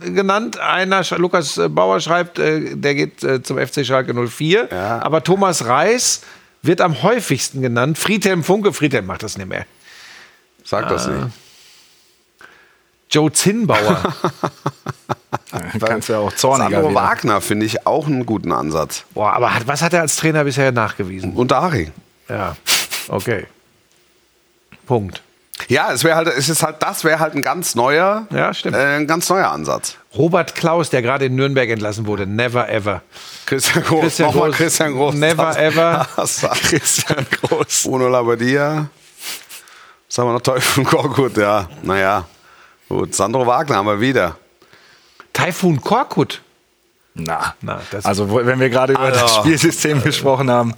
äh, 0.02 0.08
genannt. 0.10 0.58
Einer, 0.60 1.02
Lukas 1.16 1.60
Bauer 1.68 1.98
schreibt, 2.00 2.38
äh, 2.38 2.76
der 2.76 2.94
geht 2.94 3.24
äh, 3.24 3.42
zum 3.42 3.58
FC 3.58 3.84
Schalke 3.84 4.14
04. 4.14 4.68
Ja. 4.70 5.02
Aber 5.02 5.22
Thomas 5.24 5.66
Reis 5.66 6.22
wird 6.62 6.80
am 6.80 7.02
häufigsten 7.02 7.60
genannt. 7.60 7.98
Friedhelm 7.98 8.44
Funke, 8.44 8.72
Friedhelm 8.72 9.06
macht 9.06 9.24
das 9.24 9.36
nicht 9.36 9.48
mehr. 9.48 9.66
Sag 10.64 10.88
das 10.88 11.08
Ah. 11.08 11.10
nicht. 11.10 11.26
Joe 13.10 13.30
Zinnbauer. 13.32 14.00
Kannst 15.84 16.08
du 16.08 16.12
ja 16.12 16.18
auch 16.20 16.32
zorniger 16.32 16.70
Sandro 16.70 16.90
wieder. 16.90 17.00
Wagner 17.00 17.40
finde 17.40 17.66
ich 17.66 17.86
auch 17.86 18.06
einen 18.06 18.24
guten 18.26 18.52
Ansatz. 18.52 19.04
Boah, 19.14 19.32
aber 19.32 19.54
hat, 19.54 19.66
was 19.66 19.82
hat 19.82 19.92
er 19.92 20.02
als 20.02 20.16
Trainer 20.16 20.44
bisher 20.44 20.70
nachgewiesen? 20.72 21.32
Und 21.34 21.50
Dari. 21.50 21.90
Ja, 22.28 22.56
okay. 23.08 23.46
Punkt. 24.86 25.22
Ja, 25.68 25.92
es 25.92 26.04
wäre 26.04 26.16
halt, 26.16 26.28
es 26.28 26.48
ist 26.48 26.62
halt, 26.62 26.76
das 26.80 27.04
wäre 27.04 27.18
halt 27.18 27.34
ein 27.34 27.42
ganz 27.42 27.74
neuer, 27.74 28.26
Ja, 28.30 28.54
stimmt. 28.54 28.76
Äh, 28.76 28.96
ein 28.96 29.06
ganz 29.06 29.28
neuer 29.28 29.50
Ansatz. 29.50 29.96
Robert 30.16 30.54
Klaus, 30.54 30.88
der 30.90 31.02
gerade 31.02 31.26
in 31.26 31.34
Nürnberg 31.34 31.68
entlassen 31.68 32.06
wurde, 32.06 32.26
never 32.26 32.68
ever. 32.70 33.02
Christian 33.46 33.84
Groß, 33.84 34.00
Christian 34.02 34.28
nochmal 34.28 34.48
Groß, 34.50 34.56
Christian 34.56 34.92
Groß. 34.94 35.14
never 35.16 35.44
Das- 35.46 35.56
ever. 35.56 36.06
Das 36.16 36.40
Christian 36.62 37.26
Groß. 37.42 37.82
Bruno 37.84 38.08
Labbadia. 38.08 38.88
Was 40.08 40.18
haben 40.18 40.28
wir 40.28 40.32
noch? 40.32 40.40
Teufel 40.40 40.84
Korkut, 40.84 41.36
ja. 41.36 41.68
Naja. 41.82 42.24
Gut, 42.90 43.14
Sandro 43.14 43.46
Wagner 43.46 43.76
haben 43.76 43.86
wir 43.86 44.00
wieder. 44.00 44.36
Taifun 45.32 45.80
Korkut. 45.80 46.42
Na, 47.14 47.54
Na, 47.62 47.80
das- 47.92 48.04
also 48.04 48.34
wenn 48.34 48.58
wir 48.60 48.68
gerade 48.68 48.92
über 48.94 49.10
das 49.10 49.22
Also. 49.22 49.40
Spielsystem 49.42 50.02
gesprochen 50.02 50.50
haben, 50.50 50.74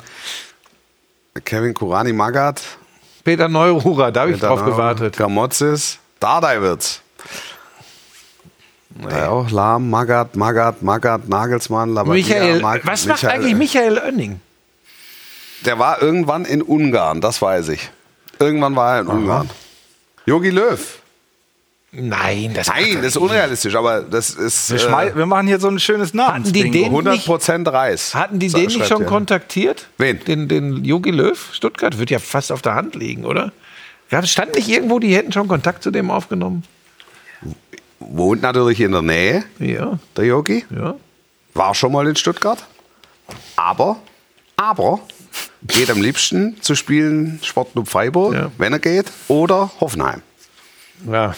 Kevin 1.45 1.73
Kurani 1.75 2.13
Magath. 2.13 2.61
Peter 3.25 3.49
Neururer, 3.49 4.13
da 4.13 4.21
habe 4.23 4.33
ich 4.33 4.41
drauf 4.41 4.63
gewartet. 4.65 5.17
Gamotzis. 5.17 5.99
Dardai 6.21 6.61
wird's. 6.61 7.01
Da 8.91 9.29
auch 9.31 9.51
Lahm, 9.51 9.89
Magath, 9.89 10.37
Magath, 10.37 10.83
Magath, 10.83 11.27
Nagelsmann, 11.29 11.95
Labbadia. 11.95 12.15
Michael, 12.15 12.61
Mag- 12.61 12.87
was 12.87 13.07
macht 13.07 13.23
Michael- 13.23 13.41
eigentlich 13.41 13.55
Michael 13.57 13.99
Oenning? 13.99 14.41
Der 15.65 15.79
war 15.79 16.03
irgendwann 16.03 16.45
in 16.45 16.61
Ungarn, 16.61 17.23
das 17.23 17.41
weiß 17.41 17.69
ich. 17.69 17.91
Irgendwann 18.39 18.77
war 18.77 18.97
er 18.97 19.01
in 19.01 19.07
Ungarn. 19.07 19.49
Jogi 20.27 20.51
Löw. 20.51 20.99
Nein, 21.95 22.53
das 22.55 22.69
Nein, 22.69 22.97
das 22.97 23.05
ist 23.09 23.17
unrealistisch, 23.19 23.75
aber 23.75 24.01
das 24.01 24.31
ist 24.31 24.71
wir, 24.71 24.79
äh, 25.03 25.15
wir 25.15 25.27
machen 25.27 25.47
hier 25.47 25.61
so 25.61 25.69
ein 25.69 25.79
schönes 25.79 26.15
Namensbingo. 26.15 26.73
den- 26.73 26.91
100% 26.91 27.69
Reis. 27.71 28.15
Hatten 28.15 28.39
die 28.39 28.49
den 28.49 28.65
nicht 28.67 28.87
schon 28.87 29.03
er. 29.03 29.07
kontaktiert? 29.09 29.89
Wen? 29.99 30.19
Den, 30.25 30.49
den 30.49 30.85
Jogi 30.87 31.11
Löw? 31.11 31.39
Stuttgart 31.53 31.99
wird 31.99 32.09
ja 32.09 32.19
fast 32.19 32.51
auf 32.51 32.63
der 32.63 32.75
Hand 32.75 32.95
liegen, 32.95 33.27
oder? 33.27 33.53
Stand 34.25 34.55
nicht 34.55 34.69
irgendwo, 34.69 34.99
die 35.01 35.15
hätten 35.15 35.33
schon 35.33 35.49
Kontakt 35.49 35.83
zu 35.83 35.91
dem 35.91 36.11
aufgenommen? 36.11 36.65
Wohnt 38.01 38.41
natürlich 38.43 38.81
in 38.81 38.93
der 38.93 39.03
Nähe, 39.03 39.45
Ja, 39.59 39.99
der 40.17 40.25
Jogi. 40.25 40.65
ja. 40.75 40.95
War 41.55 41.75
schon 41.75 41.93
mal 41.93 42.07
in 42.09 42.17
Stuttgart. 42.17 42.65
Aber, 43.57 43.99
aber, 44.57 45.01
geht 45.67 45.91
am 45.91 46.01
liebsten 46.01 46.57
zu 46.63 46.75
spielen 46.75 47.39
Sportclub 47.43 47.87
Freiburg, 47.89 48.35
Ja. 48.35 48.51
wenn 48.57 48.73
er 48.73 48.79
geht, 48.79 49.13
oder 49.29 49.71
Hoffenheim. 49.81 50.23
ja. 51.11 51.35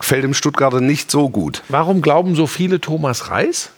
Gefällt 0.00 0.24
dem 0.24 0.34
Stuttgarter 0.34 0.80
nicht 0.80 1.10
so 1.10 1.28
gut, 1.28 1.62
Warum 1.68 2.02
glauben 2.02 2.34
so 2.34 2.46
viele 2.48 2.80
Thomas 2.80 3.30
Reis? 3.30 3.70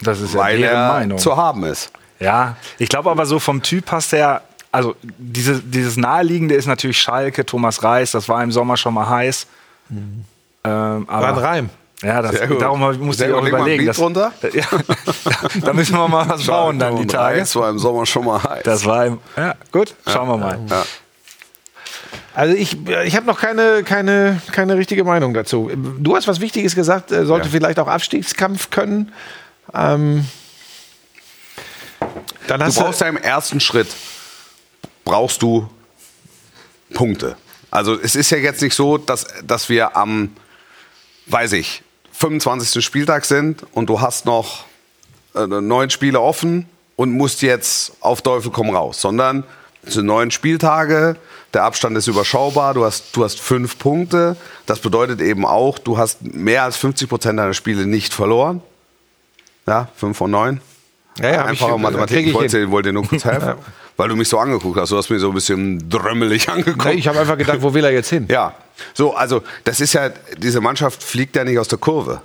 Das 0.00 0.20
ist 0.20 0.34
ja 0.34 0.40
weil 0.40 0.58
deren 0.58 0.76
er 0.76 0.88
Meinung. 0.88 1.18
zu 1.18 1.36
haben 1.36 1.64
ist. 1.64 1.90
Ja, 2.18 2.56
ich 2.78 2.88
glaube 2.88 3.10
aber 3.10 3.26
so 3.26 3.38
vom 3.38 3.62
Typ 3.62 3.86
passt 3.86 4.12
er, 4.12 4.42
also 4.70 4.94
diese, 5.18 5.60
dieses 5.60 5.96
Naheliegende 5.96 6.54
ist 6.54 6.66
natürlich 6.66 6.98
Schalke, 7.00 7.44
Thomas 7.44 7.82
Reis, 7.82 8.12
das 8.12 8.28
war 8.28 8.42
im 8.42 8.50
Sommer 8.52 8.76
schon 8.76 8.94
mal 8.94 9.08
heiß. 9.08 9.46
Ähm, 9.90 10.24
War 10.62 10.96
ein 11.00 11.08
aber, 11.08 11.42
Reim. 11.42 11.70
ja, 12.02 12.22
das, 12.22 12.36
darum 12.60 12.80
musste 13.04 13.26
ich 13.26 13.32
auch 13.32 13.44
überlegen. 13.44 13.78
Beat 13.84 13.88
Das, 13.90 13.96
drunter. 13.96 14.32
Ja, 14.52 14.64
da 15.60 15.72
müssen 15.72 15.96
wir 15.96 16.08
mal 16.08 16.28
was 16.28 16.46
bauen 16.46 16.78
dann 16.78 16.96
die 16.96 17.06
Tage. 17.06 17.40
Reis 17.40 17.54
war 17.56 17.68
im 17.70 17.78
Sommer 17.78 18.06
schon 18.06 18.24
mal 18.24 18.42
heiß. 18.42 18.62
Das 18.62 18.84
war 18.86 19.06
im, 19.06 19.18
ja, 19.36 19.54
gut, 19.72 19.94
schauen 20.06 20.28
wir 20.28 20.36
mal. 20.38 20.60
ja. 20.70 20.84
Also 22.34 22.54
ich, 22.54 22.76
ich 22.88 23.16
habe 23.16 23.26
noch 23.26 23.38
keine, 23.38 23.82
keine, 23.84 24.40
keine 24.52 24.76
richtige 24.76 25.04
Meinung 25.04 25.34
dazu. 25.34 25.70
Du 25.98 26.16
hast 26.16 26.26
was 26.28 26.40
Wichtiges 26.40 26.74
gesagt, 26.74 27.10
er 27.12 27.26
sollte 27.26 27.46
Ja. 27.48 27.52
vielleicht 27.52 27.78
auch 27.78 27.88
Abstiegskampf 27.88 28.70
können. 28.70 29.12
Ähm, 29.74 30.26
dann 32.46 32.60
Du 32.60 32.72
brauchst 32.72 33.00
ja 33.00 33.08
im 33.08 33.16
ersten 33.16 33.60
Schritt 33.60 33.88
brauchst 35.04 35.42
du 35.42 35.68
Punkte. 36.94 37.36
Also 37.70 37.98
es 38.00 38.16
ist 38.16 38.30
ja 38.30 38.38
jetzt 38.38 38.62
nicht 38.62 38.74
so, 38.74 38.98
dass, 38.98 39.26
dass 39.44 39.68
wir 39.68 39.96
am, 39.96 40.30
weiß 41.26 41.52
ich, 41.52 41.82
25. 42.12 42.84
Spieltag 42.84 43.24
sind 43.24 43.64
und 43.72 43.88
du 43.88 44.00
hast 44.00 44.26
noch 44.26 44.64
äh, 45.34 45.46
neun 45.46 45.90
Spiele 45.90 46.20
offen 46.20 46.66
und 46.96 47.12
musst 47.12 47.42
jetzt 47.42 47.92
auf 48.00 48.22
Teufel 48.22 48.50
komm 48.50 48.70
raus, 48.74 49.00
sondern 49.00 49.44
es 49.84 49.94
sind 49.94 50.06
neun 50.06 50.30
Spieltage, 50.30 51.16
der 51.54 51.64
Abstand 51.64 51.96
ist 51.98 52.06
überschaubar, 52.06 52.74
du 52.74 52.84
hast, 52.84 53.14
du 53.16 53.24
hast 53.24 53.40
fünf 53.40 53.78
Punkte. 53.78 54.36
Das 54.66 54.78
bedeutet 54.80 55.20
eben 55.20 55.44
auch, 55.44 55.78
du 55.78 55.98
hast 55.98 56.22
mehr 56.22 56.62
als 56.62 56.76
50 56.76 57.08
Prozent 57.08 57.38
deiner 57.38 57.54
Spiele 57.54 57.86
nicht 57.86 58.14
verloren. 58.14 58.62
Ja, 59.66 59.88
fünf 59.96 60.16
von 60.18 60.30
neun. 60.30 60.60
Ja, 61.18 61.28
ja, 61.30 61.36
hab 61.38 61.44
ich- 61.52 61.62
Einfache 61.62 61.78
Mathematik. 61.78 62.26
ich 62.26 62.34
wollte, 62.34 62.70
wollte 62.70 62.88
dir 62.88 62.92
nur 62.94 63.06
kurz 63.06 63.24
helfen, 63.26 63.54
weil 63.98 64.08
du 64.08 64.16
mich 64.16 64.28
so 64.28 64.38
angeguckt 64.38 64.78
hast. 64.78 64.90
Du 64.90 64.96
hast 64.96 65.10
mich 65.10 65.20
so 65.20 65.28
ein 65.28 65.34
bisschen 65.34 65.88
drömmelig 65.90 66.48
angeguckt. 66.48 66.86
Nee, 66.86 66.92
ich 66.94 67.06
habe 67.06 67.20
einfach 67.20 67.36
gedacht, 67.36 67.60
wo 67.60 67.72
will 67.74 67.84
er 67.84 67.92
jetzt 67.92 68.08
hin? 68.08 68.26
Ja, 68.30 68.54
so, 68.94 69.14
also 69.14 69.42
das 69.64 69.80
ist 69.80 69.92
ja, 69.92 70.08
diese 70.38 70.60
Mannschaft 70.62 71.02
fliegt 71.02 71.36
ja 71.36 71.44
nicht 71.44 71.58
aus 71.58 71.68
der 71.68 71.78
Kurve. 71.78 72.22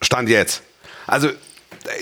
Stand 0.00 0.28
jetzt. 0.30 0.62
Also 1.06 1.28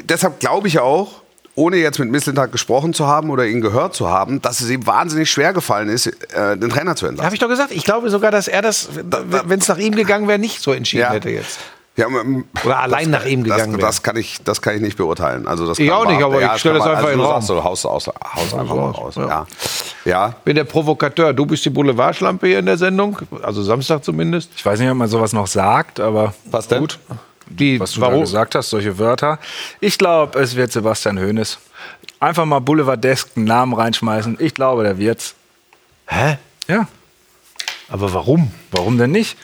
deshalb 0.04 0.38
glaube 0.40 0.68
ich 0.68 0.78
auch, 0.78 1.22
ohne 1.60 1.76
jetzt 1.76 1.98
mit 1.98 2.10
Misseltag 2.10 2.52
gesprochen 2.52 2.94
zu 2.94 3.06
haben 3.06 3.30
oder 3.30 3.46
ihn 3.46 3.60
gehört 3.60 3.94
zu 3.94 4.08
haben, 4.08 4.40
dass 4.40 4.60
es 4.60 4.70
ihm 4.70 4.86
wahnsinnig 4.86 5.30
schwer 5.30 5.52
gefallen 5.52 5.88
ist, 5.90 6.06
äh, 6.06 6.56
den 6.56 6.70
Trainer 6.70 6.96
zu 6.96 7.06
entlassen. 7.06 7.26
Habe 7.26 7.34
ich 7.34 7.40
doch 7.40 7.48
gesagt. 7.48 7.70
Ich 7.72 7.84
glaube 7.84 8.08
sogar, 8.10 8.30
dass 8.30 8.48
er 8.48 8.62
das, 8.62 8.88
wenn 8.94 9.58
es 9.60 9.68
nach 9.68 9.78
ihm 9.78 9.94
gegangen 9.94 10.26
wäre, 10.26 10.38
nicht 10.38 10.62
so 10.62 10.72
entschieden 10.72 11.02
Ja. 11.02 11.10
hätte 11.10 11.30
jetzt. 11.30 11.58
Ja, 11.96 12.06
ähm, 12.06 12.44
Oder 12.64 12.78
allein 12.78 13.10
nach 13.10 13.26
ihm 13.26 13.42
gegangen 13.42 13.72
das, 13.72 13.78
wäre. 13.80 13.86
das 13.88 14.02
kann 14.02 14.16
ich, 14.16 14.38
das 14.42 14.62
kann 14.62 14.74
ich 14.76 14.80
nicht 14.80 14.96
beurteilen. 14.96 15.46
Also 15.46 15.66
das 15.66 15.78
Ich 15.78 15.90
auch 15.92 16.06
nicht, 16.06 16.22
aber 16.22 16.40
ich 16.40 16.46
das 16.48 16.60
stelle 16.60 16.78
das 16.78 16.86
einfach 16.86 17.10
in 17.10 17.20
also 17.20 17.22
den 17.22 17.26
du 17.26 17.30
Raum. 17.30 17.42
so, 17.42 17.64
haus, 17.64 17.84
aus, 17.84 18.06
haus 18.06 18.54
einfach 18.54 18.74
mal 18.74 18.90
raus. 18.90 19.16
ja. 19.16 19.26
Ja. 19.28 19.46
ja. 20.06 20.34
Bin 20.44 20.54
der 20.54 20.64
Provokateur. 20.64 21.34
Du 21.34 21.44
bist 21.44 21.62
die 21.64 21.70
Boulevardschlampe 21.70 22.46
hier 22.46 22.60
in 22.60 22.66
der 22.66 22.78
Sendung. 22.78 23.18
Also 23.42 23.62
Samstag 23.62 24.02
zumindest. 24.02 24.50
Ich 24.56 24.64
weiß 24.64 24.78
nicht, 24.80 24.88
ob 24.88 24.96
man 24.96 25.08
sowas 25.08 25.32
noch 25.34 25.46
sagt, 25.48 26.00
aber 26.00 26.32
Was 26.50 26.68
denn? 26.68 26.78
gut, 26.78 26.98
Die, 27.50 27.78
was 27.80 27.92
du 27.92 28.00
da 28.00 28.06
warum? 28.06 28.20
gesagt 28.22 28.54
hast, 28.54 28.70
solche 28.70 28.98
Wörter. 28.98 29.38
Ich 29.80 29.98
glaube, 29.98 30.38
es 30.40 30.54
wird 30.56 30.72
Sebastian 30.72 31.18
Hoeneß. 31.18 31.58
Einfach 32.20 32.44
mal 32.44 32.60
Boulevardesken 32.60 33.40
einen 33.42 33.46
Namen 33.48 33.74
reinschmeißen. 33.74 34.36
Ich 34.40 34.54
glaube, 34.54 34.82
der 34.84 34.98
wird's. 34.98 35.34
Hä? 36.06 36.38
Ja, 36.68 36.86
Aber 37.88 38.12
warum? 38.12 38.52
warum 38.70 38.98
denn 38.98 39.10
nicht? 39.10 39.36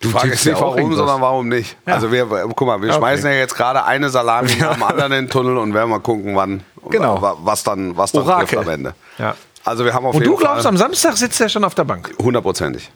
Du 0.00 0.10
fragst 0.10 0.46
nicht 0.46 0.60
warum, 0.60 0.76
irgendwas. 0.78 0.98
sondern 0.98 1.20
warum 1.20 1.48
nicht. 1.48 1.76
Ja. 1.86 1.94
Also 1.94 2.10
wir, 2.10 2.26
guck 2.26 2.66
mal, 2.66 2.80
wir 2.82 2.88
Okay. 2.90 2.98
schmeißen 2.98 3.30
ja 3.30 3.36
jetzt 3.36 3.54
gerade 3.54 3.84
eine 3.84 4.08
Salami 4.10 4.54
nach 4.56 4.74
dem 4.74 4.82
anderen 4.82 5.12
in 5.12 5.24
den 5.26 5.30
Tunnel 5.30 5.56
und 5.58 5.74
werden 5.74 5.90
mal 5.90 6.00
gucken, 6.00 6.34
wann, 6.34 6.62
Genau. 6.90 7.20
wa- 7.22 7.36
was 7.40 7.62
dann, 7.62 7.96
was 7.96 8.10
dann 8.12 8.22
Orakel. 8.22 8.48
trifft 8.48 8.62
am 8.68 8.68
Ende. 8.74 8.94
Ja. 9.18 9.36
Also 9.64 9.84
wir 9.84 9.94
haben 9.94 10.04
auf 10.06 10.14
Und 10.14 10.22
jeden 10.22 10.32
du 10.34 10.38
glaubst, 10.40 10.62
Fall 10.62 10.70
am 10.70 10.76
Samstag 10.76 11.16
sitzt 11.16 11.40
er 11.40 11.48
schon 11.48 11.62
auf 11.62 11.74
der 11.76 11.84
Bank? 11.84 12.12
hundertprozentig. 12.18 12.90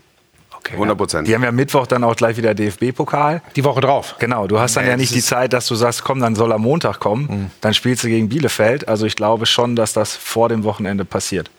Okay. 0.66 0.76
Hundertprozentig. 0.76 1.30
Die 1.30 1.34
haben 1.34 1.44
ja 1.44 1.52
Mittwoch 1.52 1.86
dann 1.86 2.02
auch 2.04 2.16
gleich 2.16 2.36
wieder 2.36 2.54
DFB-Pokal. 2.54 3.40
Die 3.54 3.62
Woche 3.64 3.80
drauf. 3.80 4.16
Genau, 4.18 4.46
du 4.46 4.58
hast 4.58 4.76
dann 4.76 4.84
Nee, 4.84 4.90
ja 4.90 4.96
nicht 4.96 5.14
die 5.14 5.22
Zeit, 5.22 5.52
dass 5.52 5.66
du 5.66 5.74
sagst, 5.76 6.02
komm, 6.02 6.20
dann 6.20 6.34
soll 6.34 6.52
am 6.52 6.62
Montag 6.62 6.98
kommen. 7.00 7.50
Dann 7.60 7.72
spielst 7.74 8.02
du 8.04 8.08
gegen 8.08 8.28
Bielefeld. 8.28 8.88
Also 8.88 9.06
ich 9.06 9.14
glaube 9.16 9.46
schon, 9.46 9.76
dass 9.76 9.92
das 9.92 10.16
vor 10.16 10.48
dem 10.48 10.64
Wochenende 10.64 11.04
passiert. 11.04 11.50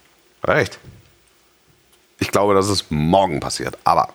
Recht. 0.43 0.77
Ich 2.19 2.31
glaube, 2.31 2.53
dass 2.53 2.67
es 2.67 2.85
morgen 2.89 3.39
passiert. 3.39 3.77
Aber 3.83 4.09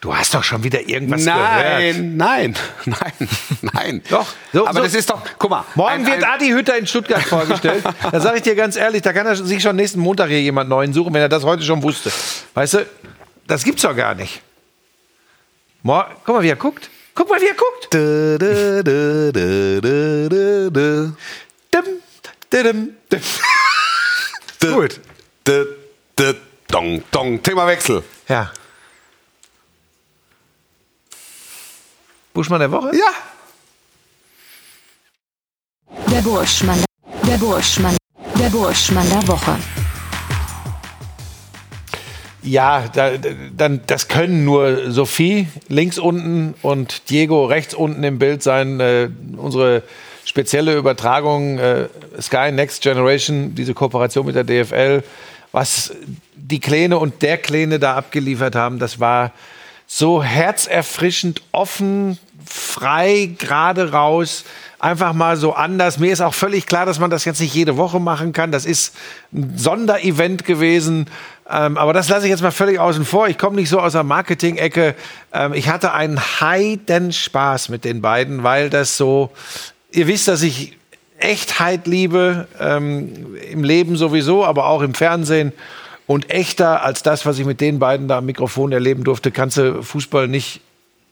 Du 0.00 0.14
hast 0.14 0.34
doch 0.34 0.44
schon 0.44 0.62
wieder 0.62 0.86
irgendwas 0.86 1.24
gehört. 1.24 1.96
nein, 1.96 2.14
nein, 2.18 2.54
nein, 2.84 3.28
nein. 3.62 4.02
Doch. 4.10 4.26
So, 4.52 4.66
Aber 4.66 4.74
so. 4.80 4.82
das 4.84 4.94
ist 4.94 5.08
doch, 5.08 5.22
guck 5.38 5.48
mal. 5.50 5.64
Morgen 5.76 5.92
ein- 5.94 6.06
wird 6.06 6.22
ein- 6.22 6.30
Adi 6.30 6.48
Hütter 6.50 6.76
in 6.76 6.86
Stuttgart 6.86 7.22
vorgestellt. 7.22 7.82
Da 8.12 8.20
sage 8.20 8.36
ich 8.36 8.42
dir 8.42 8.54
ganz 8.54 8.76
ehrlich, 8.76 9.00
da 9.00 9.14
kann 9.14 9.26
er 9.26 9.34
sich 9.34 9.62
schon 9.62 9.76
nächsten 9.76 10.00
Montag 10.00 10.28
hier 10.28 10.42
jemand 10.42 10.68
neuen 10.68 10.92
suchen, 10.92 11.14
wenn 11.14 11.22
er 11.22 11.30
das 11.30 11.42
heute 11.44 11.62
schon 11.62 11.82
wusste. 11.82 12.12
Weißt 12.52 12.74
du, 12.74 12.86
das 13.46 13.64
gibt's 13.64 13.82
doch 13.82 13.96
gar 13.96 14.14
nicht. 14.14 14.42
Mor 15.82 16.10
Guck 16.24 16.36
mal, 16.36 16.42
wie 16.42 16.48
er 16.48 16.56
guckt. 16.56 16.90
Guck 17.14 17.28
mal, 17.28 17.40
wie 17.40 17.48
er 17.48 17.54
guckt. 17.54 17.92
Dö, 17.92 18.38
dö, 18.38 18.82
dö. 18.82 19.32
Dim, 22.50 22.96
dim. 23.10 23.20
Gut. 24.60 25.00
Dö, 25.46 25.66
dö, 26.18 26.34
Dong, 26.74 27.02
dong. 27.12 27.40
Themawechsel. 27.40 28.02
Ja. 28.28 28.50
Buschmann 32.32 32.60
der 32.60 32.72
Woche? 32.72 32.90
Ja. 32.96 33.12
Der 36.10 36.20
Burschmann. 36.22 36.84
Der 37.26 37.38
Burschmann. 37.38 37.96
Der 38.38 38.50
Burschmann 38.50 39.08
der 39.08 39.28
Woche. 39.28 39.56
Ja, 42.44 42.84
da, 42.92 43.12
dann, 43.56 43.80
das 43.86 44.08
können 44.08 44.44
nur 44.44 44.90
Sophie 44.90 45.48
links 45.68 45.98
unten 45.98 46.54
und 46.62 47.08
Diego 47.10 47.46
rechts 47.46 47.74
unten 47.74 48.04
im 48.04 48.18
Bild 48.18 48.42
sein. 48.42 48.78
Äh, 48.80 49.08
unsere 49.36 49.82
spezielle 50.24 50.76
Übertragung 50.76 51.58
äh, 51.58 51.88
Sky 52.20 52.52
Next 52.52 52.82
Generation, 52.82 53.54
diese 53.54 53.74
Kooperation 53.74 54.26
mit 54.26 54.36
der 54.36 54.44
DFL, 54.44 55.02
was 55.52 55.94
die 56.36 56.60
Kleine 56.60 56.98
und 56.98 57.22
der 57.22 57.38
Kleine 57.38 57.78
da 57.78 57.96
abgeliefert 57.96 58.54
haben, 58.54 58.78
das 58.78 59.00
war, 59.00 59.32
so 59.86 60.22
herzerfrischend, 60.22 61.42
offen, 61.52 62.18
frei, 62.46 63.30
gerade 63.38 63.92
raus. 63.92 64.44
Einfach 64.78 65.12
mal 65.12 65.36
so 65.36 65.54
anders. 65.54 65.98
Mir 65.98 66.12
ist 66.12 66.20
auch 66.20 66.34
völlig 66.34 66.66
klar, 66.66 66.84
dass 66.84 66.98
man 66.98 67.10
das 67.10 67.24
jetzt 67.24 67.40
nicht 67.40 67.54
jede 67.54 67.76
Woche 67.76 68.00
machen 68.00 68.32
kann. 68.32 68.52
Das 68.52 68.66
ist 68.66 68.94
ein 69.32 69.56
Sonderevent 69.56 70.44
gewesen. 70.44 71.06
Ähm, 71.48 71.76
aber 71.76 71.92
das 71.92 72.08
lasse 72.08 72.26
ich 72.26 72.30
jetzt 72.30 72.42
mal 72.42 72.50
völlig 72.50 72.78
außen 72.78 73.04
vor. 73.04 73.28
Ich 73.28 73.36
komme 73.36 73.56
nicht 73.56 73.68
so 73.68 73.78
aus 73.78 73.92
der 73.92 74.02
Marketing-Ecke. 74.02 74.94
Ähm, 75.32 75.52
ich 75.52 75.68
hatte 75.68 75.92
einen 75.92 76.18
heiden 76.40 77.12
Spaß 77.12 77.68
mit 77.68 77.84
den 77.84 78.00
beiden, 78.00 78.42
weil 78.42 78.70
das 78.70 78.96
so, 78.96 79.30
ihr 79.90 80.06
wisst, 80.06 80.28
dass 80.28 80.42
ich 80.42 80.76
Echtheit 81.18 81.86
liebe, 81.86 82.48
ähm, 82.60 83.36
im 83.50 83.62
Leben 83.62 83.96
sowieso, 83.96 84.44
aber 84.44 84.66
auch 84.66 84.82
im 84.82 84.94
Fernsehen. 84.94 85.52
Und 86.06 86.30
echter 86.30 86.82
als 86.82 87.02
das, 87.02 87.24
was 87.24 87.38
ich 87.38 87.46
mit 87.46 87.60
den 87.60 87.78
beiden 87.78 88.08
da 88.08 88.18
am 88.18 88.26
Mikrofon 88.26 88.72
erleben 88.72 89.04
durfte, 89.04 89.30
kannst 89.30 89.56
du 89.56 89.82
Fußball 89.82 90.28
nicht 90.28 90.60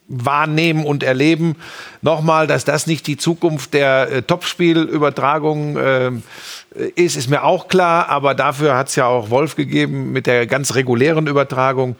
wahrnehmen 0.08 0.84
und 0.84 1.02
erleben. 1.02 1.56
Nochmal, 2.02 2.46
dass 2.46 2.64
das 2.64 2.86
nicht 2.86 3.06
die 3.06 3.16
Zukunft 3.16 3.74
der 3.74 4.10
äh, 4.10 4.22
Topspielübertragung 4.22 5.76
äh, 5.76 6.10
ist, 6.94 7.16
ist 7.16 7.28
mir 7.28 7.44
auch 7.44 7.68
klar. 7.68 8.08
Aber 8.08 8.34
dafür 8.34 8.76
hat 8.76 8.88
es 8.88 8.96
ja 8.96 9.06
auch 9.06 9.30
Wolf 9.30 9.56
gegeben 9.56 10.12
mit 10.12 10.26
der 10.26 10.46
ganz 10.46 10.74
regulären 10.74 11.26
Übertragung. 11.26 11.96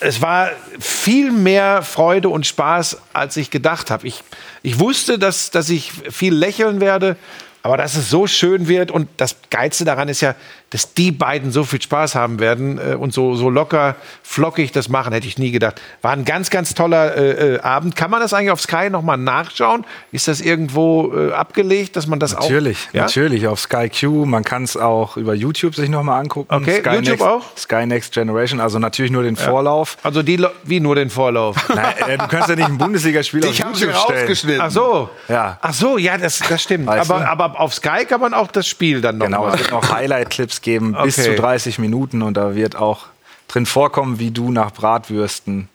Es 0.00 0.22
war 0.22 0.50
viel 0.78 1.32
mehr 1.32 1.82
Freude 1.82 2.28
und 2.28 2.46
Spaß, 2.46 2.98
als 3.12 3.36
ich 3.36 3.50
gedacht 3.50 3.90
habe. 3.90 4.06
Ich, 4.06 4.22
ich 4.62 4.78
wusste, 4.78 5.18
dass, 5.18 5.50
dass 5.50 5.68
ich 5.68 5.92
viel 6.10 6.34
lächeln 6.34 6.80
werde. 6.80 7.16
Aber 7.62 7.76
dass 7.76 7.94
es 7.94 8.08
so 8.08 8.26
schön 8.26 8.68
wird 8.68 8.90
und 8.90 9.08
das 9.18 9.36
Geilste 9.50 9.84
daran 9.84 10.08
ist 10.08 10.22
ja, 10.22 10.34
dass 10.70 10.94
die 10.94 11.10
beiden 11.12 11.50
so 11.50 11.64
viel 11.64 11.82
Spaß 11.82 12.14
haben 12.14 12.38
werden 12.38 12.78
äh, 12.78 12.94
und 12.94 13.12
so, 13.12 13.34
so 13.34 13.50
locker, 13.50 13.96
flockig 14.22 14.72
das 14.72 14.88
machen, 14.88 15.12
hätte 15.12 15.26
ich 15.26 15.36
nie 15.38 15.50
gedacht. 15.50 15.80
War 16.02 16.12
ein 16.12 16.24
ganz, 16.24 16.48
ganz 16.50 16.74
toller 16.74 17.16
äh, 17.16 17.54
äh, 17.56 17.60
Abend. 17.60 17.96
Kann 17.96 18.10
man 18.10 18.20
das 18.20 18.32
eigentlich 18.32 18.52
auf 18.52 18.60
Sky 18.60 18.88
nochmal 18.88 19.16
nachschauen? 19.18 19.84
Ist 20.12 20.28
das 20.28 20.40
irgendwo 20.40 21.12
äh, 21.14 21.32
abgelegt, 21.32 21.96
dass 21.96 22.06
man 22.06 22.20
das 22.20 22.34
Natürlich, 22.34 22.86
auch... 22.90 22.94
Ja? 22.94 23.02
natürlich, 23.02 23.46
auf 23.48 23.60
Sky 23.60 23.88
Q. 23.90 24.26
Man 24.26 24.44
kann 24.44 24.62
es 24.64 24.76
auch 24.76 25.16
über 25.16 25.34
YouTube 25.34 25.74
sich 25.74 25.88
nochmal 25.88 26.20
angucken. 26.20 26.54
Okay, 26.54 26.80
Sky 26.80 26.90
YouTube 26.94 27.08
Next, 27.18 27.22
auch? 27.22 27.42
Sky 27.56 27.86
Next 27.86 28.12
Generation, 28.14 28.60
also 28.60 28.78
natürlich 28.78 29.10
nur 29.10 29.24
den 29.24 29.36
Vorlauf. 29.36 29.96
Also 30.04 30.22
die, 30.22 30.36
Lo- 30.36 30.50
wie 30.62 30.78
nur 30.80 30.94
den 30.94 31.10
Vorlauf? 31.10 31.56
Nein, 31.74 31.94
äh, 32.06 32.16
du 32.18 32.28
kannst 32.28 32.48
ja 32.48 32.54
nicht 32.56 32.68
ein 32.68 32.78
Bundesligaspiel 32.78 33.44
auf 33.44 33.52
YouTube 33.58 33.76
stellen. 33.76 33.92
rausgeschnitten. 33.92 34.60
Ach 34.62 34.70
so. 34.70 35.10
Ja. 35.28 35.58
Ach 35.60 35.72
so, 35.74 35.98
ja, 35.98 36.16
das, 36.16 36.38
das 36.48 36.62
stimmt. 36.62 36.86
Weißt 36.86 37.10
Aber, 37.10 37.20
du? 37.24 37.28
aber 37.28 37.60
auf 37.60 37.74
Sky 37.74 38.04
kann 38.08 38.20
man 38.20 38.34
auch 38.34 38.52
das 38.52 38.68
Spiel 38.68 39.00
dann 39.00 39.18
Genau, 39.18 39.38
nochmal. 39.38 39.54
es 39.54 39.60
wird 39.62 39.70
noch 39.72 39.90
Highlight-Clips 39.92 40.59
geben, 40.62 40.96
bis 41.04 41.18
Okay. 41.18 41.30
zu 41.30 41.36
30 41.36 41.78
Minuten 41.78 42.22
und 42.22 42.36
da 42.36 42.54
wird 42.54 42.76
auch 42.76 43.06
drin 43.48 43.66
vorkommen, 43.66 44.18
wie 44.18 44.30
du 44.30 44.50
nach 44.52 44.70
Bratwürsten. 44.72 45.68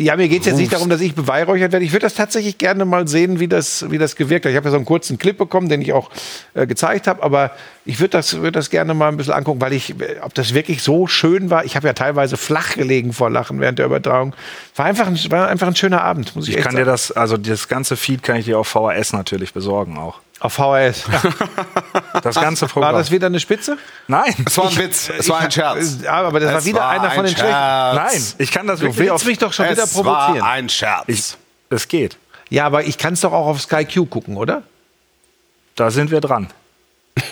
Ja, 0.00 0.14
mir 0.14 0.28
geht 0.28 0.42
es 0.42 0.46
jetzt 0.46 0.58
nicht 0.58 0.72
darum, 0.72 0.88
dass 0.88 1.00
ich 1.00 1.16
beweihräuchert 1.16 1.72
werde. 1.72 1.84
Ich 1.84 1.90
würde 1.90 2.06
das 2.06 2.14
tatsächlich 2.14 2.56
gerne 2.56 2.84
mal 2.84 3.08
sehen, 3.08 3.40
wie 3.40 3.48
das, 3.48 3.90
wie 3.90 3.98
das 3.98 4.14
gewirkt 4.14 4.44
hat. 4.46 4.50
Ich 4.52 4.56
habe 4.56 4.66
ja 4.66 4.70
so 4.70 4.76
einen 4.76 4.84
kurzen 4.86 5.18
Clip 5.18 5.36
bekommen, 5.36 5.68
den 5.68 5.82
ich 5.82 5.92
auch 5.92 6.08
äh, 6.54 6.68
gezeigt 6.68 7.08
habe, 7.08 7.20
aber 7.20 7.50
ich 7.84 7.98
würde 7.98 8.10
das, 8.10 8.40
würd 8.40 8.54
das 8.54 8.70
gerne 8.70 8.94
mal 8.94 9.08
ein 9.08 9.16
bisschen 9.16 9.32
angucken, 9.32 9.60
weil 9.60 9.72
ich, 9.72 9.98
äh, 10.00 10.20
ob 10.22 10.34
das 10.34 10.54
wirklich 10.54 10.84
so 10.84 11.08
schön 11.08 11.50
war. 11.50 11.64
Ich 11.64 11.74
habe 11.74 11.88
ja 11.88 11.94
teilweise 11.94 12.36
flach 12.36 12.74
gelegen 12.74 13.12
vor 13.12 13.28
Lachen 13.28 13.58
während 13.58 13.80
der 13.80 13.86
Übertragung. 13.86 14.34
War 14.76 14.86
einfach 14.86 15.08
ein, 15.08 15.18
war 15.32 15.48
einfach 15.48 15.66
ein 15.66 15.74
schöner 15.74 16.02
Abend, 16.02 16.36
muss 16.36 16.44
ich, 16.46 16.50
Ich 16.50 16.58
echt 16.58 16.66
kann 16.66 16.76
dir 16.76 16.84
sagen. 16.84 16.92
das, 16.92 17.10
also 17.10 17.36
das 17.36 17.66
ganze 17.66 17.96
Feed 17.96 18.22
kann 18.22 18.36
ich 18.36 18.44
dir 18.44 18.56
auf 18.60 18.68
VHS 18.68 19.12
natürlich 19.14 19.52
besorgen 19.52 19.98
auch. 19.98 20.20
Auf 20.40 20.52
VHS. 20.54 21.04
Das 22.22 22.36
ganze 22.36 22.62
War 22.62 22.68
Programm. 22.68 22.94
das 22.94 23.10
wieder 23.10 23.26
eine 23.26 23.40
Spitze? 23.40 23.76
Nein, 24.06 24.34
Es 24.46 24.56
war 24.56 24.68
ein 24.68 24.76
Witz, 24.76 25.10
es 25.18 25.28
war 25.28 25.40
ein 25.40 25.50
Scherz. 25.50 25.98
Ja, 26.02 26.12
aber 26.22 26.38
das 26.38 26.52
war 26.52 26.58
Es 26.60 26.64
wieder 26.64 26.78
war 26.80 26.90
einer 26.90 27.10
von 27.10 27.20
ein 27.20 27.26
den 27.26 27.36
schlechten. 27.36 27.50
Scherz. 27.52 27.94
nein, 27.96 28.22
ich 28.38 28.50
kann 28.52 28.66
das 28.68 28.78
Du 28.80 28.86
wirklich 28.86 29.10
auf. 29.10 29.16
willst 29.20 29.26
mich 29.26 29.38
doch 29.38 29.52
schon 29.52 29.68
wieder 29.68 29.82
Es 29.84 29.92
provozieren. 29.92 30.40
war 30.40 30.50
ein 30.52 30.68
Scherz. 30.68 31.04
Ich, 31.08 31.36
es 31.70 31.88
geht. 31.88 32.16
Ja, 32.50 32.66
aber 32.66 32.84
ich 32.84 32.98
kann 32.98 33.14
es 33.14 33.20
doch 33.22 33.32
auch 33.32 33.46
auf 33.48 33.60
Sky 33.60 33.84
Q 33.84 34.06
gucken, 34.06 34.36
oder? 34.36 34.62
Da 35.74 35.90
sind 35.90 36.10
wir 36.10 36.20
dran. 36.20 36.48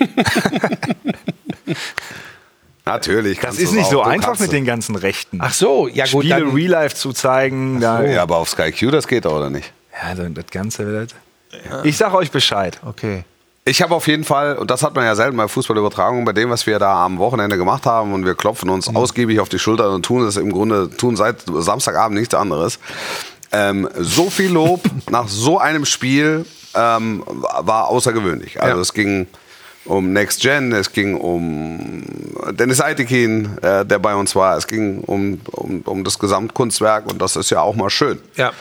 Natürlich. 2.85 3.39
Das 3.39 3.45
kannst 3.47 3.61
ist 3.61 3.73
du 3.73 3.77
nicht 3.77 3.87
auch. 3.87 3.91
so 3.91 3.97
Du 4.03 4.03
einfach 4.09 4.33
mit 4.33 4.41
es. 4.43 4.49
den 4.51 4.65
ganzen 4.65 4.95
Rechten. 4.95 5.39
Ach 5.41 5.53
so, 5.53 5.89
ja 5.89 6.05
gut. 6.05 6.23
Spiele 6.25 6.41
Dann, 6.41 6.51
Real 6.55 6.71
Life 6.71 6.95
zu 6.97 7.13
zeigen. 7.13 7.81
Da, 7.81 8.03
Ja, 8.05 8.23
aber 8.23 8.37
auf 8.37 8.49
Sky 8.51 8.71
Q, 8.73 8.91
das 8.91 9.09
geht 9.09 9.25
doch, 9.25 9.33
oder 9.33 9.51
nicht? 9.51 9.73
ja, 9.93 10.11
also 10.11 10.29
das 10.29 10.47
Ganze. 10.51 11.07
Das, 11.07 11.15
Ich 11.85 11.97
sag 11.97 12.15
euch 12.15 12.31
Bescheid. 12.31 12.79
okay. 12.87 13.25
Ich 13.69 13.83
habe 13.83 13.97
auf 13.97 14.07
jeden 14.07 14.23
Fall, 14.23 14.57
und 14.59 14.71
das 14.71 14.85
hat 14.85 14.95
man 14.95 15.05
ja 15.05 15.17
selten 15.17 15.37
bei 15.37 15.49
Fußballübertragungen, 15.49 16.25
bei 16.25 16.33
dem, 16.33 16.51
was 16.51 16.67
wir 16.69 16.79
da 16.79 17.05
am 17.05 17.19
Wochenende 17.19 17.57
gemacht 17.57 17.85
haben, 17.85 18.13
und 18.13 18.25
wir 18.25 18.37
klopfen 18.37 18.71
uns 18.71 18.89
ausgiebig 18.95 19.41
auf 19.41 19.49
die 19.49 19.59
Schulter 19.59 19.91
und 19.91 20.05
tun 20.07 20.25
es 20.25 20.37
im 20.37 20.53
Grunde, 20.53 20.89
tun 20.97 21.17
seit 21.17 21.39
Samstagabend 21.53 22.17
nichts 22.17 22.33
anderes. 22.33 22.79
Ähm, 23.51 23.89
so 23.99 24.31
viel 24.31 24.53
Lob 24.53 24.83
nach 25.11 25.27
so 25.27 25.59
einem 25.59 25.85
Spiel 25.85 26.45
ähm, 26.77 27.25
war 27.27 27.89
außergewöhnlich. 27.89 28.61
Also 28.63 28.77
Ja. 28.77 28.81
es 28.83 28.93
ging 28.95 29.27
um 29.85 30.13
Next 30.13 30.43
Gen, 30.43 30.73
es 30.73 30.93
ging 30.93 31.17
um 31.17 32.05
Dennis 32.53 32.81
Eitekin, 32.81 33.59
äh, 33.63 33.85
der 33.85 33.99
bei 33.99 34.15
uns 34.15 34.37
war, 34.37 34.57
es 34.57 34.69
ging 34.69 35.01
um, 35.01 35.41
um, 35.53 35.81
um 35.83 36.05
das 36.05 36.19
Gesamtkunstwerk 36.21 37.07
und 37.11 37.21
das 37.21 37.35
ist 37.35 37.51
ja 37.51 37.63
auch 37.63 37.75
mal 37.75 37.91
schön. 37.91 38.21
Ja. 38.37 38.53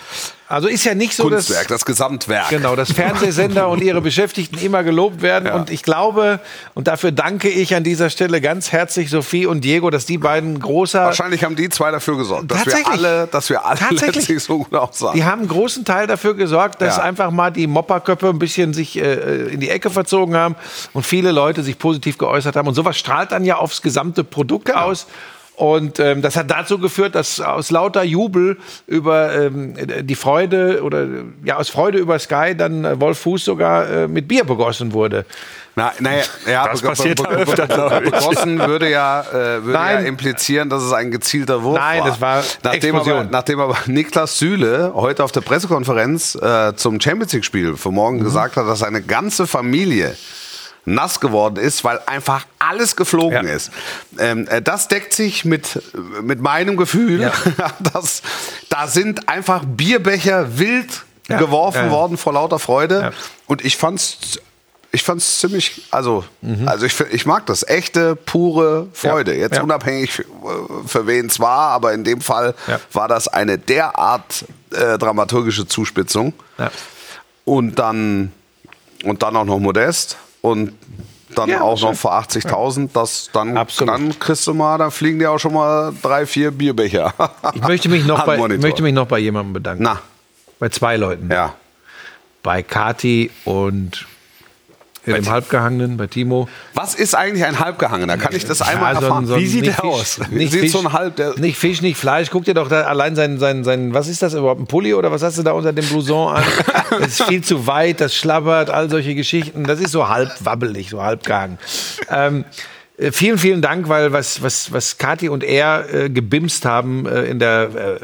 Also 0.48 0.68
ist 0.68 0.84
ja 0.86 0.94
nicht 0.94 1.16
so, 1.16 1.28
dass. 1.30 1.48
Kunstwerk, 1.48 1.68
das 1.70 1.86
Gesamtwerk. 1.86 2.50
Genau, 2.50 2.76
dass 2.76 2.92
Fernsehsender 2.92 3.68
und 3.68 3.82
ihre 3.82 4.00
Beschäftigten 4.00 4.60
immer 4.60 4.84
gelobt 4.84 5.24
werden. 5.24 5.48
Ja. 5.48 5.56
Und 5.56 5.72
ich 5.72 5.82
glaube, 5.82 6.40
und 6.76 6.88
dafür 6.88 7.12
danke 7.12 7.50
ich 7.50 7.74
an 7.76 7.84
dieser 7.84 8.12
Stelle 8.12 8.42
ganz 8.42 8.72
herzlich 8.72 9.10
Sophie 9.10 9.48
und 9.48 9.62
Diego, 9.62 9.90
dass 9.90 10.06
die 10.06 10.20
beiden 10.20 10.60
großer. 10.60 11.02
Wahrscheinlich 11.06 11.44
haben 11.44 11.56
die 11.56 11.70
zwei 11.70 11.90
dafür 11.90 12.18
gesorgt, 12.18 12.52
dass 12.52 12.66
wir 12.66 12.88
alle, 12.88 13.28
dass 13.32 13.50
wir 13.50 13.66
alle 13.66 13.80
Tatsächlich. 13.80 14.16
letztlich 14.16 14.44
so 14.44 14.60
gut 14.60 14.74
aussahen. 14.76 15.16
Die 15.16 15.24
haben 15.24 15.40
einen 15.40 15.48
großen 15.50 15.84
Teil 15.84 16.06
dafür 16.06 16.36
gesorgt, 16.36 16.80
dass 16.82 16.98
Ja. 16.98 17.04
einfach 17.04 17.32
mal 17.32 17.50
die 17.52 17.66
Mopperköpfe 17.66 18.30
ein 18.30 18.38
bisschen 18.40 18.74
sich 18.76 18.98
äh, 19.02 19.48
in 19.48 19.60
die 19.60 19.70
Ecke 19.70 19.90
verzogen 19.90 20.36
haben 20.36 20.56
und 20.94 21.06
viele 21.08 21.32
Leute 21.32 21.64
sich 21.64 21.80
positiv 21.80 22.20
geäußert 22.20 22.56
haben. 22.56 22.68
Und 22.68 22.76
sowas 22.76 22.98
strahlt 22.98 23.32
dann 23.32 23.46
ja 23.46 23.58
aufs 23.58 23.82
gesamte 23.82 24.24
Produkt 24.24 24.74
aus. 24.74 25.08
Und 25.58 26.00
ähm, 26.00 26.22
das 26.22 26.36
hat 26.36 26.52
dazu 26.52 26.80
geführt, 26.80 27.16
dass 27.16 27.40
aus 27.40 27.72
lauter 27.72 28.04
Jubel 28.04 28.58
über 28.88 29.34
ähm, 29.34 29.74
die 30.02 30.16
Freude 30.16 30.84
oder 30.84 31.08
ja 31.46 31.56
aus 31.58 31.70
Freude 31.70 31.98
über 31.98 32.20
Sky 32.20 32.56
dann 32.58 32.84
äh, 32.84 33.00
Wolf 33.00 33.20
Fuß 33.20 33.46
sogar 33.46 33.90
äh, 33.90 34.08
mit 34.10 34.28
Bier 34.28 34.44
begossen 34.44 34.92
wurde. 34.92 35.26
Na, 35.78 35.92
naja, 36.00 36.24
ja, 36.50 36.68
Das 36.70 36.82
be- 36.82 36.88
passiert 36.90 37.18
be- 37.18 37.24
be- 37.24 37.36
öfter, 37.36 38.02
ich. 38.04 38.12
Begossen 38.12 38.60
würde 38.60 38.90
ja, 38.90 39.22
äh, 39.22 39.34
würde 39.64 39.74
ja 39.74 39.80
Nein. 39.96 40.06
implizieren, 40.06 40.70
dass 40.70 40.84
es 40.84 40.92
ein 40.94 41.12
gezielter 41.12 41.64
Wurf 41.64 41.78
Nein, 41.78 42.00
war. 42.02 42.08
das 42.10 42.22
war 42.22 42.44
nachdem 42.64 42.96
aber, 42.96 43.24
nachdem 43.26 43.60
aber 43.60 43.78
Niklas 43.86 44.38
Süle 44.40 44.92
heute 44.94 45.24
auf 45.24 45.32
der 45.34 45.42
Pressekonferenz 45.42 46.36
äh, 46.36 46.74
zum 46.76 47.00
Champions 47.02 47.34
League-Spiel 47.34 47.76
für 47.78 47.92
morgen 47.92 48.20
Mhm. 48.20 48.24
gesagt 48.24 48.56
hat, 48.58 48.68
dass 48.68 48.80
seine 48.80 49.02
ganze 49.02 49.48
Familie 49.48 50.16
nass 50.86 51.20
geworden 51.20 51.58
ist, 51.58 51.84
weil 51.84 52.00
einfach 52.06 52.46
alles 52.60 52.96
geflogen 52.96 53.46
Ja. 53.48 53.54
ist. 53.54 53.72
Ähm, 54.20 54.48
äh, 54.48 54.62
das 54.62 54.88
deckt 54.88 55.14
sich 55.14 55.44
mit, 55.46 55.82
mit 56.22 56.40
meinem 56.42 56.78
Gefühl, 56.78 57.22
Ja. 57.22 57.32
dass 57.94 58.22
da 58.70 58.88
sind 58.88 59.28
einfach 59.28 59.64
Bierbecher 59.66 60.58
wild 60.60 61.04
Ja. 61.28 61.38
geworfen 61.40 61.90
worden 61.90 62.18
vor 62.18 62.34
lauter 62.34 62.60
Freude. 62.60 63.12
Und 63.48 63.66
ich 63.66 63.78
fand's, 63.78 64.40
ich 64.92 65.02
fand's 65.04 65.40
ziemlich, 65.40 65.82
also, 65.92 66.24
Mhm. 66.42 66.68
also 66.68 66.86
ich, 66.86 67.00
ich 67.12 67.26
mag 67.26 67.46
das. 67.48 67.68
Echte, 67.68 68.16
pure 68.16 68.88
Freude. 68.94 69.34
Ja. 69.34 69.40
Jetzt 69.42 69.56
Ja. 69.58 69.64
unabhängig 69.64 70.12
für, 70.14 70.26
für 70.86 71.08
wen 71.08 71.26
es 71.26 71.40
war, 71.40 71.72
aber 71.72 71.94
in 71.94 72.04
dem 72.04 72.22
Fall 72.22 72.54
Ja. 72.68 72.80
war 72.94 73.08
das 73.08 73.28
eine 73.28 73.58
derart 73.58 74.46
äh, 74.72 74.98
dramaturgische 75.00 75.68
Zuspitzung. 75.68 76.34
Und 77.44 77.80
dann, 77.80 78.32
und 79.04 79.24
dann 79.24 79.36
auch 79.36 79.46
noch 79.46 79.60
modest. 79.60 80.18
Und 80.46 80.74
dann 81.36 81.50
Ja, 81.50 81.62
auch 81.62 81.82
noch 81.82 81.96
vor 81.96 82.14
80.000, 82.14 82.90
das 82.94 83.30
dann, 83.34 83.58
Absolut. 83.58 83.94
dann 83.94 84.20
kriegst 84.20 84.46
du 84.48 84.54
mal, 84.54 84.78
dann 84.78 84.92
fliegen 84.92 85.18
dir 85.20 85.32
auch 85.32 85.40
schon 85.40 85.54
mal 85.54 85.92
drei, 86.04 86.26
vier 86.26 86.52
Bierbecher. 86.52 87.14
Ich 87.56 87.62
möchte 87.62 87.90
mich 87.90 88.06
noch, 88.06 88.24
bei, 88.26 88.38
möchte 88.38 88.84
mich 88.84 88.94
noch 88.94 89.08
bei 89.08 89.18
jemandem 89.20 89.54
bedanken. 89.54 89.84
Na, 89.84 90.02
Bei 90.60 90.70
zwei 90.70 90.98
Leuten. 90.98 91.30
ja. 91.32 91.54
Bei 92.44 92.62
Kati 92.62 93.32
und 93.44 94.06
dem 95.14 95.30
Halbgehangenen, 95.30 95.98
bei 95.98 96.08
Timo. 96.08 96.50
Was 96.74 96.96
ist 96.96 97.16
eigentlich 97.16 97.46
ein 97.46 97.60
Halbgehangener? 97.60 98.18
Kann 98.18 98.36
ich 98.36 98.46
das 98.46 98.62
einmal 98.62 98.94
Ja, 98.94 99.00
so 99.00 99.06
erfahren? 99.08 99.26
so 99.28 99.38
Wie 99.38 99.48
sieht 99.48 99.66
der 99.66 99.74
Fisch- 99.76 99.84
aus? 99.84 100.20
Nicht 100.32 100.54
Fisch, 100.54 100.72
so 100.72 100.80
ein 100.80 100.92
halb- 100.94 101.16
der- 101.16 101.40
nicht 101.40 101.58
Fisch, 101.58 101.82
nicht 101.82 101.98
Fleisch. 101.98 102.30
Guck 102.32 102.46
dir 102.46 102.54
doch 102.54 102.68
da 102.70 102.82
allein 102.84 103.16
sein, 103.16 103.38
sein, 103.40 103.64
sein, 103.64 103.94
was 103.94 104.08
ist 104.08 104.22
das 104.22 104.34
überhaupt, 104.34 104.62
ein 104.62 104.68
Pulli 104.68 104.94
oder 104.94 105.12
was 105.12 105.22
hast 105.24 105.38
du 105.38 105.44
da 105.44 105.52
unter 105.52 105.74
dem 105.74 105.86
Blouson 105.86 106.36
an? 106.36 106.44
Das 107.00 107.08
ist 107.20 107.24
viel 107.24 107.44
zu 107.44 107.68
weit, 107.68 108.00
das 108.02 108.16
schlabbert, 108.16 108.70
all 108.70 108.90
solche 108.90 109.16
Geschichten. 109.16 109.64
Das 109.66 109.80
ist 109.80 109.92
so 109.92 110.08
halb 110.10 110.32
wabbelig, 110.44 110.90
so 110.90 111.02
halb 111.02 111.24
gehangen. 111.26 111.58
Ähm, 112.10 112.46
äh, 112.98 113.12
vielen, 113.12 113.38
vielen 113.38 113.62
Dank, 113.62 113.90
weil 113.90 114.14
was, 114.14 114.42
was, 114.42 114.72
was 114.72 114.98
Kathi 114.98 115.28
und 115.28 115.44
er 115.44 115.94
äh, 115.94 116.10
gebimst 116.10 116.64
haben 116.66 117.06
äh, 117.06 117.24
in 117.24 117.40
der 117.40 117.64
äh, 117.64 118.00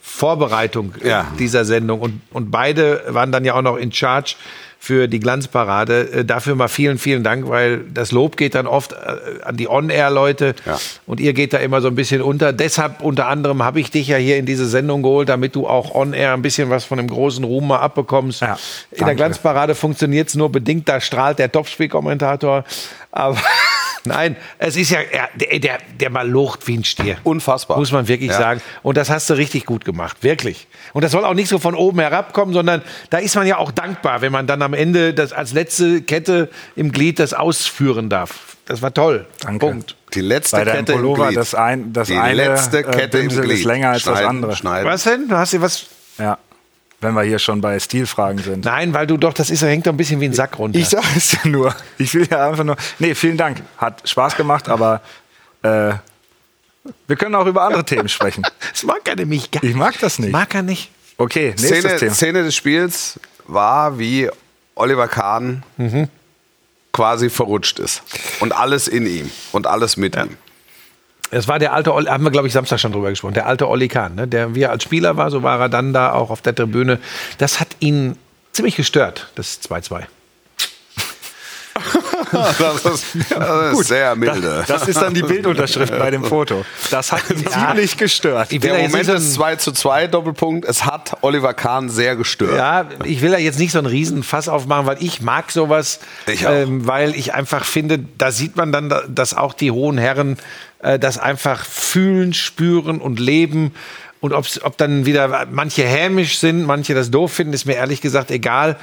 Vorbereitung 0.00 0.94
äh, 1.02 1.08
Ja. 1.08 1.26
dieser 1.38 1.64
Sendung 1.64 2.00
und, 2.00 2.20
und 2.32 2.50
beide 2.50 3.02
waren 3.08 3.32
dann 3.32 3.44
ja 3.44 3.54
auch 3.54 3.62
noch 3.62 3.76
in 3.76 3.92
Charge 3.92 4.34
für 4.82 5.08
die 5.08 5.20
Glanzparade. 5.20 6.10
Äh, 6.10 6.24
Dafür 6.24 6.54
mal 6.54 6.68
vielen, 6.68 6.98
vielen 6.98 7.22
Dank, 7.22 7.48
weil 7.48 7.84
das 7.92 8.12
Lob 8.12 8.38
geht 8.38 8.54
dann 8.54 8.66
oft 8.66 8.92
äh, 8.94 8.96
an 9.44 9.56
die 9.58 9.68
On-Air-Leute 9.68 10.54
Ja. 10.64 10.78
und 11.06 11.20
ihr 11.20 11.34
geht 11.34 11.52
da 11.52 11.58
immer 11.58 11.82
so 11.82 11.88
ein 11.88 11.94
bisschen 11.94 12.22
unter. 12.22 12.54
Deshalb 12.54 13.02
unter 13.02 13.28
anderem 13.28 13.62
habe 13.62 13.78
ich 13.78 13.90
dich 13.90 14.08
ja 14.08 14.16
hier 14.16 14.38
in 14.38 14.46
diese 14.46 14.66
Sendung 14.66 15.02
geholt, 15.02 15.28
damit 15.28 15.54
du 15.54 15.66
auch 15.68 15.94
On-Air 15.94 16.32
ein 16.32 16.40
bisschen 16.42 16.70
was 16.70 16.84
von 16.86 16.96
dem 16.96 17.08
großen 17.08 17.44
Ruhm 17.44 17.68
mal 17.68 17.78
abbekommst. 17.80 18.40
Ja, 18.40 18.58
in 18.90 19.04
der. 19.04 19.14
Glanzparade 19.14 19.74
funktioniert 19.74 20.28
es 20.28 20.34
nur 20.34 20.50
bedingt, 20.50 20.88
da 20.88 20.98
strahlt 21.00 21.38
der 21.38 21.52
Topspielkommentator. 21.52 22.64
Aber 23.12 23.36
nein, 24.04 24.36
es 24.58 24.76
ist 24.76 24.90
ja, 24.90 25.00
er, 25.00 25.28
der, 25.34 25.58
der, 25.58 25.78
der 26.00 26.10
mal 26.10 26.28
locht 26.28 26.66
wie 26.66 26.76
ein 26.78 26.84
Stier. 26.84 27.16
Unfassbar. 27.24 27.78
Muss 27.78 27.92
man 27.92 28.08
wirklich 28.08 28.30
Ja. 28.30 28.38
sagen. 28.38 28.60
Und 28.82 28.96
das 28.96 29.10
hast 29.10 29.28
du 29.30 29.34
richtig 29.34 29.66
gut 29.66 29.84
gemacht, 29.84 30.18
wirklich. 30.22 30.66
Und 30.92 31.02
das 31.04 31.12
soll 31.12 31.24
auch 31.24 31.34
nicht 31.34 31.48
so 31.48 31.58
von 31.58 31.74
oben 31.74 32.00
herabkommen, 32.00 32.54
sondern 32.54 32.82
da 33.10 33.18
ist 33.18 33.34
man 33.36 33.46
ja 33.46 33.58
auch 33.58 33.70
dankbar, 33.70 34.20
wenn 34.20 34.32
man 34.32 34.46
dann 34.46 34.62
am 34.62 34.74
Ende 34.74 35.14
das 35.14 35.32
als 35.32 35.52
letzte 35.52 36.02
Kette 36.02 36.48
im 36.76 36.92
Glied 36.92 37.18
das 37.18 37.34
ausführen 37.34 38.08
darf. 38.08 38.56
Das 38.66 38.82
war 38.82 38.94
toll. 38.94 39.26
Danke. 39.40 39.66
Punkt. 39.66 39.96
Die 40.14 40.20
letzte 40.20 40.56
Bei 40.58 40.64
Kette 40.64 40.92
Pullover, 40.92 41.22
im 41.24 41.28
Glied. 41.28 41.38
das, 41.38 41.54
ein, 41.54 41.92
das 41.92 42.08
die 42.08 42.16
eine 42.16 42.34
letzte 42.34 42.78
äh, 42.78 42.82
Kette 42.84 43.18
im 43.18 43.28
Bimsel 43.28 43.44
Glied. 43.44 43.58
ist 43.58 43.64
länger 43.64 43.90
als 43.90 44.04
das 44.04 44.12
Schneiden, 44.12 44.28
andere. 44.28 44.56
Schneiden. 44.56 44.86
Was 44.88 45.02
denn? 45.04 45.28
Du 45.28 45.36
hast 45.36 45.52
dir 45.52 45.60
was? 45.60 45.86
Ja. 46.18 46.38
Wenn 47.02 47.14
wir 47.14 47.22
hier 47.22 47.38
schon 47.38 47.60
bei 47.62 47.78
Stilfragen 47.80 48.42
sind. 48.42 48.64
Nein, 48.66 48.92
weil 48.92 49.06
du 49.06 49.16
doch, 49.16 49.32
das 49.32 49.48
ist, 49.48 49.62
hängt 49.62 49.86
doch 49.86 49.92
ein 49.92 49.96
bisschen 49.96 50.20
wie 50.20 50.26
ein 50.26 50.34
Sack 50.34 50.58
runter. 50.58 50.78
Ich 50.78 50.88
sage 50.88 51.06
es 51.16 51.32
ja 51.32 51.38
nur. 51.44 51.74
Ich 51.98 52.12
will 52.14 52.28
ja 52.30 52.48
einfach 52.48 52.64
nur. 52.64 52.76
Nee, 52.98 53.14
vielen 53.14 53.38
Dank. 53.38 53.62
Hat 53.78 54.06
Spaß 54.08 54.36
gemacht, 54.36 54.68
aber 54.68 55.00
äh, 55.62 55.92
wir 57.06 57.16
können 57.16 57.34
auch 57.34 57.46
über 57.46 57.62
andere 57.62 57.84
Themen 57.84 58.08
sprechen. 58.08 58.42
das 58.72 58.82
mag 58.82 59.00
er 59.06 59.16
nämlich 59.16 59.50
gar 59.50 59.64
Ich 59.64 59.74
mag 59.74 59.98
das 60.00 60.18
nicht. 60.18 60.32
Mag 60.32 60.54
er 60.54 60.62
nicht. 60.62 60.90
Okay, 61.16 61.48
nächstes 61.58 61.78
Szene, 61.80 61.96
Thema. 61.96 62.14
Szene 62.14 62.42
des 62.44 62.54
Spiels 62.54 63.20
war, 63.46 63.98
wie 63.98 64.28
Oliver 64.74 65.08
Kahn 65.08 65.62
Mhm. 65.78 66.08
quasi 66.92 67.30
verrutscht 67.30 67.78
ist. 67.78 68.02
Und 68.40 68.52
alles 68.52 68.88
in 68.88 69.06
ihm. 69.06 69.30
Und 69.52 69.66
alles 69.66 69.96
mit 69.96 70.16
ihm. 70.16 70.36
Es 71.30 71.46
war 71.48 71.58
der 71.58 71.72
alte, 71.72 71.94
Olli, 71.94 72.06
haben 72.06 72.24
wir 72.24 72.30
glaube 72.30 72.48
ich 72.48 72.52
Samstag 72.52 72.80
schon 72.80 72.92
drüber 72.92 73.10
gesprochen, 73.10 73.34
der 73.34 73.46
alte 73.46 73.68
Olli 73.68 73.88
Kahn, 73.88 74.14
ne? 74.14 74.26
der 74.26 74.54
wie 74.54 74.62
er 74.62 74.70
als 74.70 74.82
Spieler 74.82 75.16
war, 75.16 75.30
so 75.30 75.42
war 75.42 75.60
er 75.60 75.68
dann 75.68 75.92
da 75.92 76.12
auch 76.12 76.30
auf 76.30 76.42
der 76.42 76.54
Tribüne. 76.54 76.98
Das 77.38 77.60
hat 77.60 77.68
ihn 77.80 78.16
ziemlich 78.52 78.76
gestört, 78.76 79.30
das 79.36 79.60
2-2. 79.62 80.04
Das 82.32 82.84
ist, 82.84 83.04
das 83.30 83.78
ist 83.78 83.88
sehr 83.88 84.14
milde. 84.16 84.64
Das 84.66 84.86
ist 84.88 85.00
dann 85.00 85.14
die 85.14 85.22
Bildunterschrift 85.22 85.96
bei 85.98 86.10
dem 86.10 86.24
Foto. 86.24 86.64
Das 86.90 87.12
hat 87.12 87.28
ihn 87.30 87.44
ziemlich 87.50 87.96
gestört. 87.96 88.50
Der 88.52 88.76
ja 88.78 88.82
Moment 88.88 89.06
so 89.06 89.14
ist 89.14 89.26
ein- 89.28 89.32
2 89.34 89.56
zu 89.56 89.72
2 89.72 90.06
Doppelpunkt. 90.06 90.66
Es 90.68 90.84
hat 90.84 91.16
Oliver 91.22 91.54
Kahn 91.54 91.88
sehr 91.88 92.16
gestört. 92.16 92.56
Ja, 92.56 92.86
ich 93.04 93.22
will 93.22 93.30
da 93.32 93.38
jetzt 93.38 93.58
nicht 93.58 93.72
so 93.72 93.78
einen 93.78 93.86
riesen 93.86 94.22
Fass 94.22 94.48
aufmachen, 94.48 94.86
weil 94.86 94.96
ich 95.00 95.20
mag 95.20 95.50
sowas, 95.50 96.00
Ich 96.26 96.44
ähm, 96.44 96.86
weil 96.86 97.14
ich 97.14 97.34
einfach 97.34 97.64
finde, 97.64 97.98
da 98.18 98.30
sieht 98.30 98.56
man 98.56 98.72
dann, 98.72 98.88
da- 98.88 99.02
dass 99.08 99.34
auch 99.34 99.54
die 99.54 99.70
hohen 99.70 99.98
Herren 99.98 100.36
äh, 100.82 100.98
das 100.98 101.18
einfach 101.18 101.64
fühlen, 101.64 102.32
spüren 102.34 103.00
und 103.00 103.18
leben. 103.20 103.72
Und 104.20 104.34
ob's, 104.34 104.62
ob 104.62 104.76
dann 104.76 105.06
wieder 105.06 105.46
manche 105.50 105.82
hämisch 105.82 106.38
sind, 106.38 106.64
manche 106.66 106.94
das 106.94 107.10
doof 107.10 107.32
finden, 107.32 107.54
ist 107.54 107.64
mir 107.64 107.76
ehrlich 107.76 108.00
gesagt 108.02 108.30
egal. 108.30 108.76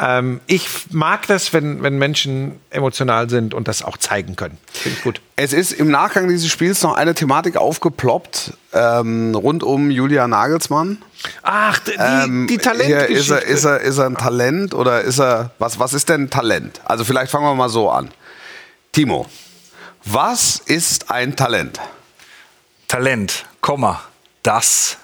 Ähm, 0.00 0.40
ich 0.46 0.68
mag 0.90 1.26
das, 1.26 1.52
wenn, 1.52 1.82
wenn 1.82 1.98
Menschen 1.98 2.60
emotional 2.70 3.28
sind 3.28 3.52
und 3.52 3.66
das 3.66 3.82
auch 3.82 3.96
zeigen 3.96 4.36
können. 4.36 4.56
Finde 4.72 4.98
ich 4.98 5.04
gut. 5.04 5.20
Es 5.34 5.52
ist 5.52 5.72
im 5.72 5.90
Nachgang 5.90 6.28
dieses 6.28 6.48
Spiels 6.48 6.82
noch 6.82 6.94
eine 6.94 7.14
Thematik 7.14 7.56
aufgeploppt 7.56 8.52
ähm, 8.72 9.34
rund 9.34 9.64
um 9.64 9.90
Julian 9.90 10.30
Nagelsmann. 10.30 10.98
Ach, 11.42 11.78
die, 11.80 11.92
Ähm, 11.98 12.46
die 12.46 12.54
hier, 12.54 12.62
Talentgeschichte. 12.62 13.14
ist, 13.14 13.30
er, 13.30 13.42
ist, 13.42 13.64
er, 13.64 13.80
ist 13.80 13.98
er 13.98 14.06
ein 14.06 14.16
Talent 14.16 14.72
oder 14.74 15.00
ist 15.00 15.18
er. 15.18 15.50
Was, 15.58 15.80
was 15.80 15.92
ist 15.92 16.08
denn 16.08 16.30
Talent? 16.30 16.80
Also, 16.84 17.04
vielleicht 17.04 17.32
fangen 17.32 17.44
wir 17.46 17.54
mal 17.54 17.68
so 17.68 17.90
an. 17.90 18.10
Timo, 18.92 19.26
was 20.04 20.62
ist 20.64 21.10
ein 21.10 21.34
Talent? 21.34 21.80
Talent, 22.86 23.46
Komma, 23.60 24.00
das. 24.42 24.96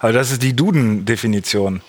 Also 0.00 0.18
das 0.18 0.30
ist 0.30 0.42
die 0.42 0.54
Duden-Definition. 0.54 1.82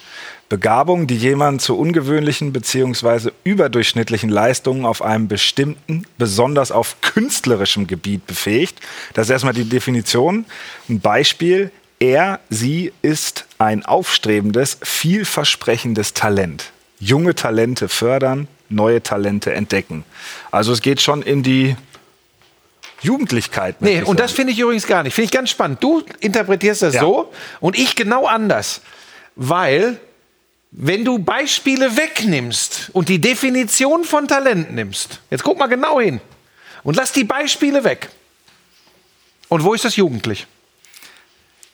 Begabung, 0.51 1.07
die 1.07 1.15
jemanden 1.15 1.61
zu 1.61 1.77
ungewöhnlichen 1.77 2.51
bzw. 2.51 3.31
überdurchschnittlichen 3.45 4.29
Leistungen 4.29 4.83
auf 4.85 5.01
einem 5.01 5.29
bestimmten, 5.29 6.03
besonders 6.17 6.73
auf 6.73 6.99
künstlerischem 6.99 7.87
Gebiet 7.87 8.27
befähigt. 8.27 8.77
Das 9.13 9.27
ist 9.27 9.31
erstmal 9.31 9.53
die 9.53 9.63
Definition. 9.63 10.43
Ein 10.89 10.99
Beispiel. 10.99 11.71
Er, 11.99 12.41
sie 12.49 12.91
ist 13.01 13.45
ein 13.59 13.85
aufstrebendes, 13.85 14.77
vielversprechendes 14.83 16.13
Talent. 16.13 16.71
Junge 16.99 17.33
Talente 17.33 17.87
fördern, 17.87 18.49
neue 18.67 19.01
Talente 19.01 19.53
entdecken. 19.53 20.03
Also 20.51 20.73
es 20.73 20.81
geht 20.81 20.99
schon 20.99 21.21
in 21.21 21.43
die 21.43 21.77
Jugendlichkeit. 23.01 23.81
Nee, 23.81 23.99
und 23.99 24.05
sagen. 24.07 24.17
das 24.17 24.31
finde 24.33 24.51
ich 24.51 24.59
übrigens 24.59 24.85
gar 24.85 25.03
nicht. 25.03 25.13
Finde 25.13 25.27
ich 25.27 25.31
ganz 25.31 25.49
spannend. 25.49 25.81
Du 25.81 26.03
interpretierst 26.19 26.81
das 26.81 26.95
Ja. 26.95 26.99
so 26.99 27.31
und 27.61 27.77
ich 27.77 27.95
genau 27.95 28.25
anders. 28.25 28.81
Weil, 29.37 29.97
wenn 30.71 31.03
du 31.03 31.19
Beispiele 31.19 31.97
wegnimmst 31.97 32.89
und 32.93 33.09
die 33.09 33.19
Definition 33.19 34.05
von 34.05 34.27
Talent 34.27 34.73
nimmst, 34.73 35.19
jetzt 35.29 35.43
guck 35.43 35.59
mal 35.59 35.67
genau 35.67 35.99
hin 35.99 36.21
und 36.83 36.95
lass 36.95 37.11
die 37.11 37.25
Beispiele 37.25 37.83
weg. 37.83 38.09
Und 39.49 39.63
wo 39.63 39.73
ist 39.73 39.83
das 39.83 39.97
jugendlich? 39.97 40.47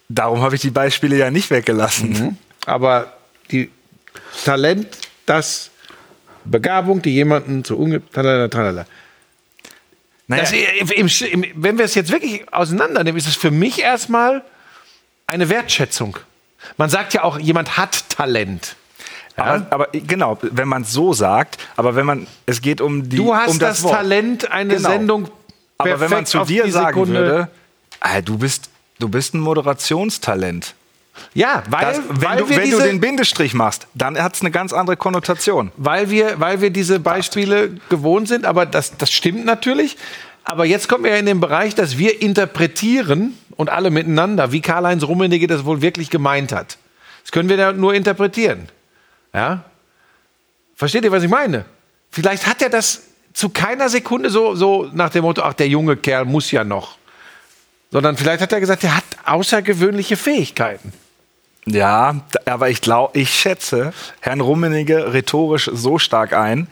Darum 0.09 0.41
habe 0.41 0.55
ich 0.55 0.61
die 0.61 0.71
Beispiele 0.71 1.15
ja 1.15 1.29
nicht 1.29 1.51
weggelassen. 1.51 2.37
Aber 2.65 3.13
die 3.51 3.69
Talent, 4.43 4.87
das 5.27 5.69
Begabung, 6.43 7.01
die 7.01 7.11
jemanden 7.11 7.63
zu 7.63 7.77
unge... 7.77 8.01
Tralala, 8.09 8.47
tralala. 8.47 8.85
Naja, 10.27 10.43
Das, 10.43 10.51
im, 10.91 11.07
im, 11.07 11.45
wenn 11.55 11.77
wir 11.77 11.85
es 11.85 11.93
jetzt 11.93 12.11
wirklich 12.11 12.51
auseinandernehmen, 12.51 13.17
ist 13.17 13.27
es 13.27 13.35
für 13.35 13.51
mich 13.51 13.79
erstmal 13.79 14.43
eine 15.27 15.49
Wertschätzung. 15.49 16.17
Man 16.77 16.89
sagt 16.89 17.13
ja 17.13 17.23
auch, 17.23 17.37
jemand 17.37 17.77
hat 17.77 18.09
Talent. 18.09 18.75
Aber, 19.37 19.65
aber 19.69 19.87
genau, 19.93 20.37
wenn 20.41 20.67
man 20.67 20.81
es 20.81 20.91
so 20.91 21.13
sagt, 21.13 21.57
aber 21.75 21.95
wenn 21.95 22.05
man, 22.05 22.27
es 22.45 22.61
geht 22.61 22.81
um 22.81 23.07
die 23.07 23.17
Du 23.17 23.33
hast 23.35 23.49
um 23.51 23.59
das, 23.59 23.83
Wort. 23.83 23.93
Talent, 23.93 24.51
eine 24.51 24.75
Genau. 24.75 24.89
Sendung 24.89 25.29
Aber 25.77 25.99
wenn 25.99 26.09
man 26.09 26.25
zu 26.25 26.39
dir 26.45 26.69
sagen 26.71 26.87
Sekunde- 26.95 27.19
würde, 27.19 27.47
ah, 27.99 28.21
du 28.21 28.37
bist, 28.37 28.69
du 28.99 29.07
bist 29.09 29.33
ein 29.33 29.39
Moderationstalent. 29.39 30.73
Ja, 31.33 31.63
weil, 31.69 31.85
Das, 31.85 32.01
wenn 32.09 32.21
weil, 32.29 32.37
du, 32.37 32.49
wenn 32.49 32.69
du 32.71 32.77
den 32.79 32.99
Bindestrich 32.99 33.53
machst, 33.55 33.87
dann 33.95 34.21
hat 34.21 34.35
es 34.35 34.41
eine 34.41 34.51
ganz 34.51 34.71
andere 34.73 34.97
Konnotation. 34.97 35.71
weil, 35.77 36.09
wir, 36.11 36.39
weil 36.39 36.61
wir 36.61 36.69
diese 36.69 36.99
Beispiele 36.99 37.71
gewohnt 37.89 38.27
sind, 38.27 38.45
aber 38.45 38.65
das, 38.67 38.97
das 38.97 39.11
stimmt 39.11 39.43
natürlich. 39.45 39.97
Aber 40.43 40.63
jetzt 40.65 40.87
kommen 40.87 41.03
wir 41.03 41.11
ja 41.11 41.17
in 41.17 41.25
den 41.25 41.39
Bereich, 41.39 41.73
dass 41.75 41.97
wir 41.97 42.21
interpretieren 42.21 43.35
und 43.55 43.69
alle 43.69 43.89
miteinander, 43.89 44.51
wie 44.51 44.61
Karl-Heinz 44.61 45.03
Rummenigge 45.03 45.47
das 45.47 45.65
wohl 45.65 45.81
wirklich 45.81 46.09
gemeint 46.09 46.51
hat. 46.51 46.77
Das 47.23 47.31
können 47.31 47.49
wir 47.49 47.57
ja 47.57 47.73
nur 47.73 47.93
interpretieren. 47.95 48.69
Ja? 49.33 49.63
Versteht 50.75 51.03
ihr, 51.03 51.11
was 51.11 51.23
ich 51.23 51.29
meine? 51.29 51.65
Vielleicht 52.11 52.45
hat 52.45 52.61
er 52.61 52.69
das 52.69 53.03
zu 53.33 53.49
keiner 53.49 53.89
Sekunde 53.89 54.29
so, 54.29 54.55
so 54.55 54.89
nach 54.93 55.09
dem 55.09 55.23
Motto, 55.23 55.43
ach, 55.43 55.53
der 55.53 55.67
junge 55.67 55.95
Kerl 55.97 56.25
muss 56.25 56.51
ja 56.51 56.63
noch. 56.63 56.97
Sondern 57.91 58.17
vielleicht 58.17 58.41
hat 58.41 58.51
er 58.51 58.59
gesagt, 58.59 58.83
er 58.83 58.97
hat 58.97 59.03
außergewöhnliche 59.25 60.17
Fähigkeiten. 60.17 60.91
Ja, 61.65 62.21
aber 62.45 62.69
ich 62.69 62.81
glaube, 62.81 63.17
ich 63.19 63.33
schätze 63.33 63.93
Herrn 64.21 64.41
Rummenigge 64.41 65.13
rhetorisch 65.13 65.69
so 65.73 65.99
stark 65.99 66.33
ein, 66.33 66.67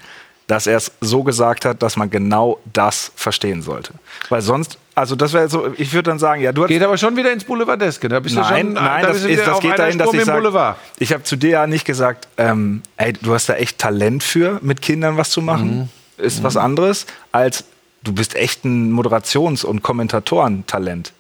dass 0.48 0.68
er 0.68 0.78
es 0.78 0.92
so 1.02 1.24
gesagt 1.24 1.66
hat, 1.66 1.82
dass 1.82 1.98
man 1.98 2.10
genau 2.10 2.60
das 2.72 3.12
verstehen 3.16 3.62
sollte. 3.62 3.94
Weil 4.30 4.42
sonst, 4.42 4.78
also 4.96 5.16
das 5.16 5.34
wäre 5.34 5.50
so, 5.50 5.74
ich 5.78 5.92
würde 5.94 6.10
dann 6.10 6.20
sagen, 6.20 6.42
ja, 6.42 6.52
du 6.54 6.64
hast 6.64 6.70
Geht 6.70 6.82
aber 6.82 6.98
schon 6.98 7.16
wieder 7.18 7.32
ins 7.32 7.44
Boulevardeske. 7.44 8.08
Da 8.08 8.20
bist 8.22 8.36
Nein, 8.36 8.44
du 8.44 8.76
schon, 8.76 8.84
nein, 8.86 9.02
da 9.02 9.08
das, 9.10 9.24
ist, 9.24 9.46
das 9.46 9.60
geht 9.60 9.78
dahin, 9.78 9.98
dass 10.00 10.14
ich 10.14 10.26
Boulevard. 10.26 10.78
ich 10.98 11.12
habe 11.14 11.24
zu 11.24 11.36
dir 11.36 11.50
ja 11.50 11.68
nicht 11.68 11.86
gesagt, 11.86 12.28
ähm, 12.38 12.82
ey, 12.98 13.14
du 13.14 13.34
hast 13.34 13.50
da 13.50 13.56
echt 13.56 13.78
Talent 13.78 14.24
für, 14.24 14.60
mit 14.62 14.82
Kindern 14.82 15.18
was 15.18 15.30
zu 15.32 15.42
machen. 15.42 15.90
Mhm. 16.18 16.24
Ist 16.26 16.44
was 16.44 16.56
anderes, 16.56 17.06
als 17.34 17.66
du 18.04 18.14
bist 18.14 18.36
echt 18.36 18.64
ein 18.64 18.92
Moderations- 18.94 19.66
und 19.66 19.82
Kommentatorentalent. 19.84 21.12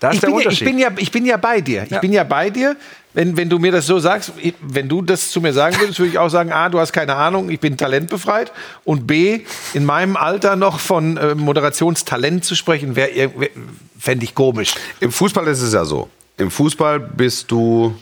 Da 0.00 0.10
ist 0.10 0.16
Ich 0.16 0.20
der 0.20 0.26
bin, 0.28 0.34
ja, 0.34 0.40
ich, 0.40 0.46
Unterschied. 0.46 0.66
bin 0.66 0.78
ja, 0.78 0.88
ich 0.98 1.10
bin 1.10 1.24
ja 1.26 1.36
bei 1.38 1.60
dir. 1.60 1.84
Ich 1.84 1.90
Ja. 1.90 1.98
bin 2.00 2.12
ja 2.12 2.24
bei 2.24 2.50
dir. 2.50 2.76
Wenn, 3.14 3.36
wenn 3.36 3.50
du 3.50 3.58
mir 3.58 3.72
das 3.72 3.86
so 3.86 3.98
sagst, 3.98 4.32
wenn 4.60 4.88
du 4.88 5.02
das 5.02 5.30
zu 5.30 5.40
mir 5.40 5.52
sagen 5.52 5.78
würdest, 5.78 5.98
würde 5.98 6.10
ich 6.10 6.18
auch 6.18 6.30
sagen, 6.30 6.50
A, 6.50 6.70
du 6.70 6.80
hast 6.80 6.92
keine 6.92 7.14
Ahnung, 7.16 7.50
ich 7.50 7.60
bin 7.60 7.76
talentbefreit. 7.76 8.52
Und 8.84 9.06
B, 9.06 9.40
in 9.74 9.84
meinem 9.84 10.16
Alter 10.16 10.56
noch 10.56 10.80
von 10.80 11.18
äh, 11.18 11.34
Moderationstalent 11.34 12.44
zu 12.44 12.54
sprechen, 12.54 12.96
wär, 12.96 13.14
wär, 13.14 13.50
fände 13.98 14.24
ich 14.24 14.34
komisch. 14.34 14.74
Im 15.00 15.12
Fußball 15.12 15.46
ist 15.48 15.60
es 15.60 15.74
ja 15.74 15.84
so. 15.84 16.08
Im 16.38 16.50
Fußball 16.50 16.98
bist 17.00 17.50
du 17.50 17.94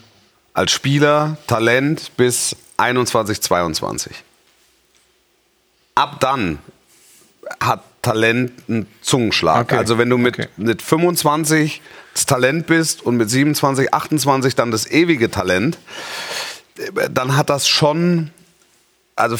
als 0.55 0.71
Spieler 0.71 1.37
Talent 1.47 2.13
bis 2.17 2.55
21, 2.77 3.41
22. 3.41 4.13
Ab 5.97 6.21
dann 6.21 6.59
hat 7.59 7.83
Talent 8.03 8.53
einen 8.69 8.87
Zungenschlag. 9.03 9.63
Okay. 9.63 9.77
Also 9.77 9.99
wenn 9.99 10.09
du 10.11 10.17
mit, 10.19 10.39
Okay. 10.39 10.49
mit 10.57 10.83
25 10.83 11.83
das 12.15 12.27
Talent 12.27 12.67
bist 12.67 13.03
und 13.05 13.17
mit 13.17 13.31
27, 13.31 13.93
28 13.95 14.55
dann 14.55 14.71
das 14.71 14.91
ewige 14.91 15.31
Talent, 15.31 15.79
dann 17.13 17.37
hat 17.37 17.51
das 17.51 17.69
schon 17.69 18.31
also 19.17 19.37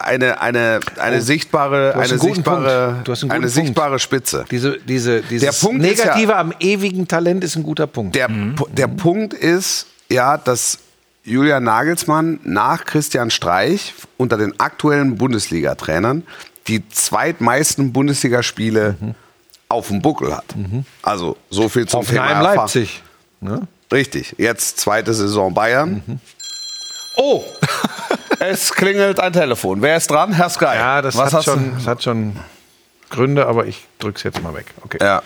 eine, 0.00 0.40
eine, 0.40 0.80
eine 0.98 1.20
sichtbare, 1.22 1.92
Oh, 1.94 2.00
hast 2.00 2.10
eine 2.10 2.18
sichtbare, 2.20 3.02
eine 3.06 3.30
Punkt. 3.30 3.48
sichtbare 3.50 3.98
Spitze. 4.00 4.44
Diese, 4.50 4.76
diese, 4.80 5.22
dieses 5.22 5.60
Der 5.60 5.66
Punkt 5.68 5.84
ist 5.86 5.98
ja- 6.00 6.06
Negative 6.06 6.34
am 6.36 6.52
ewigen 6.58 7.06
Talent 7.06 7.44
ist 7.44 7.54
ein 7.54 7.62
guter 7.62 7.86
Punkt. 7.86 8.16
Der, 8.16 8.28
Pu- 8.28 8.68
der 8.72 8.88
Punkt 8.88 9.32
ist 9.32 9.86
ja, 10.10 10.36
dass 10.36 10.78
Julian 11.22 11.62
Nagelsmann 11.62 12.40
nach 12.42 12.84
Christian 12.86 13.30
Streich 13.30 13.94
unter 14.16 14.36
den 14.36 14.58
aktuellen 14.58 15.16
Bundesliga-Trainern 15.16 16.24
die 16.66 16.88
zweitmeisten 16.88 17.92
Bundesligaspiele 17.92 18.96
auf 19.68 19.88
dem 19.88 20.02
Buckel 20.02 20.36
hat. 20.36 20.46
Also 21.02 21.36
so 21.50 21.68
viel 21.68 21.86
zum 21.86 22.06
Thema 22.06 22.22
Hoffenheim, 22.22 22.36
Erfahrung. 22.36 22.56
Leipzig. 22.56 23.02
Ne? 23.40 23.68
Richtig. 23.92 24.34
Jetzt 24.38 24.80
zweite 24.80 25.14
Saison 25.14 25.52
Bayern. 25.54 26.20
Oh, 27.16 27.44
Es 28.38 28.72
klingelt 28.72 29.20
ein 29.20 29.32
Telefon. 29.32 29.80
Wer 29.82 29.96
ist 29.96 30.10
dran? 30.10 30.32
Herr 30.32 30.50
Sky. 30.50 30.64
ja, 30.64 31.02
das 31.02 31.16
hat 31.16 31.44
schon, 31.44 31.74
das 31.74 31.86
hat 31.86 32.02
schon 32.02 32.36
Gründe, 33.10 33.46
aber 33.46 33.66
ich 33.66 33.86
drück's 33.98 34.22
jetzt 34.22 34.42
mal 34.42 34.54
weg. 34.54 34.66
Okay. 34.82 34.98
Ja. 35.00 35.22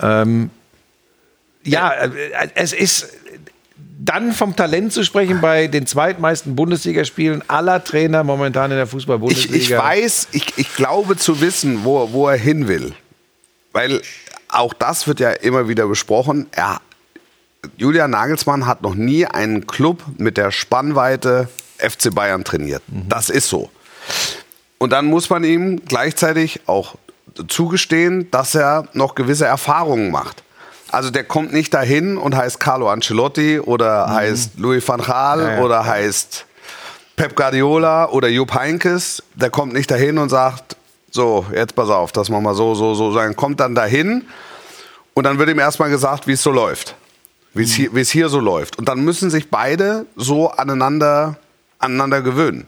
Ähm, 0.00 0.50
ja, 1.64 1.92
äh, 1.92 2.48
es 2.54 2.72
ist 2.72 3.08
dann 3.76 4.32
vom 4.32 4.54
Talent 4.54 4.92
zu 4.92 5.02
sprechen 5.04 5.40
bei 5.40 5.66
den 5.66 5.86
zweitmeisten 5.86 6.56
Bundesligaspielen 6.56 7.42
aller 7.48 7.82
Trainer 7.82 8.22
momentan 8.24 8.70
in 8.70 8.76
der 8.76 8.84
Ich, 8.84 8.90
Fußball-Bundesliga. 8.90 9.56
ich 9.56 9.70
weiß, 9.70 10.28
ich, 10.32 10.46
ich 10.56 10.74
glaube 10.74 11.16
zu 11.16 11.40
wissen, 11.40 11.84
wo, 11.84 12.12
wo 12.12 12.28
er 12.28 12.36
hin 12.36 12.68
will. 12.68 12.92
Weil 13.72 14.02
auch 14.48 14.72
das 14.74 15.06
wird 15.08 15.20
ja 15.20 15.30
immer 15.30 15.68
wieder 15.68 15.86
besprochen. 15.88 16.46
Er, 16.52 16.80
Julian 17.76 18.10
Nagelsmann 18.10 18.66
hat 18.66 18.82
noch 18.82 18.94
nie 18.94 19.26
einen 19.26 19.66
Club 19.66 20.02
mit 20.18 20.36
der 20.36 20.50
Spannweite 20.50 21.48
FC 21.78 22.14
Bayern 22.14 22.44
trainiert. 22.44 22.82
Das 22.86 23.30
ist 23.30 23.48
so. 23.48 23.70
Und 24.78 24.90
dann 24.90 25.06
muss 25.06 25.30
man 25.30 25.44
ihm 25.44 25.84
gleichzeitig 25.84 26.60
auch 26.66 26.96
zugestehen, 27.48 28.30
dass 28.30 28.54
er 28.54 28.86
noch 28.92 29.14
gewisse 29.14 29.46
Erfahrungen 29.46 30.10
macht. 30.10 30.43
Also 30.90 31.10
der 31.10 31.24
kommt 31.24 31.52
nicht 31.52 31.74
dahin 31.74 32.16
und 32.16 32.36
heißt 32.36 32.60
Carlo 32.60 32.88
Ancelotti 32.88 33.58
oder 33.58 34.08
heißt 34.08 34.58
Louis 34.58 34.86
van 34.86 35.00
Gaal 35.00 35.40
Ja, 35.40 35.52
ja. 35.54 35.60
oder 35.62 35.84
heißt 35.84 36.46
Pep 37.16 37.34
Guardiola 37.36 38.08
oder 38.10 38.28
Jupp 38.28 38.54
Heynckes. 38.54 39.22
Der 39.34 39.50
kommt 39.50 39.72
nicht 39.72 39.90
dahin 39.90 40.18
und 40.18 40.28
sagt, 40.28 40.76
so, 41.10 41.46
jetzt 41.54 41.74
pass 41.74 41.88
auf, 41.88 42.12
das 42.12 42.28
machen 42.28 42.44
wir 42.44 42.54
so, 42.54 42.74
so, 42.74 42.94
so. 42.94 43.12
Sondern 43.12 43.36
kommt 43.36 43.60
dann 43.60 43.74
dahin 43.74 44.24
und 45.14 45.24
dann 45.24 45.38
wird 45.38 45.48
ihm 45.48 45.58
erstmal 45.58 45.90
gesagt, 45.90 46.26
wie 46.26 46.32
es 46.32 46.42
so 46.42 46.50
läuft. 46.50 46.96
Wie 47.54 47.62
es 47.62 47.72
hier, 47.72 47.94
wie 47.94 48.00
es 48.00 48.10
hier 48.10 48.28
so 48.28 48.40
läuft. 48.40 48.78
Und 48.78 48.88
dann 48.88 49.04
müssen 49.04 49.30
sich 49.30 49.48
beide 49.48 50.06
so 50.16 50.50
aneinander, 50.50 51.36
aneinander 51.78 52.20
gewöhnen. 52.20 52.66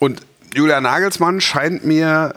Und 0.00 0.20
Julian 0.52 0.82
Nagelsmann 0.82 1.40
scheint 1.40 1.84
mir 1.84 2.34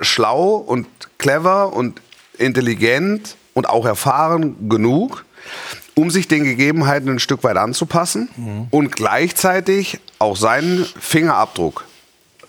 schlau 0.00 0.56
und 0.56 0.86
clever 1.18 1.72
und 1.72 2.00
intelligent 2.36 3.36
und 3.58 3.68
auch 3.68 3.84
erfahren 3.84 4.68
genug, 4.68 5.24
um 5.94 6.10
sich 6.10 6.28
den 6.28 6.44
Gegebenheiten 6.44 7.08
ein 7.10 7.18
Stück 7.18 7.42
weit 7.42 7.56
anzupassen 7.56 8.68
und 8.70 8.92
gleichzeitig 8.92 9.98
auch 10.18 10.36
seinen 10.36 10.84
Fingerabdruck 10.84 11.84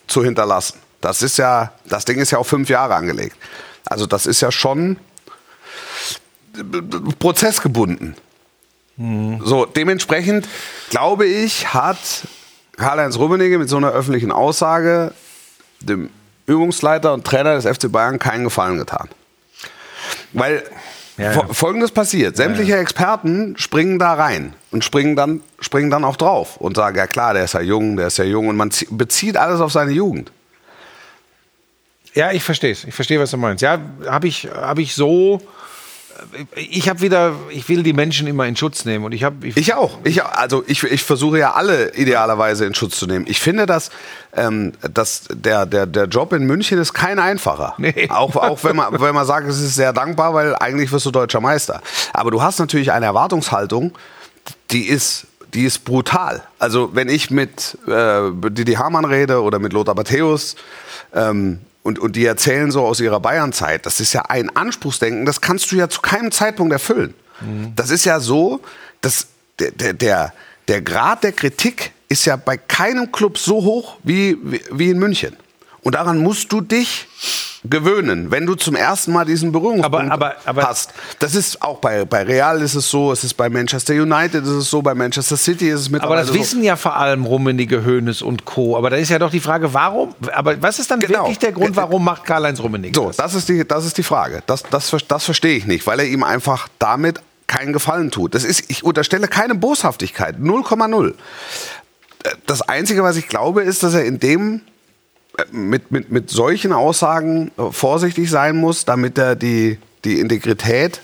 zu 0.07 0.23
hinterlassen. 0.23 0.77
Das 1.01 1.21
ist 1.21 1.37
ja, 1.37 1.73
das 1.85 2.05
Ding 2.05 2.19
ist 2.19 2.31
ja 2.31 2.37
auf 2.37 2.47
fünf 2.47 2.69
Jahre 2.69 2.95
angelegt. 2.95 3.35
Also 3.85 4.05
das 4.05 4.27
ist 4.27 4.41
ja 4.41 4.51
schon 4.51 4.97
prozessgebunden. 7.17 8.15
So, 8.97 9.65
dementsprechend 9.65 10.47
glaube 10.89 11.25
ich, 11.25 11.73
hat 11.73 11.97
Karl-Heinz 12.77 13.17
Rummenigge 13.17 13.57
mit 13.57 13.69
so 13.69 13.77
einer 13.77 13.91
öffentlichen 13.91 14.31
Aussage 14.31 15.13
dem 15.79 16.09
Übungsleiter 16.45 17.13
und 17.13 17.25
Trainer 17.25 17.55
des 17.59 17.65
FC 17.65 17.91
Bayern 17.91 18.19
keinen 18.19 18.43
Gefallen 18.43 18.77
getan. 18.77 19.07
Weil 20.33 20.63
Ja, 21.19 21.31
fo- 21.31 21.47
ja. 21.47 21.53
Folgendes 21.53 21.91
passiert. 21.91 22.37
Sämtliche 22.37 22.77
Experten 22.77 23.55
springen 23.57 23.99
da 23.99 24.13
rein 24.13 24.53
und 24.71 24.83
springen 24.83 25.15
dann, 25.15 25.41
springen 25.59 25.89
dann 25.89 26.03
auch 26.03 26.15
drauf 26.15 26.57
und 26.57 26.75
sagen, 26.75 26.97
ja 26.97 27.07
klar, 27.07 27.33
der 27.33 27.43
ist 27.43 27.53
ja 27.53 27.61
jung, 27.61 27.97
der 27.97 28.07
ist 28.07 28.17
ja 28.17 28.23
jung 28.23 28.47
und 28.47 28.55
man 28.57 28.69
zie- 28.71 28.87
bezieht 28.89 29.35
alles 29.37 29.59
auf 29.61 29.71
seine 29.71 29.91
Jugend. 29.91 30.31
Ja, 32.13 32.31
ich 32.31 32.43
verstehe 32.43 32.71
es. 32.71 32.83
Ich 32.85 32.95
verstehe, 32.95 33.19
was 33.19 33.31
du 33.31 33.37
meinst. 33.37 33.61
Ja, 33.61 33.79
habe 34.07 34.27
ich, 34.27 34.47
hab 34.51 34.79
ich 34.79 34.95
so. 34.95 35.41
Ich 36.55 36.89
habe 36.89 37.01
wieder, 37.01 37.33
ich 37.49 37.67
will 37.69 37.83
die 37.83 37.93
Menschen 37.93 38.27
immer 38.27 38.45
in 38.45 38.55
Schutz 38.55 38.85
nehmen 38.85 39.05
und 39.05 39.11
ich 39.11 39.23
habe, 39.23 39.47
ich, 39.47 39.57
Ich 39.57 39.73
auch. 39.73 39.97
Ich, 40.03 40.23
also 40.23 40.63
ich, 40.67 40.83
ich 40.83 41.03
versuche 41.03 41.39
ja 41.39 41.53
alle 41.53 41.93
idealerweise 41.95 42.65
in 42.65 42.75
Schutz 42.75 42.97
zu 42.97 43.07
nehmen. 43.07 43.25
Ich 43.27 43.39
finde, 43.39 43.65
dass, 43.65 43.89
ähm, 44.35 44.73
dass 44.93 45.25
der, 45.31 45.65
der, 45.65 45.85
der 45.85 46.05
Job 46.05 46.33
in 46.33 46.45
München 46.45 46.77
ist 46.79 46.93
kein 46.93 47.19
einfacher. 47.19 47.75
Nee. 47.77 48.07
Auch, 48.09 48.35
auch 48.35 48.63
wenn, 48.63 48.75
man, 48.75 48.99
wenn 48.99 49.13
man 49.13 49.25
sagt, 49.25 49.47
es 49.47 49.59
ist 49.59 49.75
sehr 49.75 49.93
dankbar, 49.93 50.33
weil 50.33 50.55
eigentlich 50.55 50.91
wirst 50.91 51.05
du 51.05 51.11
deutscher 51.11 51.41
Meister. 51.41 51.81
Aber 52.13 52.31
du 52.31 52.41
hast 52.41 52.59
natürlich 52.59 52.91
eine 52.91 53.05
Erwartungshaltung, 53.05 53.93
die 54.71 54.87
ist, 54.87 55.27
die 55.53 55.63
ist 55.63 55.85
brutal. 55.85 56.43
Also 56.57 56.91
wenn 56.93 57.09
ich 57.09 57.31
mit 57.31 57.77
äh, 57.87 58.31
Didi 58.49 58.73
Hamann 58.73 59.05
rede 59.05 59.41
oder 59.41 59.59
mit 59.59 59.73
Lothar 59.73 59.95
Matthäus 59.95 60.55
ähm, 61.13 61.59
und, 61.83 61.99
und 61.99 62.15
die 62.15 62.25
erzählen 62.25 62.71
so 62.71 62.85
aus 62.85 62.99
ihrer 62.99 63.19
Bayernzeit, 63.19 63.85
das 63.85 63.99
ist 63.99 64.13
ja 64.13 64.23
ein 64.23 64.55
Anspruchsdenken, 64.55 65.25
das 65.25 65.41
kannst 65.41 65.71
du 65.71 65.75
ja 65.75 65.89
zu 65.89 66.01
keinem 66.01 66.31
Zeitpunkt 66.31 66.73
erfüllen. 66.73 67.13
Das 67.75 67.89
ist 67.89 68.05
ja 68.05 68.19
so, 68.19 68.59
dass 69.01 69.27
der, 69.59 69.71
der, 69.71 69.93
der, 69.93 70.33
der 70.67 70.81
Grad 70.81 71.23
der 71.23 71.31
Kritik 71.31 71.91
ist 72.09 72.25
ja 72.25 72.35
bei 72.35 72.57
keinem 72.57 73.11
Club 73.11 73.37
so 73.37 73.63
hoch 73.63 73.97
wie, 74.03 74.37
wie, 74.43 74.61
wie 74.71 74.89
in 74.89 74.99
München. 74.99 75.37
Und 75.81 75.95
daran 75.95 76.17
musst 76.17 76.51
du 76.51 76.61
dich 76.61 77.07
gewöhnen, 77.65 78.31
wenn 78.31 78.45
du 78.45 78.55
zum 78.55 78.75
ersten 78.75 79.11
Mal 79.11 79.25
diesen 79.25 79.51
Berührungspunkt 79.51 79.85
Aber- 80.11 80.11
aber- 80.11 80.35
aber- 80.45 80.63
hast. 80.63 80.93
Das 81.19 81.35
ist 81.35 81.61
auch 81.61 81.79
bei, 81.79 82.05
bei 82.05 82.23
Real 82.23 82.61
ist 82.61 82.75
es 82.75 82.89
so, 82.89 83.11
es 83.11 83.23
ist 83.23 83.33
bei 83.35 83.49
Manchester 83.49 83.93
United 83.93 84.43
ist 84.43 84.49
es 84.49 84.69
so, 84.69 84.81
bei 84.81 84.93
Manchester 84.95 85.35
City 85.35 85.69
ist 85.69 85.81
es 85.81 85.85
aber 85.87 85.93
mittlerweile 85.95 86.21
das 86.25 86.33
wissen 86.33 86.63
ja 86.63 86.75
vor 86.77 86.95
allem 86.95 87.25
Rummenigge, 87.25 87.85
Hoeneß 87.85 88.21
und 88.21 88.45
Co. 88.45 88.77
Aber 88.77 88.89
da 88.89 88.95
ist 88.95 89.09
ja 89.09 89.19
doch 89.19 89.31
die 89.31 89.41
Frage, 89.41 89.73
warum? 89.73 90.15
Aber 90.33 90.61
was 90.61 90.79
ist 90.79 90.89
dann 90.89 90.99
Genau. 91.01 91.19
wirklich 91.23 91.39
der 91.39 91.51
Grund, 91.51 91.75
warum 91.75 92.03
macht 92.05 92.23
Karl-Heinz 92.25 92.59
Rummenigge 92.61 92.95
so. 92.95 93.11
So, 93.11 93.17
das? 93.17 93.33
ist 93.33 93.49
die, 93.49 93.67
das 93.67 93.85
ist 93.85 93.97
die 93.97 94.03
Frage. 94.03 94.41
Das, 94.45 94.63
das, 94.63 94.95
das 95.07 95.25
verstehe 95.25 95.57
ich 95.57 95.65
nicht, 95.67 95.85
weil 95.85 95.99
er 95.99 96.05
ihm 96.05 96.23
einfach 96.23 96.69
damit 96.79 97.19
keinen 97.47 97.73
Gefallen 97.73 98.11
tut. 98.11 98.35
Das 98.35 98.43
ist, 98.45 98.69
ich 98.69 98.83
unterstelle 98.83 99.27
keine 99.27 99.55
Boshaftigkeit, 99.55 100.37
0,0. 100.37 101.09
Äh, 102.23 102.29
Das 102.45 102.61
Einzige, 102.61 103.03
was 103.03 103.17
ich 103.17 103.27
glaube, 103.27 103.63
ist, 103.63 103.83
dass 103.83 103.93
er 103.95 104.05
in 104.05 104.19
dem 104.19 104.61
mit, 105.51 105.91
mit, 105.91 106.11
mit 106.11 106.29
solchen 106.29 106.73
Aussagen 106.73 107.51
äh, 107.57 107.71
vorsichtig 107.71 108.29
sein 108.29 108.57
muss, 108.57 108.85
damit 108.85 109.17
er 109.17 109.35
die, 109.35 109.77
die 110.05 110.19
Integrität 110.19 111.01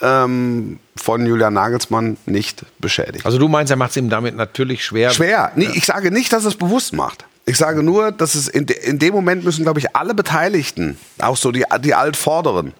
ähm, 0.00 0.78
von 0.96 1.26
Julian 1.26 1.54
Nagelsmann 1.54 2.16
nicht 2.26 2.64
beschädigt. 2.78 3.24
Also 3.26 3.38
du 3.38 3.48
meinst, 3.48 3.70
er 3.70 3.76
macht 3.76 3.90
es 3.90 3.96
ihm 3.96 4.10
damit 4.10 4.36
natürlich 4.36 4.84
schwer. 4.84 5.10
Schwer. 5.10 5.52
Nee, 5.56 5.68
Ich 5.74 5.86
sage 5.86 6.10
nicht, 6.10 6.32
dass 6.32 6.44
er 6.44 6.48
es 6.48 6.56
bewusst 6.56 6.92
macht. 6.92 7.24
Ich 7.44 7.56
sage 7.56 7.82
nur, 7.82 8.12
dass 8.12 8.34
es 8.34 8.46
in, 8.46 8.66
de, 8.66 8.76
in 8.84 8.98
dem 8.98 9.12
Moment 9.14 9.44
müssen, 9.44 9.64
glaube 9.64 9.80
ich, 9.80 9.96
alle 9.96 10.14
Beteiligten, 10.14 10.96
auch 11.20 11.36
so 11.36 11.50
die, 11.50 11.64
die 11.80 11.94
Altvorderen, 11.94 12.72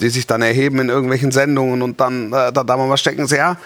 die 0.00 0.10
sich 0.10 0.26
dann 0.26 0.42
erheben 0.42 0.78
in 0.78 0.88
irgendwelchen 0.88 1.32
Sendungen 1.32 1.82
und 1.82 2.00
dann 2.00 2.32
äh, 2.32 2.52
da, 2.52 2.62
da 2.62 2.76
mal 2.76 2.88
was 2.88 3.00
stecken, 3.00 3.26
sehr 3.26 3.52
äh, 3.52 3.56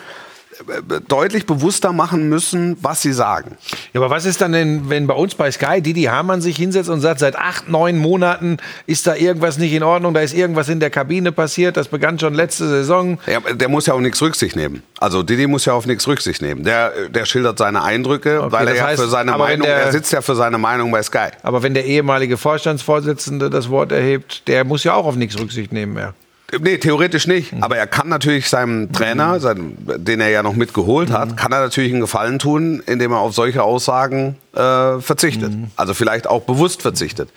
deutlich 1.09 1.47
bewusster 1.47 1.93
machen 1.93 2.29
müssen, 2.29 2.77
was 2.83 3.03
sie 3.03 3.13
sagen. 3.13 3.57
Ja, 3.93 4.01
aber 4.01 4.11
was 4.11 4.25
ist 4.25 4.41
dann 4.41 4.53
denn, 4.53 4.89
wenn 4.91 5.07
bei 5.07 5.15
uns 5.15 5.35
bei 5.35 5.51
Sky 5.51 5.81
Didi 5.81 6.05
Hamann 6.05 6.41
sich 6.41 6.57
hinsetzt 6.57 6.89
und 6.91 7.01
sagt, 7.01 7.21
seit 7.21 7.37
acht, 7.37 7.69
neun 7.69 7.99
Monaten 7.99 8.59
ist 8.87 9.07
da 9.07 9.15
irgendwas 9.15 9.59
nicht 9.59 9.73
in 9.73 9.83
Ordnung, 9.83 10.15
da 10.15 10.21
ist 10.21 10.35
irgendwas 10.35 10.69
in 10.69 10.81
der 10.81 10.91
Kabine 10.91 11.33
passiert, 11.33 11.77
das 11.77 11.89
begann 11.89 12.19
schon 12.19 12.35
letzte 12.35 12.69
Saison. 12.69 13.19
Ja, 13.27 13.41
der 13.41 13.69
muss 13.69 13.87
ja 13.87 13.95
auf 13.95 14.01
nichts 14.01 14.21
Rücksicht 14.23 14.57
nehmen. 14.57 14.83
Also 14.99 15.23
Didi 15.23 15.47
muss 15.47 15.65
ja 15.65 15.73
auf 15.73 15.87
nichts 15.87 16.07
Rücksicht 16.07 16.43
nehmen. 16.43 16.65
Der, 16.65 16.93
der 17.09 17.25
schildert 17.25 17.59
seine 17.59 17.83
Eindrücke, 17.83 18.41
Okay, 18.43 18.53
weil 18.53 18.69
er 18.69 18.75
ja 18.77 18.85
heißt, 18.87 19.03
für 19.03 19.09
seine 19.09 19.37
Meinung, 19.37 19.67
der- 19.67 19.77
er 19.77 19.93
sitzt 19.93 20.13
ja 20.13 20.21
für 20.23 20.35
seine 20.37 20.59
Meinung 20.59 20.91
bei 20.91 21.03
Sky. 21.03 21.29
Aber 21.43 21.63
wenn 21.63 21.75
der 21.75 21.85
ehemalige 21.87 22.37
Vorstandsvorsitzende 22.37 23.51
das 23.51 23.71
Wort 23.71 23.93
erhebt, 23.93 24.47
der 24.49 24.65
muss 24.65 24.85
ja 24.85 24.95
auch 24.95 25.07
auf 25.07 25.17
nichts 25.17 25.39
Rücksicht 25.39 25.73
nehmen 25.73 25.95
mehr. 25.95 26.15
Nee, 26.59 26.79
theoretisch 26.79 27.27
nicht. 27.27 27.53
Mhm. 27.53 27.63
Aber 27.63 27.77
er 27.77 27.87
kann 27.87 28.09
natürlich 28.09 28.49
seinem 28.49 28.93
Trainer, 28.93 29.39
seinem, 29.41 29.77
den 29.79 30.21
er 30.21 30.31
ja 30.31 30.43
noch 30.43 30.55
mitgeholt 30.55 31.11
Mhm. 31.11 31.15
hat, 31.15 31.37
kann 31.37 31.53
er 31.53 31.61
natürlich 31.61 31.93
einen 31.93 32.01
Gefallen 32.01 32.39
tun, 32.39 32.83
indem 32.87 33.13
er 33.13 33.19
auf 33.19 33.35
solche 33.35 33.63
Aussagen 33.63 34.37
äh, 34.53 35.01
verzichtet. 35.01 35.53
Mhm. 35.53 35.71
Also 35.77 35.95
vielleicht 35.95 36.27
auch 36.27 36.43
bewusst 36.43 36.83
verzichtet. 36.83 37.31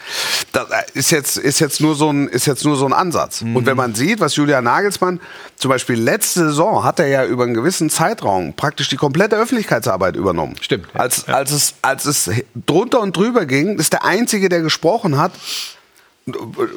Das 0.52 0.70
äh, 0.70 0.84
ist 0.94 1.12
jetzt, 1.12 1.38
ist 1.38 1.60
jetzt, 1.60 1.80
nur, 1.80 1.96
so 1.96 2.12
ein, 2.12 2.28
ist 2.28 2.48
jetzt 2.48 2.66
nur 2.66 2.76
so 2.76 2.86
ein 2.86 2.94
Ansatz. 2.94 3.42
Mhm. 3.42 3.56
Und 3.56 3.66
wenn 3.68 3.78
man 3.78 3.94
sieht, 3.94 4.20
was 4.20 4.36
Julian 4.36 4.64
Nagelsmann, 4.64 5.20
zum 5.56 5.70
Beispiel 5.70 6.00
letzte 6.00 6.46
Saison, 6.46 6.84
hat 6.84 7.00
er 7.00 7.08
ja 7.08 7.26
über 7.26 7.44
einen 7.44 7.54
gewissen 7.54 7.90
Zeitraum 7.92 8.54
praktisch 8.54 8.90
die 8.90 8.98
komplette 8.98 9.36
Öffentlichkeitsarbeit 9.36 10.16
übernommen. 10.16 10.56
Stimmt, 10.60 10.88
ja. 10.94 11.02
Als, 11.02 11.28
als, 11.28 11.52
es, 11.52 11.76
als 11.84 12.06
es 12.06 12.32
drunter 12.66 13.00
und 13.02 13.16
drüber 13.16 13.46
ging, 13.46 13.78
ist 13.78 13.94
der 13.94 14.04
Einzige, 14.06 14.50
der 14.50 14.62
gesprochen 14.62 15.18
hat, 15.18 15.34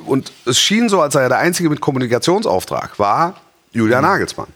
und 0.07 0.33
es 0.45 0.59
schien 0.59 0.89
so, 0.89 1.01
als 1.01 1.15
sei 1.15 1.23
er 1.23 1.29
der 1.29 1.39
Einzige 1.39 1.71
mit 1.71 1.81
Kommunikationsauftrag, 1.81 2.99
war 2.99 3.41
Julian 3.73 4.03
Nagelsmann. 4.03 4.49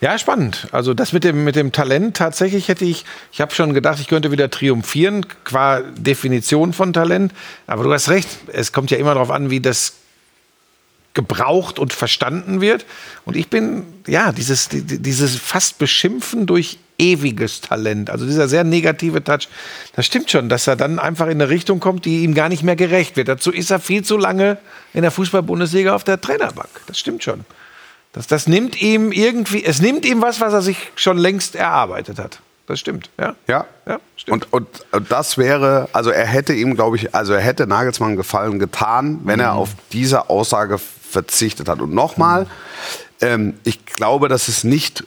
Ja, 0.00 0.18
spannend. 0.18 0.68
Also 0.70 0.92
das 0.92 1.12
mit 1.12 1.24
dem, 1.24 1.44
mit 1.44 1.56
dem 1.56 1.72
Talent 1.72 2.16
tatsächlich 2.16 2.68
hätte 2.68 2.84
ich, 2.84 3.04
ich 3.32 3.40
habe 3.40 3.54
schon 3.54 3.72
gedacht, 3.72 3.98
ich 4.00 4.08
könnte 4.08 4.30
wieder 4.30 4.50
triumphieren, 4.50 5.24
qua 5.44 5.80
Definition 5.80 6.72
von 6.72 6.92
Talent. 6.92 7.32
Aber 7.66 7.84
du 7.84 7.92
hast 7.92 8.10
recht, 8.10 8.28
es 8.52 8.72
kommt 8.72 8.90
ja 8.90 8.98
immer 8.98 9.14
darauf 9.14 9.30
an, 9.30 9.48
wie 9.50 9.60
das 9.60 9.94
gebraucht 11.14 11.78
und 11.78 11.92
verstanden 11.92 12.60
wird. 12.60 12.84
Und 13.24 13.36
ich 13.36 13.48
bin, 13.48 13.84
ja, 14.06 14.32
dieses, 14.32 14.68
die- 14.68 14.82
die- 14.82 14.98
dieses 15.00 15.36
fast 15.36 15.78
Beschimpfen 15.78 16.46
durch 16.46 16.78
ewiges 16.98 17.60
Talent, 17.60 18.10
also 18.10 18.24
dieser 18.26 18.48
sehr 18.48 18.62
negative 18.64 19.22
Touch, 19.24 19.48
das 19.96 20.06
stimmt 20.06 20.30
schon, 20.30 20.48
dass 20.48 20.66
er 20.66 20.76
dann 20.76 20.98
einfach 20.98 21.26
in 21.26 21.32
eine 21.40 21.48
Richtung 21.48 21.80
kommt, 21.80 22.04
die 22.04 22.22
ihm 22.22 22.34
gar 22.34 22.48
nicht 22.48 22.62
mehr 22.62 22.76
gerecht 22.76 23.16
wird. 23.16 23.28
Dazu 23.28 23.50
ist 23.52 23.70
er 23.70 23.80
viel 23.80 24.04
zu 24.04 24.16
lange 24.16 24.58
in 24.92 25.02
der 25.02 25.10
Fußball-Bundesliga 25.10 25.94
auf 25.94 26.04
der 26.04 26.20
Trainerbank. 26.20 26.68
Das 26.86 26.98
stimmt 26.98 27.24
schon. 27.24 27.44
Das, 28.12 28.28
das 28.28 28.46
nimmt 28.46 28.80
ihm 28.80 29.10
irgendwie, 29.10 29.64
es 29.64 29.80
nimmt 29.82 30.04
ihm 30.04 30.22
was, 30.22 30.40
was 30.40 30.52
er 30.52 30.62
sich 30.62 30.76
schon 30.94 31.18
längst 31.18 31.56
erarbeitet 31.56 32.18
hat. 32.20 32.38
Das 32.66 32.78
stimmt, 32.80 33.10
ja. 33.18 33.34
Ja. 33.48 33.66
Ja, 33.86 33.98
stimmt. 34.16 34.46
Und, 34.52 34.52
und, 34.52 34.68
und 34.92 35.12
das 35.12 35.36
wäre, 35.36 35.88
also 35.92 36.10
er 36.10 36.24
hätte 36.26 36.54
ihm, 36.54 36.76
glaube 36.76 36.96
ich, 36.96 37.14
also 37.14 37.32
er 37.34 37.40
hätte 37.40 37.66
Nagelsmann 37.66 38.16
Gefallen 38.16 38.58
getan, 38.60 39.20
wenn 39.24 39.36
Mhm. 39.40 39.44
er 39.44 39.52
auf 39.54 39.70
diese 39.92 40.30
Aussage 40.30 40.78
verzichtet 41.14 41.68
hat. 41.68 41.80
Und 41.80 41.94
nochmal, 41.94 42.46
ähm, 43.22 43.54
ich 43.64 43.86
glaube, 43.86 44.28
dass 44.28 44.48
es 44.48 44.64
nicht 44.64 45.04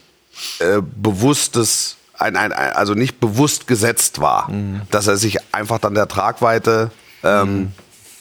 äh, 0.60 0.82
bewusstes, 0.82 1.98
ein, 2.18 2.36
ein, 2.36 2.52
ein, 2.52 2.74
also 2.74 2.94
nicht 2.96 3.20
bewusst 3.20 3.68
gesetzt 3.68 4.20
war, 4.20 4.50
Mhm. 4.50 4.82
dass 4.90 5.06
er 5.08 5.18
sich 5.18 5.38
einfach 5.54 5.80
dann 5.80 5.94
der 5.94 6.08
Tragweite 6.08 6.90
ähm, 7.24 7.72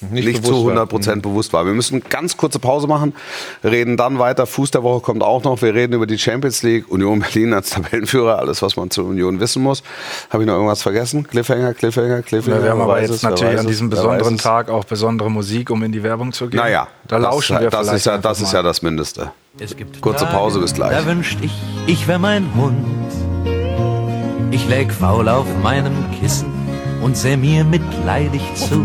nicht, 0.00 0.26
Nicht 0.26 0.36
zu 0.44 0.50
bewusst 0.50 0.64
war. 0.64 0.72
100 0.72 0.88
Prozent 0.88 1.22
bewusst 1.22 1.52
war. 1.52 1.64
Wir 1.64 1.72
müssen 1.72 2.02
ganz 2.08 2.36
kurze 2.36 2.58
Pause 2.58 2.86
machen, 2.86 3.14
reden 3.64 3.96
dann 3.96 4.18
weiter. 4.18 4.46
Fuß 4.46 4.70
der 4.70 4.82
Woche 4.82 5.00
kommt 5.00 5.22
auch 5.22 5.42
noch. 5.44 5.62
Wir 5.62 5.74
reden 5.74 5.94
über 5.94 6.06
die 6.06 6.18
Champions 6.18 6.62
League, 6.62 6.90
Union 6.90 7.20
Berlin 7.20 7.54
als 7.54 7.70
Tabellenführer, 7.70 8.38
alles, 8.38 8.60
was 8.60 8.76
man 8.76 8.90
zur 8.90 9.06
Union 9.06 9.40
wissen 9.40 9.62
muss. 9.62 9.82
Habe 10.30 10.42
ich 10.42 10.46
noch 10.46 10.54
irgendwas 10.54 10.82
vergessen? 10.82 11.26
Cliffhanger, 11.26 11.72
Cliffhanger, 11.72 12.22
Cliffhanger. 12.22 12.58
Ja, 12.58 12.62
wir 12.62 12.70
haben 12.70 12.80
aber 12.82 13.00
jetzt 13.00 13.10
es, 13.10 13.22
natürlich 13.22 13.58
an 13.58 13.64
es, 13.64 13.70
diesem 13.70 13.90
besonderen. 13.90 14.36
Tag 14.36 14.68
auch 14.68 14.84
besondere 14.84 15.30
Musik, 15.30 15.70
um 15.70 15.82
in 15.82 15.92
die 15.92 16.02
Werbung 16.02 16.32
zu 16.32 16.48
gehen. 16.48 16.58
Naja, 16.58 16.88
da 17.08 17.16
lauschen 17.16 17.54
das, 17.54 17.62
wir 17.62 17.70
das 17.70 17.80
vielleicht 17.80 17.96
ist 17.96 18.06
ja, 18.06 18.18
das 18.18 18.40
ist 18.40 18.52
ja 18.52 18.62
das 18.62 18.82
Mindeste. 18.82 19.32
Es 19.58 19.74
gibt 19.74 20.02
Kurze 20.02 20.24
Tage, 20.24 20.36
Pause, 20.36 20.60
bis 20.60 20.74
gleich. 20.74 20.90
Da 20.90 21.06
wünscht 21.06 21.38
ich, 21.40 21.52
ich 21.86 22.06
wär 22.06 22.18
mein 22.18 22.54
Hund. 22.54 22.84
Ich 24.50 24.68
läg 24.68 24.92
faul 24.92 25.28
auf 25.28 25.46
meinem 25.62 25.94
Kissen 26.20 26.52
und 27.02 27.16
seh 27.16 27.36
mir 27.36 27.64
mitleidig 27.64 28.42
zu, 28.54 28.84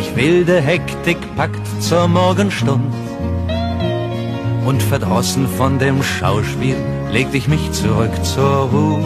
mich 0.00 0.16
wilde 0.16 0.62
Hektik 0.62 1.18
packt 1.36 1.82
zur 1.82 2.08
Morgenstund. 2.08 2.94
Und 4.64 4.82
verdrossen 4.82 5.46
von 5.58 5.78
dem 5.78 6.02
Schauspiel 6.02 6.76
legte 7.10 7.36
ich 7.36 7.48
mich 7.48 7.70
zurück 7.72 8.12
zur 8.24 8.70
Ruhe. 8.70 9.04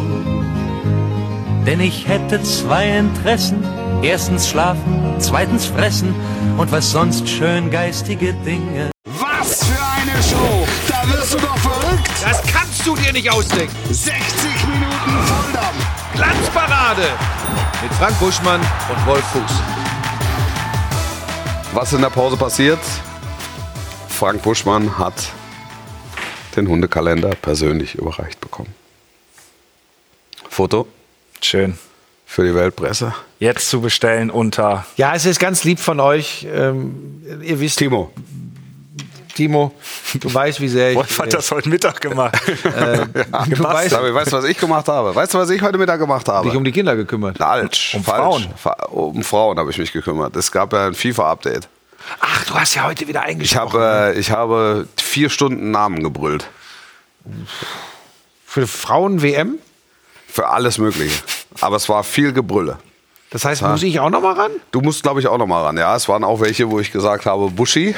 Denn 1.67 1.81
ich 1.81 2.07
hätte 2.07 2.41
zwei 2.43 2.99
Interessen. 2.99 3.65
Erstens 4.03 4.49
schlafen, 4.49 5.17
zweitens 5.19 5.67
fressen 5.67 6.15
und 6.59 6.71
was 6.71 6.93
sonst 6.93 7.29
schön 7.29 7.71
geistige 7.71 8.33
Dinge. 8.45 8.91
Was 9.19 9.65
für 9.65 9.85
eine 9.99 10.23
Show! 10.23 10.67
Da 10.87 11.13
wirst 11.13 11.35
du 11.35 11.39
doch 11.39 11.57
verrückt! 11.57 12.11
Das 12.23 12.41
kannst 12.53 12.87
du 12.87 12.95
dir 12.95 13.13
nicht 13.13 13.31
ausdenken. 13.31 13.75
60 13.91 14.15
Minuten 14.69 15.27
Volldampf! 15.27 16.15
Glanzparade 16.15 17.09
mit 17.83 17.93
Frank 17.95 18.19
Buschmann 18.21 18.61
und 18.61 19.07
Wolf 19.07 19.25
Fuß. 19.33 19.84
Was 21.75 21.93
in 21.93 22.03
der 22.03 22.11
Pause 22.11 22.37
passiert? 22.37 22.79
Frank 24.09 24.43
Buschmann 24.43 24.97
hat 24.97 25.33
den 26.55 26.69
Hundekalender 26.69 27.35
persönlich 27.35 27.97
überreicht 27.97 28.41
bekommen. 28.41 28.73
Foto 30.49 30.87
Schön. 31.41 31.77
für 32.27 32.45
die 32.45 32.55
Weltpresse. 32.55 33.13
Jetzt 33.41 33.71
zu 33.71 33.81
bestellen 33.81 34.31
unter 34.31 34.87
Ja, 34.97 35.17
es 35.17 35.27
ist 35.27 35.41
ganz 35.41 35.65
lieb 35.65 35.81
von 35.81 35.99
euch. 35.99 36.47
Ähm, 36.49 37.25
ihr 37.43 37.59
wisst, 37.59 37.81
Timo, 37.81 38.13
Timo, 39.35 39.73
du 40.15 40.33
weißt, 40.33 40.61
wie 40.61 40.69
sehr 40.69 40.91
ich. 40.91 40.97
Wolf 40.97 41.19
hat 41.19 41.33
das 41.33 41.51
heute 41.51 41.69
Mittag 41.69 42.01
gemacht. 42.01 42.37
du 42.47 43.63
weißt, 43.63 43.91
Sag, 43.91 44.15
weißt 44.15 44.33
du, 44.33 44.37
was 44.37 44.45
ich 44.45 44.57
gemacht 44.59 44.87
habe? 44.89 45.15
Weißt 45.15 45.35
du, 45.35 45.39
was 45.39 45.51
ich 45.51 45.61
heute 45.61 45.77
Mittag 45.79 45.99
gemacht 45.99 46.29
habe? 46.29 46.49
dich 46.49 46.57
um 46.57 46.65
die 46.65 46.73
Kinder 46.73 46.95
gekümmert. 46.97 47.39
Falsch. 47.39 47.95
Um 47.95 48.05
falsch. 48.05 48.49
Frauen. 48.57 48.77
Um 48.91 49.23
Frauen 49.25 49.59
habe 49.59 49.71
ich 49.71 49.79
mich 49.79 49.93
gekümmert. 49.93 50.37
Es 50.37 50.51
gab 50.53 50.73
ja 50.73 50.87
ein 50.87 50.95
FIFA-Update. 50.95 51.69
Ach, 52.21 52.45
du 52.47 52.55
hast 52.55 52.75
ja 52.75 52.85
heute 52.85 53.09
wieder 53.09 53.21
Ich 53.23 53.27
eingesprochen. 53.31 53.81
habe, 53.81 54.15
äh, 54.15 54.19
ich 54.19 54.31
habe 54.31 54.87
vier 54.97 55.31
Stunden 55.31 55.71
Namen 55.71 56.03
gebrüllt. 56.03 56.47
Für 58.47 58.67
Frauen-WM? 58.67 59.59
Für 60.29 60.49
alles 60.49 60.79
Mögliche. 60.79 61.23
Aber 61.61 61.77
es 61.77 61.89
war 61.89 62.05
viel 62.05 62.33
Gebrülle. 62.33 62.79
Das 63.35 63.45
heißt, 63.45 63.63
muss 63.63 63.83
ich 63.83 63.99
auch 63.99 64.11
noch 64.11 64.23
mal 64.23 64.35
ran? 64.35 64.53
Du 64.71 64.81
musst, 64.81 65.03
glaube 65.03 65.19
ich, 65.19 65.27
auch 65.27 65.39
noch 65.39 65.49
mal 65.49 65.65
ran. 65.65 65.77
Ja, 65.77 65.97
es 65.97 66.09
waren 66.09 66.23
auch 66.23 66.41
welche, 66.41 66.71
wo 66.71 66.79
ich 66.79 66.93
gesagt 66.93 67.27
habe, 67.27 67.51
Buschi. 67.51 67.93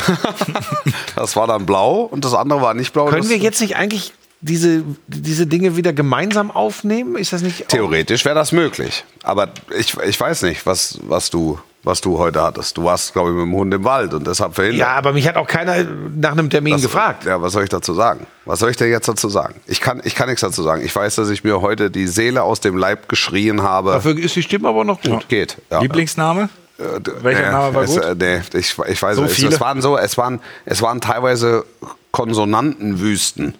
das 1.14 1.36
war 1.36 1.46
dann 1.46 1.66
blau 1.66 2.04
und 2.04 2.24
das 2.24 2.32
andere 2.32 2.62
war 2.62 2.72
nicht 2.72 2.94
blau. 2.94 3.04
Können 3.04 3.28
wir 3.28 3.36
jetzt 3.36 3.60
nicht 3.60 3.76
eigentlich 3.76 4.14
diese, 4.40 4.82
diese 5.06 5.46
Dinge 5.46 5.76
wieder 5.76 5.92
gemeinsam 5.92 6.50
aufnehmen? 6.50 7.16
Ist 7.16 7.34
das 7.34 7.42
nicht. 7.42 7.68
Theoretisch 7.68 8.24
wäre 8.24 8.34
das 8.34 8.50
möglich. 8.50 9.04
Aber 9.24 9.50
ich, 9.78 9.94
ich 9.98 10.18
weiß 10.18 10.40
nicht, 10.40 10.64
was, 10.64 11.00
was, 11.02 11.28
du, 11.28 11.58
was 11.86 12.00
du 12.00 12.18
heute 12.18 12.42
hattest. 12.42 12.76
Du 12.76 12.82
warst, 12.84 13.12
glaube 13.12 13.30
ich, 13.30 13.36
mit 13.36 13.44
dem 13.44 13.52
Hund 13.54 13.72
im 13.72 13.84
Wald 13.84 14.12
und 14.12 14.26
deshalb 14.26 14.54
verhindert. 14.56 14.80
Ja, 14.80 14.94
aber 14.96 15.12
mich 15.12 15.26
hat 15.28 15.36
auch 15.36 15.46
keiner 15.46 15.84
nach 16.16 16.32
einem 16.32 16.50
Termin 16.50 16.72
Das- 16.72 16.82
gefragt. 16.82 17.24
Ja, 17.24 17.40
was 17.40 17.52
soll 17.52 17.62
ich 17.62 17.68
dazu 17.70 17.94
sagen? 17.94 18.26
Was 18.44 18.58
soll 18.58 18.70
ich 18.70 18.76
dir 18.76 18.88
jetzt 18.88 19.06
dazu 19.08 19.28
sagen? 19.28 19.54
Ich 19.66 19.80
kann, 19.80 20.00
ich 20.04 20.14
kann 20.16 20.28
nichts 20.28 20.40
dazu 20.40 20.62
sagen. 20.64 20.82
Ich 20.84 20.94
weiß, 20.94 21.14
dass 21.14 21.30
ich 21.30 21.44
mir 21.44 21.60
heute 21.62 21.90
die 21.90 22.08
Seele 22.08 22.42
aus 22.42 22.60
dem 22.60 22.76
Leib 22.76 23.08
geschrien 23.08 23.62
habe. 23.62 23.92
Dafür 23.92 24.18
ist 24.18 24.34
die 24.34 24.42
Stimme 24.42 24.68
aber 24.68 24.84
noch 24.84 25.00
gut. 25.00 25.28
Geht. 25.28 25.56
Ja. 25.70 25.80
Lieblingsname? 25.80 26.48
Äh, 26.78 26.82
Welcher 27.22 27.42
nee, 27.46 27.50
Name 27.52 27.74
war 27.74 27.82
es, 27.84 27.94
gut? 27.94 28.04
äh, 28.04 28.14
Nee, 28.18 28.40
ich, 28.58 28.76
ich 28.88 29.02
weiß 29.02 29.16
So 29.16 29.24
es, 29.24 29.32
viele? 29.34 29.48
es 29.50 29.60
waren 29.60 29.80
so, 29.80 29.96
es 29.96 30.18
waren, 30.18 30.40
es 30.64 30.82
waren 30.82 31.00
teilweise 31.00 31.64
Konsonantenwüsten, 32.12 33.54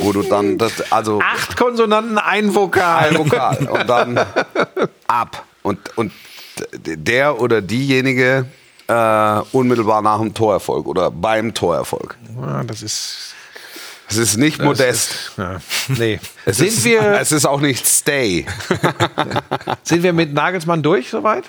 wo 0.00 0.12
du 0.12 0.22
dann, 0.22 0.58
das, 0.58 0.90
also 0.90 1.20
Acht 1.20 1.56
Konsonanten, 1.56 2.18
ein 2.18 2.54
Vokal. 2.54 3.10
ein 3.10 3.18
Vokal 3.18 3.68
und 3.70 3.88
dann 3.88 4.18
ab 5.06 5.44
und 5.62 5.78
und 5.96 6.12
der 6.72 7.40
oder 7.40 7.62
diejenige 7.62 8.46
äh, 8.90 9.40
unmittelbar 9.52 10.02
nach 10.02 10.18
dem 10.18 10.34
Torerfolg 10.34 10.86
oder 10.86 11.10
beim 11.10 11.54
Torerfolg. 11.54 12.16
Ah, 12.40 12.62
das 12.64 12.82
ist. 12.82 13.34
Es 14.08 14.16
ist 14.16 14.36
nicht 14.38 14.60
modest. 14.60 15.10
Ist, 15.12 15.32
ja, 15.38 15.60
nee. 15.86 16.18
Es 16.44 16.56
sind, 16.56 16.66
ist, 16.66 16.84
wir, 16.84 17.00
es 17.20 17.30
ist 17.30 17.46
auch 17.46 17.60
nicht 17.60 17.86
Stay. 17.86 18.44
sind 19.84 20.02
wir 20.02 20.12
mit 20.12 20.34
Nagelsmann 20.34 20.82
durch 20.82 21.10
soweit? 21.10 21.44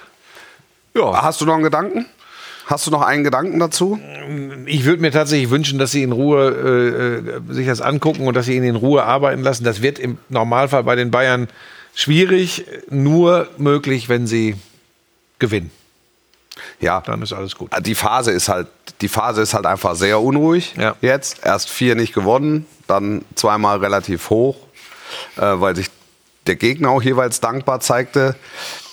Hast 0.96 1.42
du 1.42 1.46
noch 1.46 1.56
einen 1.56 1.64
Gedanken? 1.64 2.06
Hast 2.68 2.86
du 2.86 2.92
noch 2.92 3.02
einen 3.02 3.24
Gedanken 3.24 3.60
dazu? 3.60 4.00
Ich 4.68 4.86
würde 4.86 5.02
mir 5.02 5.12
tatsächlich 5.12 5.50
wünschen, 5.50 5.80
dass 5.80 5.92
sie 5.92 6.04
in 6.04 6.12
Ruhe 6.12 7.42
äh, 7.50 7.54
sich 7.54 7.66
das 7.66 7.82
angucken 7.82 8.28
und 8.28 8.36
dass 8.36 8.46
sie 8.46 8.56
ihn 8.56 8.64
in 8.64 8.76
Ruhe 8.76 9.04
arbeiten 9.04 9.42
lassen. 9.42 9.64
Das 9.64 9.82
wird 9.82 9.98
im 9.98 10.20
Normalfall 10.30 10.84
bei 10.84 10.96
den 10.96 11.10
Bayern 11.10 11.48
schwierig, 11.96 12.66
nur 12.90 13.48
möglich, 13.58 14.08
wenn 14.08 14.28
sie 14.28 14.56
gewinnen. 15.42 15.72
Ja. 16.80 17.02
Dann 17.06 17.22
ist 17.22 17.34
alles 17.34 17.56
gut. 17.56 17.70
Die 17.86 17.96
Phase 17.96 18.32
ist 18.32 18.48
halt, 18.50 18.68
die 19.02 19.08
Phase 19.10 19.42
ist 19.42 19.54
halt 19.54 19.66
einfach 19.66 19.96
sehr 19.96 20.20
unruhig. 20.22 20.74
Ja. 20.78 20.96
Jetzt 21.02 21.46
erst 21.46 21.70
vier 21.70 21.96
nicht 21.96 22.14
gewonnen, 22.14 22.66
dann 22.88 23.26
zweimal 23.36 23.80
relativ 23.80 24.30
hoch, 24.30 24.56
äh, 25.38 25.42
weil 25.42 25.76
sich 25.76 25.88
der 26.48 26.56
Gegner 26.56 26.90
auch 26.90 27.04
jeweils 27.04 27.40
dankbar 27.40 27.80
zeigte. 27.82 28.36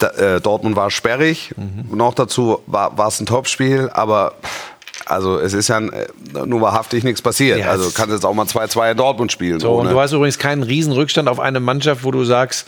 Da, 0.01 0.09
äh, 0.11 0.41
Dortmund 0.41 0.77
war 0.77 0.91
sperrig. 0.91 1.53
Mhm. 1.57 1.97
Noch 1.97 2.15
dazu 2.15 2.61
war 2.67 2.93
es 3.09 3.21
ein 3.21 3.27
Topspiel, 3.27 3.89
aber 3.93 4.35
also 5.07 5.39
es 5.39 5.55
ist 5.55 5.69
ja 5.69 5.79
äh, 5.79 6.07
nur 6.45 6.61
wahrhaftig 6.61 7.05
nichts 7.05 7.23
passiert. 7.23 7.59
Ja, 7.61 7.71
also 7.71 7.91
kannst 7.91 8.13
jetzt 8.13 8.25
auch 8.27 8.35
mal 8.35 8.45
2-2 8.47 8.91
in 8.93 8.97
Dortmund 8.99 9.33
spielen. 9.33 9.61
So, 9.61 9.73
und 9.75 9.81
ohne- 9.87 9.91
du 9.91 10.01
hast 10.01 10.13
übrigens 10.13 10.39
keinen 10.39 10.63
Riesenrückstand 10.63 11.29
auf 11.29 11.41
eine 11.41 11.61
Mannschaft, 11.61 12.05
wo 12.05 12.11
du 12.11 12.25
sagst, 12.25 12.67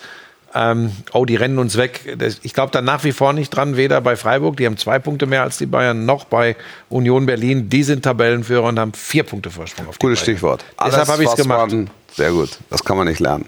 ähm, 0.54 0.92
oh, 1.12 1.24
die 1.24 1.36
rennen 1.36 1.58
uns 1.58 1.76
weg. 1.76 2.16
Ich 2.42 2.54
glaube 2.54 2.72
da 2.72 2.82
nach 2.82 3.04
wie 3.04 3.12
vor 3.12 3.32
nicht 3.32 3.50
dran, 3.50 3.76
weder 3.76 4.00
bei 4.00 4.16
Freiburg, 4.16 4.56
die 4.56 4.66
haben 4.66 4.76
zwei 4.76 4.98
Punkte 4.98 5.26
mehr 5.26 5.42
als 5.42 5.58
die 5.58 5.66
Bayern, 5.66 6.04
noch 6.06 6.24
bei 6.24 6.56
Union 6.88 7.26
Berlin. 7.26 7.68
Die 7.68 7.82
sind 7.82 8.02
Tabellenführer 8.02 8.64
und 8.64 8.78
haben 8.78 8.92
vier 8.92 9.22
Punkte 9.22 9.50
Vorsprung 9.50 9.88
auf 9.88 9.98
die 9.98 10.06
Gutes 10.06 10.20
Bayern. 10.20 10.36
Stichwort. 10.36 10.64
Deshalb 10.84 11.08
habe 11.08 11.22
ich 11.22 11.28
es 11.28 11.36
gemacht. 11.36 11.70
Man, 11.70 11.90
sehr 12.14 12.32
gut. 12.32 12.50
Das 12.68 12.84
kann 12.84 12.96
man 12.96 13.06
nicht 13.06 13.20
lernen. 13.20 13.46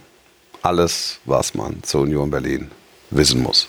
Alles, 0.63 1.19
was 1.25 1.55
man 1.55 1.83
zur 1.83 2.03
Union 2.03 2.31
Berlin 2.31 2.71
wissen 3.11 3.43
muss. 3.43 3.67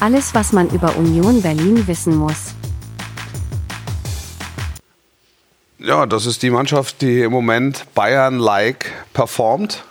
Alles, 0.00 0.34
was 0.34 0.52
man 0.52 0.70
über 0.70 0.96
Union 0.96 1.42
Berlin 1.42 1.86
wissen 1.86 2.16
muss. 2.16 2.54
Ja, 5.78 6.06
das 6.06 6.24
ist 6.24 6.42
die 6.42 6.50
Mannschaft, 6.50 7.02
die 7.02 7.20
im 7.20 7.30
Moment 7.30 7.84
Bayern-like 7.94 8.90
performt. 9.12 9.84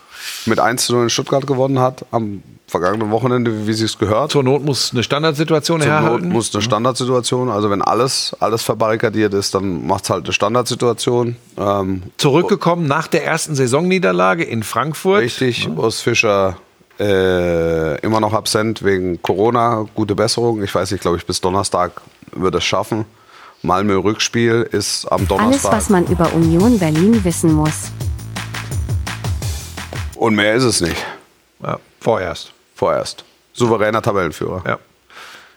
Mit 0.45 0.59
1 0.59 0.85
zu 0.85 0.93
0 0.93 1.03
in 1.03 1.09
Stuttgart 1.09 1.45
gewonnen 1.47 1.79
hat, 1.79 2.05
am 2.11 2.43
vergangenen 2.67 3.11
Wochenende, 3.11 3.67
wie 3.67 3.73
sie 3.73 3.85
es 3.85 3.97
gehört. 3.97 4.31
Zur 4.31 4.43
Not 4.43 4.63
muss 4.63 4.91
eine 4.91 5.03
Standardsituation 5.03 5.81
Zur 5.81 5.89
Not 5.91 6.01
herhalten. 6.01 6.29
muss 6.29 6.53
eine 6.53 6.61
Standardsituation, 6.63 7.49
also 7.49 7.69
wenn 7.69 7.81
alles, 7.81 8.35
alles 8.39 8.63
verbarrikadiert 8.63 9.33
ist, 9.33 9.53
dann 9.53 9.85
macht 9.85 10.05
es 10.05 10.09
halt 10.09 10.23
eine 10.25 10.33
Standardsituation. 10.33 11.35
Ähm, 11.57 12.03
Zurückgekommen 12.17 12.87
nach 12.87 13.07
der 13.07 13.23
ersten 13.25 13.53
Saisonniederlage 13.55 14.43
in 14.43 14.63
Frankfurt. 14.63 15.19
richtig, 15.21 15.69
Urs 15.75 16.01
Fischer 16.01 16.57
äh, 16.99 17.99
immer 18.01 18.19
noch 18.19 18.33
absent 18.33 18.83
wegen 18.83 19.21
Corona. 19.21 19.85
Gute 19.95 20.15
Besserung. 20.15 20.63
Ich 20.63 20.73
weiß 20.73 20.91
nicht, 20.91 21.01
glaube 21.01 21.17
ich, 21.17 21.25
bis 21.25 21.41
Donnerstag 21.41 21.91
wird 22.31 22.55
es 22.55 22.63
schaffen. 22.63 23.05
Malmö 23.61 23.95
Rückspiel 23.97 24.67
ist 24.71 25.05
am 25.11 25.19
Alles, 25.19 25.27
Donnerstag. 25.27 25.71
was 25.71 25.89
man 25.89 26.05
über 26.07 26.33
Union 26.33 26.77
Berlin 26.79 27.23
wissen 27.23 27.53
muss. 27.53 27.91
Und 30.16 30.36
mehr 30.36 30.53
ist 30.55 30.63
es 30.63 30.82
nicht. 30.82 30.97
Ja, 31.63 31.80
vorerst. 31.99 32.51
Vorerst. 32.76 33.24
Souveräner 33.53 34.01
Tabellenführer. 34.01 34.63
Ja. 34.66 34.80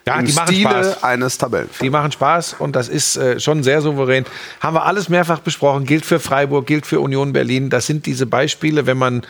Ja, 0.06 0.18
Im 0.20 0.24
die 0.24 0.32
machen 0.32 0.54
Stile 0.54 0.70
Spaß. 0.84 1.04
eines 1.04 1.36
Tabellenführers. 1.36 1.80
Die 1.80 1.90
machen 1.90 2.12
Spaß 2.12 2.56
und 2.60 2.74
das 2.74 2.88
ist 2.88 3.16
äh, 3.18 3.38
schon 3.40 3.62
sehr 3.62 3.82
souverän. 3.82 4.24
Haben 4.60 4.74
wir 4.76 4.86
alles 4.86 5.10
mehrfach 5.10 5.40
besprochen. 5.40 5.84
Gilt 5.84 6.06
für 6.06 6.18
Freiburg, 6.18 6.66
gilt 6.66 6.86
für 6.86 7.00
Union 7.00 7.34
Berlin. 7.34 7.68
Das 7.68 7.86
sind 7.86 8.06
diese 8.06 8.24
Beispiele, 8.24 8.86
wenn 8.86 8.96
man 8.96 9.22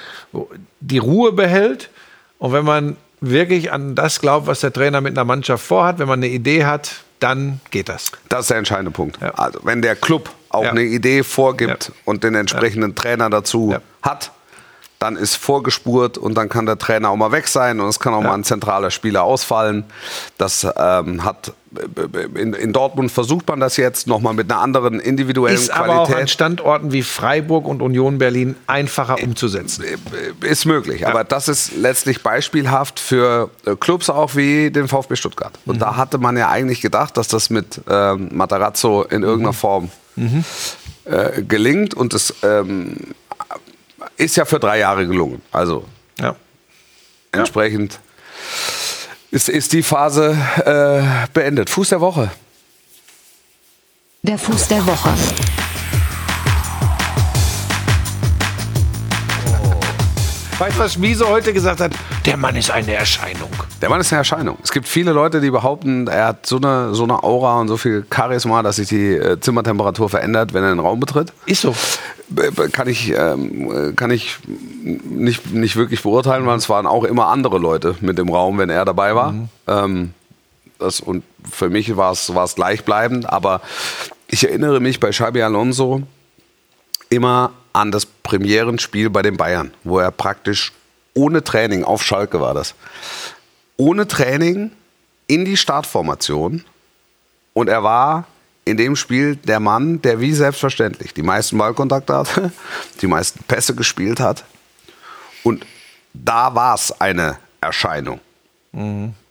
die 0.79 0.99
Ruhe 0.99 1.33
behält 1.33 1.91
und 2.39 2.53
wenn 2.53 2.65
man 2.65 2.97
wirklich 3.21 3.73
an 3.73 3.97
das 3.97 4.21
glaubt, 4.21 4.47
was 4.47 4.61
der 4.61 4.73
Trainer 4.73 5.01
mit 5.01 5.15
einer 5.19 5.25
Mannschaft 5.25 5.67
vorhat, 5.67 5.99
wenn 5.99 6.07
man 6.07 6.21
eine 6.21 6.29
Idee 6.29 6.65
hat, 6.65 6.93
dann 7.19 7.61
geht 7.73 7.89
das. 7.89 8.13
Das 8.29 8.43
ist 8.43 8.51
der 8.51 8.59
entscheidende 8.59 8.93
Punkt. 8.93 9.19
Ja. 9.21 9.31
Also, 9.31 9.59
wenn 9.65 9.83
der 9.83 9.97
Club 9.97 10.31
auch 10.51 10.63
Ja. 10.63 10.71
eine 10.71 10.83
Idee 10.83 11.25
vorgibt 11.25 11.89
Ja. 11.89 11.95
und 12.05 12.23
den 12.23 12.37
entsprechenden 12.37 12.95
Trainer 12.95 13.29
dazu 13.31 13.75
hat, 14.03 14.31
dann 14.99 15.17
ist 15.17 15.37
vorgespurt 15.37 16.19
und 16.19 16.35
dann 16.35 16.49
kann 16.49 16.67
der 16.67 16.77
Trainer 16.79 17.11
auch 17.11 17.17
mal 17.17 17.31
weg 17.33 17.47
sein 17.49 17.79
und 17.81 17.89
es 17.89 18.01
kann 18.01 18.15
auch 18.15 18.23
Ja. 18.23 18.29
mal 18.29 18.35
ein 18.35 18.45
zentraler 18.45 18.91
Spieler 18.91 19.23
ausfallen. 19.23 19.85
Das 20.39 20.67
ähm, 20.77 21.23
hat 21.25 21.53
in, 22.35 22.55
in 22.55 22.73
Dortmund 22.73 23.13
versucht 23.13 23.47
man 23.47 23.61
das 23.61 23.77
jetzt 23.77 24.07
nochmal 24.07 24.33
mit 24.33 24.51
einer 24.51 24.61
anderen 24.61 24.99
individuellen 25.01 25.55
Ist 25.55 25.71
aber 25.71 25.97
auch 25.97 26.01
an 26.01 26.07
Qualität. 26.07 26.31
Standorten 26.31 26.93
wie 26.93 27.03
Freiburg 27.03 27.67
und 27.69 27.83
Union 27.83 28.17
Berlin 28.19 28.57
einfacher 28.67 29.23
umzusetzen. 29.23 29.85
ist 30.41 30.65
möglich, 30.65 31.07
aber 31.07 31.25
das 31.25 31.47
ist 31.49 31.77
letztlich 31.77 32.23
beispielhaft 32.23 32.99
für 32.99 33.51
äh, 33.67 33.77
Clubs 33.77 34.09
auch 34.11 34.35
wie 34.35 34.71
den 34.71 34.89
VfB 34.89 35.15
Stuttgart. 35.17 35.53
Und 35.67 35.77
Mhm. 35.77 35.81
da 35.81 35.97
hatte 35.97 36.19
man 36.19 36.37
ja 36.37 36.49
eigentlich 36.49 36.81
gedacht, 36.81 37.17
dass 37.19 37.29
das 37.29 37.51
mit 37.51 37.83
ähm, 37.89 38.31
Matarazzo 38.33 39.03
in 39.03 39.23
irgendeiner 39.23 39.53
Mhm. 39.53 39.55
Form 39.55 39.91
äh, 41.05 41.43
gelingt 41.43 41.95
und 41.95 42.15
es 42.15 42.35
ähm, 42.43 42.97
ist 44.19 44.37
ja 44.37 44.45
für 44.45 44.59
drei 44.59 44.79
Jahre 44.81 45.07
gelungen. 45.07 45.41
Also 45.53 45.85
Ja. 46.21 46.37
entsprechend 47.33 47.99
ist, 49.31 49.49
ist 49.49 49.73
die 49.73 49.83
Phase 49.83 50.37
äh, 50.65 51.27
beendet. 51.33 51.71
Fuß 51.71 51.91
der 51.91 52.01
Woche. 52.01 52.31
Der 54.23 54.39
Fuß 54.39 54.69
der 54.69 54.85
Woche. 54.87 55.15
Weißt 60.59 60.77
du, 60.77 60.81
was 60.81 60.95
Schmiese 60.95 61.29
heute 61.29 61.53
gesagt 61.53 61.79
hat? 61.79 61.93
Der 62.27 62.37
Mann 62.37 62.57
ist 62.57 62.73
eine 62.73 62.93
Erscheinung. 62.93 63.49
Der 63.81 63.89
Mann 63.89 64.01
ist 64.01 64.13
eine 64.13 64.19
Erscheinung. 64.19 64.59
Es 64.61 64.73
gibt 64.73 64.89
viele 64.89 65.13
Leute, 65.13 65.41
die 65.41 65.53
behaupten, 65.53 66.09
er 66.09 66.27
hat 66.27 66.47
so 66.47 66.57
eine, 66.57 66.97
so 66.97 67.05
eine 67.05 67.23
Aura 67.23 67.61
und 67.61 67.69
so 67.69 67.77
viel 67.77 68.05
Charisma, 68.13 68.65
dass 68.65 68.77
sich 68.77 68.89
die 68.89 69.15
äh, 69.15 69.39
Zimmertemperatur 69.39 70.09
verändert, 70.09 70.55
wenn 70.55 70.65
er 70.65 70.71
den 70.71 70.81
Raum 70.81 70.99
betritt. 70.99 71.33
Ist 71.47 71.61
so. 71.61 71.77
Kann 72.73 72.89
ich, 72.89 73.15
ähm, 73.17 73.95
kann 73.95 74.11
ich 74.11 74.37
nicht, 74.83 75.53
nicht 75.53 75.77
wirklich 75.77 76.03
beurteilen, 76.03 76.45
weil 76.45 76.59
es 76.59 76.69
waren 76.69 76.89
auch 76.89 77.05
immer 77.05 77.29
andere 77.29 77.59
Leute 77.59 77.95
mit 78.01 78.19
im 78.19 78.29
Raum, 78.29 78.59
wenn 78.59 78.69
er 78.69 78.85
dabei 78.85 79.15
war. 79.15 79.33
Ähm, 79.69 80.13
das, 80.81 80.99
und 80.99 81.23
für 81.49 81.71
mich 81.71 81.97
war 81.97 82.11
es, 82.11 82.35
war 82.35 82.45
es 82.45 82.57
gleichbleibend, 82.57 83.31
aber 83.31 83.61
ich 84.27 84.45
erinnere 84.49 84.81
mich 84.81 84.99
bei 84.99 85.11
Xabi 85.11 85.41
Alonso 85.41 86.03
immer 87.11 87.53
an 87.73 87.93
das 87.93 88.07
Premierenspiel 88.07 89.11
bei 89.11 89.23
den 89.23 89.37
Bayern, 89.37 89.73
wo 89.85 89.99
er 89.99 90.11
praktisch 90.11 90.73
ohne 91.15 91.43
Training, 91.43 91.85
auf 91.85 92.03
Schalke 92.03 92.41
war 92.41 92.55
das, 92.55 92.75
ohne 93.77 94.07
Training 94.07 94.71
in 95.27 95.45
die 95.45 95.57
Startformation 95.57 96.65
und 97.55 97.69
er 97.69 97.83
war 97.83 98.27
in 98.65 98.77
dem 98.77 98.97
Spiel 98.97 99.37
der 99.37 99.61
Mann, 99.61 100.03
der 100.03 100.21
wie 100.21 100.33
selbstverständlich 100.33 101.15
die 101.15 101.23
meisten 101.23 101.57
Ballkontakte 101.57 102.15
hatte, 102.15 102.53
die 103.01 103.07
meisten 103.07 103.43
Pässe 103.45 103.75
gespielt 103.75 104.21
hat. 104.21 104.45
Und 105.43 105.65
da 106.13 106.55
war 106.55 106.75
es 106.75 106.93
eine 107.01 107.39
Erscheinung. 107.61 108.21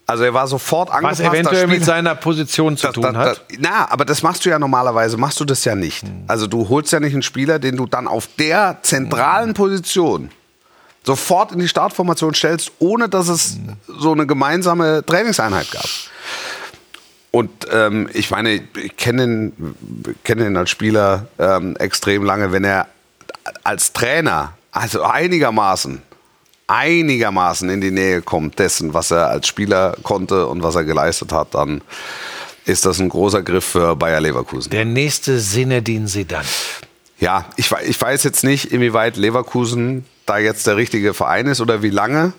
Also 0.09 0.23
er 0.23 0.33
war 0.33 0.47
sofort 0.47 0.87
Was 0.89 0.95
angepasst. 0.95 1.19
eventuell 1.21 1.43
das 1.43 1.59
Spiel- 1.63 1.67
mit 1.79 1.85
seiner 1.85 2.15
Position 2.15 2.77
zu 2.77 2.87
das, 2.87 2.93
tun 2.93 3.03
das, 3.03 3.15
hat. 3.15 3.41
na, 3.59 3.91
aber 3.91 4.05
das 4.05 4.23
machst 4.23 4.45
du 4.45 4.49
ja 4.49 4.57
normalerweise, 4.57 5.17
machst 5.17 5.37
du 5.41 5.43
das 5.45 5.65
ja 5.65 5.75
nicht. 5.75 6.05
Also 6.27 6.47
du 6.47 6.69
holst 6.69 6.93
ja 6.93 7.01
nicht 7.01 7.11
einen 7.13 7.23
Spieler, 7.23 7.59
den 7.59 7.75
du 7.75 7.85
dann 7.87 8.07
auf 8.07 8.27
der 8.39 8.77
zentralen 8.83 9.53
Position 9.53 10.31
sofort 11.03 11.51
in 11.51 11.59
die 11.59 11.67
Startformation 11.67 12.33
stellst, 12.33 12.71
ohne 12.79 13.09
dass 13.09 13.27
es 13.27 13.57
so 13.87 14.13
eine 14.13 14.25
gemeinsame 14.25 15.05
Trainingseinheit 15.05 15.71
gab. 15.71 15.85
Und 17.31 17.49
ähm, 17.71 18.09
ich 18.13 18.31
meine, 18.31 18.61
ich 18.81 18.95
kenne 18.97 19.23
ihn, 19.23 19.75
kenne 20.23 20.47
ihn 20.47 20.55
als 20.57 20.69
Spieler 20.69 21.27
ähm, 21.37 21.75
extrem 21.77 22.23
lange, 22.23 22.51
wenn 22.53 22.63
er 22.63 22.87
als 23.63 23.91
Trainer, 23.93 24.53
also 24.71 25.03
einigermaßen, 25.03 26.01
einigermaßen 26.67 27.69
in 27.69 27.81
die 27.81 27.91
Nähe 27.91 28.21
kommt 28.21 28.59
dessen, 28.59 28.93
was 28.93 29.11
er 29.11 29.29
als 29.29 29.47
Spieler 29.47 29.95
konnte 30.03 30.47
und 30.47 30.63
was 30.63 30.75
er 30.75 30.83
geleistet 30.83 31.31
hat, 31.31 31.55
dann 31.55 31.81
ist 32.65 32.85
das 32.85 32.99
ein 32.99 33.09
großer 33.09 33.41
Griff 33.41 33.65
für 33.65 33.95
Bayer 33.95 34.19
Leverkusen. 34.19 34.69
Der 34.71 34.85
nächste 34.85 35.39
Sinedin 35.39 36.07
Sedan. 36.07 36.45
Ja, 37.19 37.45
ich, 37.55 37.71
ich 37.71 37.99
weiß 37.99 38.23
jetzt 38.23 38.43
nicht, 38.43 38.71
inwieweit 38.71 39.15
Leverkusen 39.15 40.05
da 40.25 40.37
jetzt 40.37 40.67
der 40.67 40.75
richtige 40.75 41.13
Verein 41.13 41.47
ist 41.47 41.61
oder 41.61 41.81
wie 41.81 41.89
lange, 41.89 42.33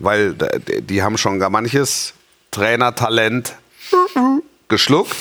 weil 0.00 0.34
die 0.34 1.02
haben 1.02 1.16
schon 1.16 1.38
gar 1.38 1.48
manches 1.48 2.14
Trainertalent 2.50 3.54
geschluckt. 4.68 5.14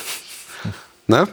Ne? 1.07 1.27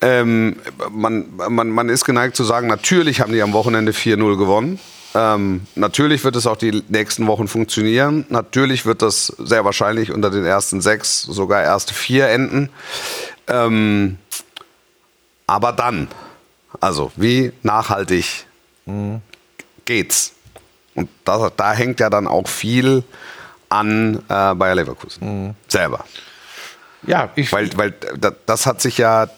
Ähm, 0.00 0.56
man, 0.90 1.26
man, 1.36 1.68
man 1.70 1.88
ist 1.88 2.04
geneigt 2.04 2.34
zu 2.34 2.44
sagen, 2.44 2.66
natürlich 2.66 3.20
haben 3.20 3.32
die 3.32 3.42
am 3.42 3.52
Wochenende 3.52 3.92
4-0 3.92 4.36
gewonnen. 4.36 4.80
Ähm, 5.14 5.66
natürlich 5.74 6.22
wird 6.22 6.36
es 6.36 6.46
auch 6.46 6.56
die 6.56 6.84
nächsten 6.88 7.26
Wochen 7.26 7.48
funktionieren. 7.48 8.26
Natürlich 8.28 8.86
wird 8.86 9.02
das 9.02 9.26
sehr 9.38 9.64
wahrscheinlich 9.64 10.12
unter 10.12 10.30
den 10.30 10.44
ersten 10.44 10.80
sechs, 10.80 11.22
sogar 11.22 11.62
erste 11.62 11.94
vier 11.94 12.28
enden. 12.28 12.70
Ähm, 13.48 14.18
aber 15.46 15.72
dann, 15.72 16.06
also 16.80 17.10
wie 17.16 17.52
nachhaltig 17.62 18.46
geht's? 19.84 20.32
Und 20.94 21.08
da, 21.24 21.50
da 21.56 21.72
hängt 21.72 21.98
ja 22.00 22.10
dann 22.10 22.26
auch 22.26 22.46
viel 22.48 23.02
an 23.68 24.16
äh, 24.28 24.54
Bayer 24.54 24.74
Leverkusen 24.76 25.54
selber. 25.68 26.04
Ja, 27.06 27.30
ich, 27.34 27.52
Weil, 27.52 27.70
weil 27.76 27.92
da- 28.18 28.32
das 28.46 28.66
hat 28.66 28.80
sich 28.82 28.98
ja, 28.98 29.28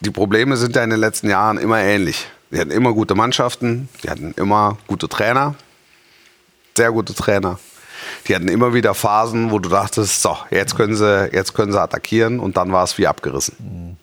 die 0.00 0.10
Probleme 0.10 0.56
sind 0.56 0.74
ja 0.76 0.82
in 0.82 0.90
den 0.90 1.00
letzten 1.00 1.28
Jahren 1.28 1.58
immer 1.58 1.78
ähnlich. 1.80 2.26
Die 2.54 2.60
hatten 2.60 2.70
immer 2.70 2.92
gute 2.92 3.16
Mannschaften, 3.16 3.88
die 4.04 4.10
hatten 4.10 4.32
immer 4.36 4.78
gute 4.86 5.08
Trainer, 5.08 5.56
sehr 6.76 6.92
gute 6.92 7.12
Trainer. 7.12 7.58
Die 8.28 8.34
hatten 8.34 8.48
immer 8.48 8.74
wieder 8.74 8.94
Phasen, 8.94 9.50
wo 9.50 9.58
du 9.58 9.68
dachtest, 9.68 10.22
so, 10.22 10.36
jetzt 10.50 10.76
können 10.76 10.94
sie, 10.94 11.30
jetzt 11.32 11.54
können 11.54 11.72
sie 11.72 11.80
attackieren 11.80 12.38
und 12.38 12.56
dann 12.56 12.70
war 12.70 12.84
es 12.84 12.96
wie 12.96 13.06
abgerissen. 13.06 13.96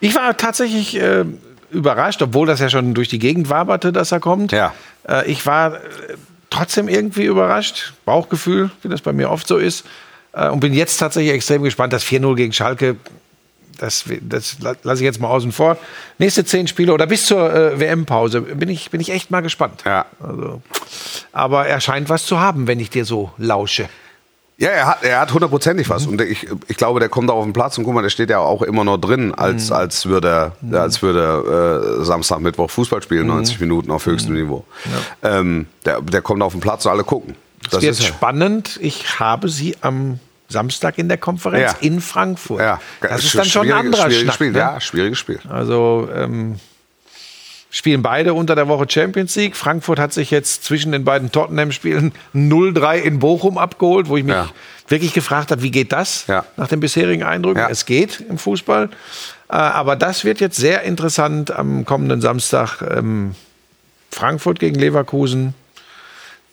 ich 0.00 0.14
war 0.14 0.36
tatsächlich 0.36 0.96
äh, 0.96 1.24
überrascht, 1.70 2.22
obwohl 2.22 2.46
das 2.46 2.60
ja 2.60 2.70
schon 2.70 2.94
durch 2.94 3.08
die 3.08 3.18
Gegend 3.18 3.50
waberte, 3.50 3.92
dass 3.92 4.10
er 4.10 4.20
kommt. 4.20 4.52
Ja. 4.52 4.72
Äh, 5.06 5.30
ich 5.30 5.44
war 5.44 5.74
äh, 5.74 5.78
trotzdem 6.48 6.88
irgendwie 6.88 7.24
überrascht. 7.24 7.92
Bauchgefühl, 8.04 8.70
wie 8.82 8.88
das 8.88 9.02
bei 9.02 9.12
mir 9.12 9.30
oft 9.30 9.46
so 9.46 9.58
ist. 9.58 9.84
Äh, 10.32 10.48
und 10.48 10.60
bin 10.60 10.72
jetzt 10.72 10.96
tatsächlich 10.96 11.34
extrem 11.34 11.62
gespannt. 11.62 11.92
Das 11.92 12.04
4-0 12.04 12.34
gegen 12.36 12.52
Schalke, 12.52 12.96
das, 13.78 14.04
das 14.22 14.56
la- 14.60 14.74
lasse 14.82 15.02
ich 15.02 15.04
jetzt 15.06 15.20
mal 15.20 15.28
außen 15.28 15.52
vor. 15.52 15.76
Nächste 16.18 16.44
zehn 16.44 16.66
Spiele 16.68 16.92
oder 16.92 17.06
bis 17.06 17.26
zur 17.26 17.52
äh, 17.52 17.78
WM-Pause 17.80 18.40
bin 18.42 18.68
ich, 18.68 18.90
bin 18.90 19.00
ich 19.00 19.10
echt 19.10 19.30
mal 19.30 19.40
gespannt. 19.42 19.82
Ja. 19.84 20.06
Also, 20.20 20.62
aber 21.32 21.66
er 21.66 21.80
scheint 21.80 22.08
was 22.08 22.26
zu 22.26 22.40
haben, 22.40 22.66
wenn 22.66 22.80
ich 22.80 22.90
dir 22.90 23.04
so 23.04 23.30
lausche. 23.38 23.88
Ja, 24.58 24.70
er 24.70 24.86
hat, 24.86 25.02
er 25.02 25.20
hat 25.20 25.34
hundertprozentig 25.34 25.90
was. 25.90 26.06
Und 26.06 26.18
ich, 26.22 26.46
ich 26.68 26.76
glaube, 26.78 26.98
der 26.98 27.10
kommt 27.10 27.28
da 27.28 27.34
auf 27.34 27.44
den 27.44 27.52
Platz 27.52 27.76
und 27.76 27.84
guck 27.84 27.92
mal, 27.92 28.00
der 28.00 28.08
steht 28.08 28.30
ja 28.30 28.38
auch 28.38 28.62
immer 28.62 28.84
noch 28.84 28.96
drin, 28.96 29.34
als, 29.34 29.70
als 29.70 30.06
würde 30.06 30.52
er, 30.72 30.80
als 30.80 31.02
würde, 31.02 31.98
äh, 32.00 32.04
Samstag, 32.04 32.40
Mittwoch 32.40 32.70
Fußball 32.70 33.02
spielen, 33.02 33.26
90 33.26 33.60
Minuten 33.60 33.90
auf 33.90 34.06
höchstem 34.06 34.32
Niveau. 34.32 34.64
Ähm, 35.22 35.66
der, 35.84 36.00
der 36.00 36.22
kommt 36.22 36.42
auf 36.42 36.52
den 36.52 36.62
Platz 36.62 36.86
und 36.86 36.92
alle 36.92 37.04
gucken. 37.04 37.34
Das 37.70 37.82
wird 37.82 37.92
ist 37.92 38.00
ja- 38.00 38.06
spannend. 38.06 38.78
Ich 38.80 39.20
habe 39.20 39.50
sie 39.50 39.76
am 39.82 40.20
Samstag 40.48 40.98
in 40.98 41.08
der 41.08 41.18
Konferenz 41.18 41.72
Ja. 41.72 41.78
in 41.86 42.00
Frankfurt. 42.00 42.60
Ja, 42.60 42.80
das 43.00 43.24
ist 43.24 43.34
dann 43.36 43.44
schon 43.46 43.66
ein 43.66 43.72
anderer 43.72 44.02
schwieriges 44.04 44.22
Schnack. 44.22 44.34
Spiel. 44.34 44.50
Ne? 44.52 44.58
Ja, 44.58 44.80
schwieriges 44.80 45.18
Spiel. 45.18 45.40
Also 45.48 46.08
ähm, 46.14 46.60
spielen 47.70 48.02
beide 48.02 48.32
unter 48.32 48.54
der 48.54 48.68
Woche 48.68 48.86
Champions 48.88 49.34
League. 49.36 49.56
Frankfurt 49.56 49.98
hat 49.98 50.12
sich 50.12 50.30
jetzt 50.30 50.64
zwischen 50.64 50.92
den 50.92 51.04
beiden 51.04 51.32
Tottenham-Spielen 51.32 52.12
0-3 52.34 52.96
in 52.98 53.18
Bochum 53.18 53.58
abgeholt, 53.58 54.08
wo 54.08 54.16
ich 54.16 54.24
mich 54.24 54.34
Ja. 54.34 54.48
wirklich 54.88 55.12
gefragt 55.12 55.50
habe, 55.50 55.62
wie 55.62 55.70
geht 55.70 55.92
das 55.92 56.26
Ja. 56.26 56.44
nach 56.56 56.68
den 56.68 56.80
bisherigen 56.80 57.22
Eindrücken? 57.24 57.58
Ja. 57.60 57.68
Es 57.68 57.84
geht 57.84 58.20
im 58.28 58.38
Fußball. 58.38 58.88
Äh, 59.48 59.52
aber 59.56 59.96
das 59.96 60.24
wird 60.24 60.40
jetzt 60.40 60.56
sehr 60.56 60.82
interessant 60.82 61.50
am 61.50 61.84
kommenden 61.84 62.20
Samstag. 62.20 62.82
Ähm, 62.82 63.34
Frankfurt 64.10 64.58
gegen 64.60 64.76
Leverkusen. 64.78 65.54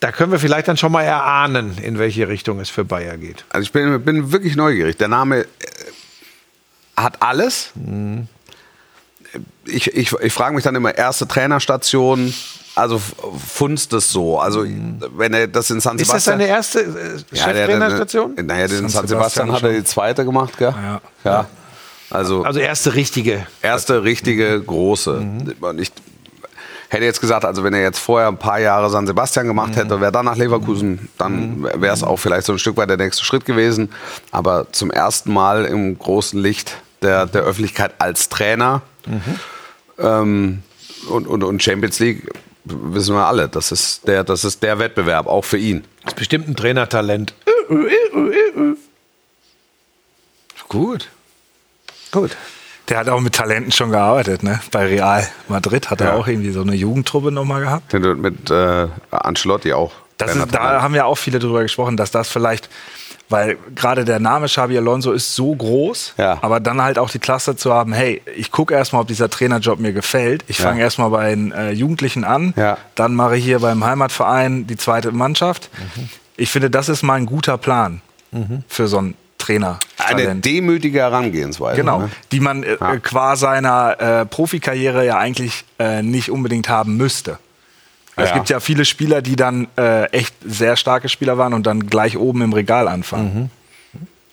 Da 0.04 0.12
können 0.12 0.34
wir 0.34 0.40
vielleicht 0.40 0.68
dann 0.68 0.76
schon 0.76 0.92
mal 0.92 1.04
erahnen, 1.04 1.78
in 1.82 1.98
welche 1.98 2.28
Richtung 2.28 2.60
es 2.60 2.70
für 2.70 2.84
Bayer 2.84 3.16
geht. 3.16 3.46
Also 3.48 3.64
ich 3.64 3.72
bin, 3.72 4.04
bin 4.04 4.34
wirklich 4.34 4.58
neugierig. 4.58 4.98
Der 4.98 5.08
Name 5.08 5.44
äh, 5.44 5.46
hat 6.98 7.22
alles. 7.22 7.72
Ich, 9.64 9.96
ich, 9.96 10.12
ich 10.12 10.34
frage 10.34 10.56
mich 10.56 10.66
dann 10.66 10.76
immer, 10.76 10.94
erste 10.98 11.26
Trainerstation, 11.26 12.34
also 12.76 13.00
funzt 13.00 13.94
es 13.94 14.12
so? 14.12 14.40
Also 14.40 14.66
wenn 15.16 15.34
er 15.34 15.48
das 15.48 15.70
in 15.70 15.80
San 15.80 15.98
Ist 15.98 16.12
das 16.12 16.26
Sebastian... 16.26 16.40
seine 16.40 16.50
erste 16.50 16.80
äh, 16.82 17.38
Ja, 17.38 17.44
Cheftrainerstation? 17.46 18.36
Naja, 18.36 18.68
den 18.68 18.80
San 18.80 18.90
San 18.90 19.08
Sebastian 19.08 19.48
Sebastian 19.48 19.52
hat 19.54 19.64
er 19.64 19.72
die 19.72 19.86
zweite 19.86 20.26
gemacht, 20.26 20.58
gell? 20.58 20.76
Ja. 20.76 21.02
ja. 21.24 21.46
Also, 22.10 22.44
Also 22.44 22.60
erste 22.60 22.94
richtige. 22.94 23.48
erste 23.62 24.04
richtige 24.04 24.62
große. 24.62 25.26
Und 25.62 25.80
ich 25.80 25.94
hätte 26.94 27.06
jetzt 27.06 27.20
gesagt, 27.20 27.44
also 27.46 27.64
wenn 27.64 27.74
er 27.74 27.82
jetzt 27.82 28.00
vorher 28.00 28.28
ein 28.28 28.38
paar 28.38 28.60
Jahre 28.60 28.90
San 28.90 29.08
Sebastian 29.08 29.48
gemacht 29.48 29.76
hätte, 29.76 30.00
wäre 30.00 30.12
dann 30.12 30.26
nach 30.26 30.38
Leverkusen, 30.38 31.10
dann 31.18 31.64
wäre 31.64 31.94
es 31.94 32.04
auch 32.04 32.18
vielleicht 32.18 32.46
so 32.46 32.54
ein 32.54 32.60
Stück 32.60 32.78
weit 32.78 32.90
der 32.90 32.98
nächste 32.98 33.26
Schritt 33.26 33.46
gewesen. 33.46 33.92
Aber 34.32 34.68
zum 34.72 34.92
ersten 34.92 35.34
Mal 35.34 35.66
im 35.66 35.98
großen 35.98 36.40
Licht 36.40 36.78
der, 37.02 37.26
der 37.26 37.42
Öffentlichkeit 37.42 37.96
als 38.00 38.30
Trainer 38.30 38.82
ähm, 40.00 40.64
und, 41.10 41.28
und, 41.28 41.44
und 41.44 41.62
Champions 41.62 42.00
League 42.00 42.30
wissen 42.66 43.16
wir 43.16 43.26
alle, 43.26 43.50
das 43.50 43.72
ist, 43.72 44.08
der, 44.08 44.24
das 44.24 44.46
ist 44.46 44.64
der 44.64 44.80
Wettbewerb, 44.80 45.28
auch 45.28 45.44
für 45.44 45.58
ihn. 45.58 45.84
Ist 46.06 46.16
bestimmt 46.16 46.48
ein 46.48 46.56
Trainertalent. 46.56 47.34
Gut. 50.70 51.10
Gut. 52.12 52.38
Der 52.90 52.98
hat 52.98 53.08
auch 53.10 53.22
mit 53.22 53.34
Talenten 53.34 53.72
schon 53.72 53.92
gearbeitet, 53.92 54.44
ne? 54.44 54.60
Bei 54.72 54.86
Real 54.86 55.26
Madrid 55.48 55.90
hat 55.90 56.02
er 56.02 56.08
Ja. 56.08 56.14
auch 56.16 56.28
irgendwie 56.28 56.52
so 56.52 56.62
eine 56.62 56.76
Jugendtruppe 56.76 57.32
nochmal 57.32 57.62
gehabt. 57.62 57.94
Mit, 57.94 58.18
mit 58.18 58.52
äh, 58.52 58.88
Ancelotti 59.12 59.72
auch. 59.74 59.92
Das 60.18 60.36
ist, 60.36 60.54
da 60.54 60.82
haben 60.82 60.94
ja 60.94 61.06
auch 61.06 61.18
viele 61.18 61.40
drüber 61.40 61.62
gesprochen, 61.64 61.98
dass 61.98 62.12
das 62.12 62.30
vielleicht, 62.30 62.70
weil 63.30 63.58
gerade 63.74 64.06
der 64.06 64.20
Name 64.20 64.46
Xabi 64.48 64.78
Alonso 64.78 65.12
ist 65.12 65.34
so 65.36 65.56
groß, 65.56 66.14
Ja. 66.18 66.38
aber 66.42 66.60
dann 66.60 66.82
halt 66.82 67.00
auch 67.00 67.10
die 67.10 67.20
Klasse 67.20 67.56
zu 67.56 67.74
haben, 67.74 67.94
hey, 67.94 68.22
ich 68.36 68.52
gucke 68.52 68.74
erstmal, 68.74 69.02
ob 69.02 69.08
dieser 69.08 69.30
Trainerjob 69.30 69.80
mir 69.80 69.92
gefällt. 69.94 70.44
Ich 70.48 70.60
Ja. 70.60 70.66
fange 70.66 70.82
erstmal 70.82 71.10
bei 71.10 71.30
den 71.30 71.52
äh, 71.52 71.72
Jugendlichen 71.72 72.26
an, 72.26 72.54
Ja. 72.58 72.78
dann 72.96 73.16
mache 73.16 73.38
ich 73.38 73.44
hier 73.46 73.60
beim 73.60 73.84
Heimatverein 73.84 74.68
die 74.68 74.78
zweite 74.78 75.12
Mannschaft. 75.14 75.70
Mhm. 75.96 76.10
Ich 76.38 76.50
finde, 76.52 76.70
das 76.70 76.90
ist 76.90 77.02
mal 77.02 77.16
ein 77.16 77.26
guter 77.26 77.58
Plan 77.58 78.02
für 78.68 78.88
so 78.88 78.98
einen 78.98 79.16
Trainer. 79.44 79.80
Eine 79.98 80.36
demütige 80.36 81.00
Herangehensweise. 81.00 81.76
Genau, 81.80 82.00
Ne? 82.00 82.10
die 82.32 82.40
man 82.40 82.64
äh, 82.64 82.78
Ja. 82.80 82.98
qua 82.98 83.36
seiner 83.36 84.00
äh, 84.00 84.26
Profikarriere 84.26 85.06
ja 85.06 85.18
eigentlich 85.18 85.66
äh, 85.80 86.02
nicht 86.02 86.32
unbedingt 86.32 86.70
haben 86.70 86.98
müsste. 86.98 87.38
Es 88.16 88.30
Ja. 88.30 88.36
gibt 88.36 88.50
ja 88.50 88.60
viele 88.60 88.86
Spieler, 88.86 89.22
die 89.22 89.36
dann 89.36 89.68
äh, 89.78 90.06
echt 90.12 90.36
sehr 90.46 90.76
starke 90.78 91.10
Spieler 91.10 91.38
waren 91.38 91.54
und 91.54 91.66
dann 91.68 91.88
gleich 91.88 92.18
oben 92.18 92.42
im 92.42 92.54
Regal 92.54 92.88
anfangen. 92.88 93.52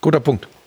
Guter 0.00 0.20
Punkt. 0.20 0.46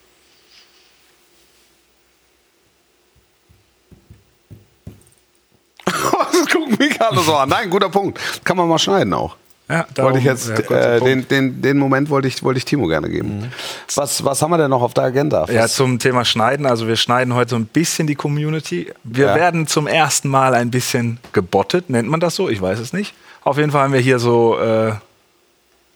das 5.85 6.47
gucken 6.51 6.75
mich 6.79 7.01
alle 7.01 7.21
so 7.21 7.35
an. 7.35 7.49
Nein, 7.49 7.69
guter 7.69 7.89
Punkt. 7.89 8.19
Kann 8.43 8.57
man 8.57 8.67
mal 8.67 8.79
schneiden 8.79 9.13
auch. 9.13 9.35
Ja, 9.73 9.85
wollte 10.03 10.19
ich 10.19 10.25
darum, 10.25 10.37
jetzt, 10.55 10.69
ja, 10.69 10.95
äh, 10.95 10.99
den, 11.01 11.27
den, 11.27 11.61
den 11.61 11.77
Moment 11.77 12.09
wollte 12.09 12.27
ich, 12.27 12.43
wollte 12.43 12.57
ich 12.59 12.65
Timo 12.65 12.87
gerne 12.87 13.09
geben. 13.09 13.51
Was, 13.95 14.23
was 14.23 14.41
haben 14.41 14.51
wir 14.51 14.57
denn 14.57 14.69
noch 14.69 14.81
auf 14.81 14.93
der 14.93 15.05
Agenda? 15.05 15.45
Ja, 15.49 15.63
Was- 15.63 15.75
zum 15.75 15.97
Thema 15.99 16.25
Schneiden. 16.25 16.65
Also 16.65 16.87
wir 16.87 16.95
schneiden 16.95 17.33
heute 17.33 17.51
so 17.51 17.55
ein 17.55 17.65
bisschen 17.65 18.05
die 18.07 18.15
Community. 18.15 18.91
Wir 19.03 19.27
Ja. 19.27 19.35
werden 19.35 19.65
zum 19.67 19.87
ersten 19.87 20.27
Mal 20.29 20.53
ein 20.53 20.69
bisschen 20.71 21.19
gebottet, 21.31 21.89
nennt 21.89 22.07
man 22.09 22.19
das 22.19 22.35
so? 22.35 22.49
Ich 22.49 22.61
weiß 22.61 22.79
es 22.79 22.93
nicht. 22.93 23.13
Auf 23.43 23.57
jeden 23.57 23.71
Fall 23.71 23.83
haben 23.83 23.93
wir 23.93 23.99
hier 23.99 24.19
so 24.19 24.57
äh, 24.59 24.93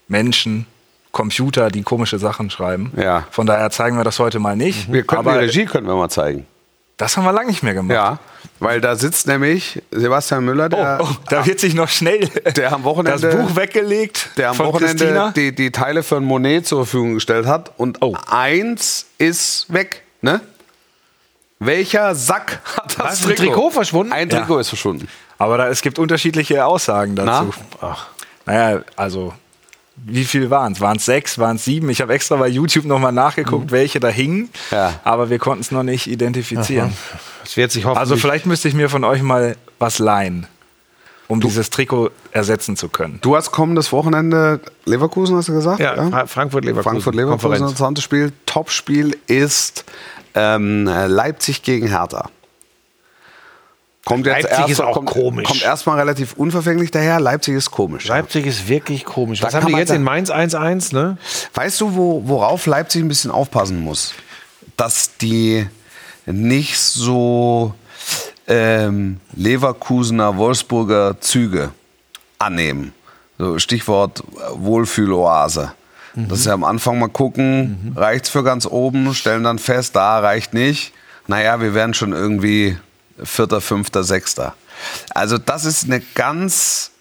Menschen, 0.07 0.65
Computer, 1.11 1.69
die 1.69 1.81
komische 1.83 2.19
Sachen 2.19 2.49
schreiben. 2.49 2.91
Ja. 2.95 3.25
Von 3.31 3.47
daher 3.47 3.69
zeigen 3.71 3.97
wir 3.97 4.03
das 4.03 4.19
heute 4.19 4.39
mal 4.39 4.55
nicht. 4.55 4.91
wir 4.91 5.03
könnten 5.03 5.27
Aber 5.27 5.39
die 5.39 5.45
Regie 5.45 5.65
könnten 5.65 5.87
wir 5.87 5.95
mal 5.95 6.09
zeigen. 6.09 6.45
Das 6.97 7.15
haben 7.17 7.23
wir 7.23 7.31
lange 7.31 7.47
nicht 7.49 7.63
mehr 7.63 7.73
gemacht. 7.73 7.93
Ja, 7.93 8.19
weil 8.59 8.81
da 8.81 8.95
sitzt 8.95 9.27
nämlich 9.27 9.81
Sebastian 9.91 10.43
Müller, 10.43 10.67
der, 10.69 10.97
Oh, 11.01 11.07
oh, 11.09 11.15
da 11.29 11.45
wird 11.45 11.59
sich 11.59 11.73
noch 11.75 11.89
schnell 11.89 12.27
Der 12.55 12.73
am 12.73 12.83
Wochenende- 12.83 13.19
das 13.29 13.35
Buch 13.35 13.55
weggelegt 13.55 14.29
der 14.37 14.49
am 14.49 14.55
von 14.55 14.67
Wochenende 14.67 14.95
Christina. 15.05 15.31
die, 15.31 15.53
die 15.53 15.71
Teile 15.71 16.01
für 16.03 16.17
ein 16.17 16.23
Monet 16.23 16.65
zur 16.67 16.79
Verfügung 16.85 17.13
gestellt 17.15 17.45
hat. 17.45 17.71
Und 17.77 18.01
Oh. 18.01 18.15
eins 18.29 19.05
ist 19.19 19.71
weg. 19.71 20.03
Ne? 20.21 20.41
Welcher 21.59 22.13
Sack 22.15 22.59
hat 22.77 22.97
das 22.99 23.25
ein 23.25 23.35
Trikot 23.35 23.71
verschwunden? 23.71 24.11
Ein 24.13 24.29
Ja. 24.29 24.39
Trikot 24.39 24.59
ist 24.59 24.69
verschwunden. 24.69 25.07
Aber 25.39 25.57
da, 25.57 25.67
es 25.69 25.81
gibt 25.81 25.99
unterschiedliche 25.99 26.65
Aussagen 26.65 27.15
dazu. 27.15 27.53
Na? 27.79 27.87
Ach. 27.89 28.07
Naja, 28.45 28.81
also 28.95 29.33
wie 30.05 30.25
viel 30.25 30.49
waren 30.49 30.73
es? 30.73 30.81
Waren 30.81 30.97
es 30.97 31.05
sechs? 31.05 31.37
Waren 31.39 31.55
es 31.57 31.65
sieben? 31.65 31.89
Ich 31.89 32.01
habe 32.01 32.13
extra 32.13 32.35
bei 32.37 32.47
YouTube 32.47 32.85
nochmal 32.85 33.11
nachgeguckt, 33.11 33.71
welche 33.71 33.99
da 33.99 34.07
hingen. 34.09 34.41
Mhm. 34.41 34.49
Ja. 34.71 34.99
Aber 35.03 35.29
wir 35.29 35.39
konnten 35.39 35.61
es 35.61 35.71
noch 35.71 35.83
nicht 35.83 36.07
identifizieren. 36.07 36.93
Das 37.43 37.57
wird 37.57 37.71
sich 37.71 37.85
hoffentlich. 37.85 37.99
Also 37.99 38.15
vielleicht 38.17 38.45
müsste 38.45 38.67
ich 38.67 38.73
mir 38.73 38.89
von 38.89 39.03
euch 39.03 39.21
mal 39.21 39.55
was 39.79 39.99
leihen, 39.99 40.47
um 41.27 41.41
dieses 41.41 41.69
Trikot 41.69 42.11
ersetzen 42.31 42.77
zu 42.77 42.89
können. 42.89 43.19
Du 43.21 43.35
hast 43.35 43.51
kommendes 43.51 43.91
Wochenende 43.91 44.59
Leverkusen, 44.85 45.35
hast 45.35 45.49
du 45.49 45.53
gesagt? 45.53 45.79
Ja, 45.79 45.95
Fra- 46.09 46.27
Frankfurt-Leverkusen. 46.27 46.91
Frankfurt-Leverkusen, 46.91 47.55
interessantes 47.63 48.03
Spiel. 48.03 48.31
Topspiel 48.45 49.17
ist 49.27 49.83
ähm, 50.35 50.85
Leipzig 50.85 51.63
gegen 51.63 51.87
Hertha. 51.87 52.29
Kommt 54.07 54.25
jetzt 54.25 54.43
Leipzig 54.43 54.59
erst, 54.59 54.71
ist 54.71 54.81
auch 54.81 54.93
kommt, 54.93 55.09
komisch. 55.09 55.49
Kommt 55.49 55.63
erstmal 55.63 55.99
relativ 55.99 56.31
unverfänglich 56.33 56.91
daher. 56.91 57.19
Leipzig 57.19 57.55
ist 57.55 57.71
komisch. 57.71 58.05
ja. 58.05 58.15
Leipzig 58.15 58.45
ist 58.45 58.69
wirklich 58.69 59.03
komisch. 59.03 59.41
Was 59.43 59.51
Da 59.51 59.59
haben 59.59 59.65
die 59.65 59.73
man 59.73 59.81
jetzt 59.81 59.91
in 59.91 60.01
Mainz 60.01 60.31
1-1, 60.31 60.93
ne? 60.93 61.17
Weißt 61.53 61.81
du, 61.81 61.93
wo, 61.93 62.21
worauf 62.25 62.65
Leipzig 62.67 63.03
ein 63.03 63.09
bisschen 63.09 63.31
aufpassen 63.31 63.83
muss? 63.83 64.13
Dass 64.77 65.17
die 65.17 65.67
nicht 66.25 66.77
so 66.79 67.73
ähm, 68.47 69.19
Leverkusener, 69.35 70.37
Wolfsburger 70.37 71.19
Züge 71.19 71.71
annehmen. 72.39 72.93
So 73.37 73.59
Stichwort 73.59 74.23
Wohlfühloase. 74.53 75.73
Dass 76.15 76.43
sie 76.43 76.51
am 76.53 76.63
Anfang 76.63 76.97
mal 76.97 77.09
gucken, 77.09 77.91
reicht's 77.97 78.29
für 78.29 78.43
ganz 78.43 78.65
oben, 78.65 79.13
stellen 79.13 79.43
dann 79.43 79.59
fest, 79.59 79.97
da 79.97 80.19
reicht 80.19 80.53
nicht. 80.53 80.93
Naja, 81.27 81.59
wir 81.59 81.73
werden 81.73 81.93
schon 81.93 82.13
irgendwie 82.13 82.77
Vierter, 83.23 83.61
Fünfter, 83.61 84.03
Sechster. 84.03 84.53
Also 85.13 85.37
das 85.37 85.65
ist 85.65 85.85
eine 85.85 86.01
ganz 86.15 86.91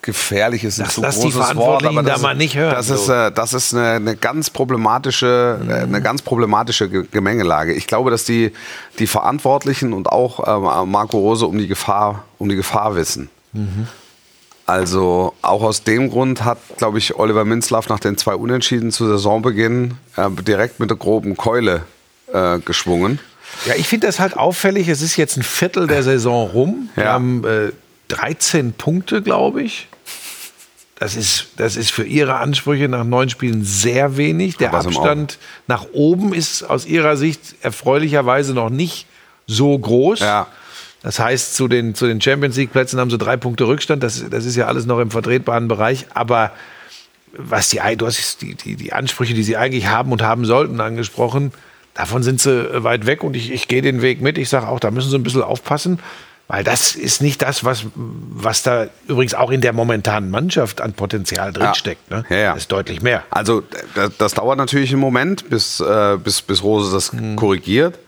gefährliches, 0.00 0.78
ein 0.78 0.84
Lass- 0.86 0.94
zu 0.94 1.00
lass 1.02 1.16
die 1.16 1.22
großes 1.30 1.36
Wort, 1.38 1.46
Verantwortlichen 1.82 1.98
aber 1.98 2.06
da 2.06 2.12
das, 2.14 2.22
mal 2.22 2.34
nicht 2.34 2.56
hören, 2.56 2.74
Das 2.74 2.88
ist, 2.88 3.08
äh, 3.08 3.30
das 3.30 3.52
ist 3.52 3.74
eine, 3.74 3.90
eine 3.90 4.16
ganz 4.16 4.48
problematische, 4.48 5.60
äh, 5.68 5.72
eine 5.82 6.00
ganz 6.00 6.22
problematische 6.22 6.88
Ge- 6.88 7.04
Gemengelage. 7.10 7.74
Ich 7.74 7.86
glaube, 7.86 8.10
dass 8.10 8.24
die, 8.24 8.52
die 8.98 9.06
Verantwortlichen 9.06 9.92
und 9.92 10.08
auch 10.08 10.40
ähm, 10.84 10.90
Marco 10.90 11.18
Rose 11.18 11.46
um 11.46 11.58
die 11.58 11.66
Gefahr, 11.66 12.24
um 12.38 12.48
die 12.48 12.56
Gefahr 12.56 12.94
wissen. 12.96 13.28
Also 14.66 15.34
auch 15.42 15.62
aus 15.62 15.82
dem 15.84 16.10
Grund 16.10 16.42
hat, 16.44 16.58
glaube 16.78 16.98
ich, 16.98 17.14
Oliver 17.16 17.44
Minzlaff 17.44 17.88
nach 17.88 18.00
den 18.00 18.16
zwei 18.18 18.34
Unentschieden 18.34 18.90
zu 18.92 19.06
Saisonbeginn 19.06 19.94
äh, 20.16 20.28
direkt 20.42 20.80
mit 20.80 20.90
der 20.90 20.96
groben 20.96 21.36
Keule 21.36 21.82
äh, 22.32 22.58
geschwungen. 22.60 23.18
Ja, 23.66 23.74
ich 23.76 23.88
finde 23.88 24.06
das 24.06 24.20
halt 24.20 24.36
auffällig. 24.36 24.88
Es 24.88 25.02
ist 25.02 25.16
jetzt 25.16 25.36
ein 25.36 25.42
Viertel 25.42 25.86
der 25.86 26.02
Saison 26.02 26.48
rum. 26.50 26.88
Wir 26.94 27.04
Ja. 27.04 27.12
haben 27.12 27.44
äh, 27.44 27.72
13 28.08 28.72
Punkte, 28.72 29.22
glaube 29.22 29.62
ich. 29.62 29.88
Das 30.98 31.14
ist, 31.14 31.48
das 31.56 31.76
ist 31.76 31.90
für 31.90 32.04
ihre 32.04 32.36
Ansprüche 32.36 32.88
nach 32.88 33.04
neun 33.04 33.28
Spielen 33.28 33.64
sehr 33.64 34.16
wenig. 34.16 34.56
Der 34.56 34.72
Abstand 34.72 35.38
nach 35.66 35.86
oben 35.92 36.32
ist 36.32 36.62
aus 36.62 36.86
ihrer 36.86 37.16
Sicht 37.18 37.56
erfreulicherweise 37.60 38.54
noch 38.54 38.70
nicht 38.70 39.06
so 39.46 39.78
groß. 39.78 40.20
Ja. 40.20 40.46
Das 41.02 41.18
heißt, 41.18 41.54
zu 41.54 41.68
den, 41.68 41.94
zu 41.94 42.06
den 42.06 42.20
Champions 42.20 42.56
League-Plätzen 42.56 42.98
haben 42.98 43.10
sie 43.10 43.18
drei 43.18 43.36
Punkte 43.36 43.66
Rückstand. 43.66 44.02
Das, 44.02 44.24
das 44.30 44.44
ist 44.46 44.56
ja 44.56 44.66
alles 44.68 44.86
noch 44.86 44.98
im 44.98 45.10
vertretbaren 45.10 45.68
Bereich. 45.68 46.06
Aber 46.14 46.50
was 47.36 47.68
die, 47.68 47.80
du 47.96 48.06
hast 48.06 48.40
die, 48.40 48.54
die, 48.54 48.76
die 48.76 48.92
Ansprüche, 48.94 49.34
die 49.34 49.42
sie 49.42 49.56
eigentlich 49.58 49.88
haben 49.88 50.10
und 50.12 50.22
haben 50.22 50.46
sollten, 50.46 50.80
angesprochen. 50.80 51.52
Davon 51.96 52.22
sind 52.22 52.40
sie 52.40 52.50
äh, 52.52 52.84
weit 52.84 53.06
weg 53.06 53.22
und 53.24 53.34
ich, 53.36 53.50
ich 53.52 53.68
gehe 53.68 53.82
den 53.82 54.02
Weg 54.02 54.20
mit. 54.20 54.38
Ich 54.38 54.48
sage 54.48 54.68
auch, 54.68 54.80
da 54.80 54.90
müssen 54.90 55.10
sie 55.10 55.16
ein 55.16 55.22
bisschen 55.22 55.42
aufpassen, 55.42 55.98
weil 56.48 56.62
das 56.62 56.94
ist 56.94 57.22
nicht 57.22 57.42
das, 57.42 57.64
was, 57.64 57.84
was 57.94 58.62
da 58.62 58.86
übrigens 59.08 59.34
auch 59.34 59.50
in 59.50 59.60
der 59.60 59.72
momentanen 59.72 60.30
Mannschaft 60.30 60.80
an 60.80 60.92
Potenzial 60.92 61.52
drinsteckt. 61.52 62.10
Ne? 62.10 62.24
Ja, 62.28 62.36
ja. 62.36 62.52
Das 62.52 62.62
ist 62.62 62.72
deutlich 62.72 63.02
mehr. 63.02 63.22
Also 63.30 63.62
das, 63.94 64.10
das 64.18 64.34
dauert 64.34 64.58
natürlich 64.58 64.92
einen 64.92 65.00
Moment, 65.00 65.48
bis, 65.50 65.80
äh, 65.80 66.16
bis, 66.22 66.42
bis 66.42 66.62
Rose 66.62 66.92
das 66.92 67.10
korrigiert. 67.36 67.98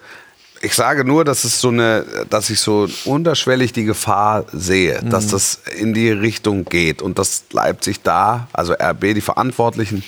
Ich 0.61 0.75
sage 0.75 1.05
nur, 1.05 1.25
dass 1.25 1.45
es 1.45 1.61
so 1.61 1.69
eine, 1.69 2.05
dass 2.31 2.51
ich 2.51 2.59
so 2.61 2.89
unterschwellig 3.05 3.73
die 3.73 3.85
Gefahr 3.85 4.45
sehe, 4.53 5.01
dass 5.05 5.27
Mhm. 5.27 5.31
das 5.31 5.61
in 5.79 5.95
die 5.95 6.11
Richtung 6.11 6.65
geht 6.65 7.01
und 7.01 7.19
dass 7.21 7.45
Leipzig 7.53 8.03
da, 8.03 8.49
also 8.53 8.73
RB, 8.75 9.15
die 9.15 9.21
Verantwortlichen, 9.21 10.03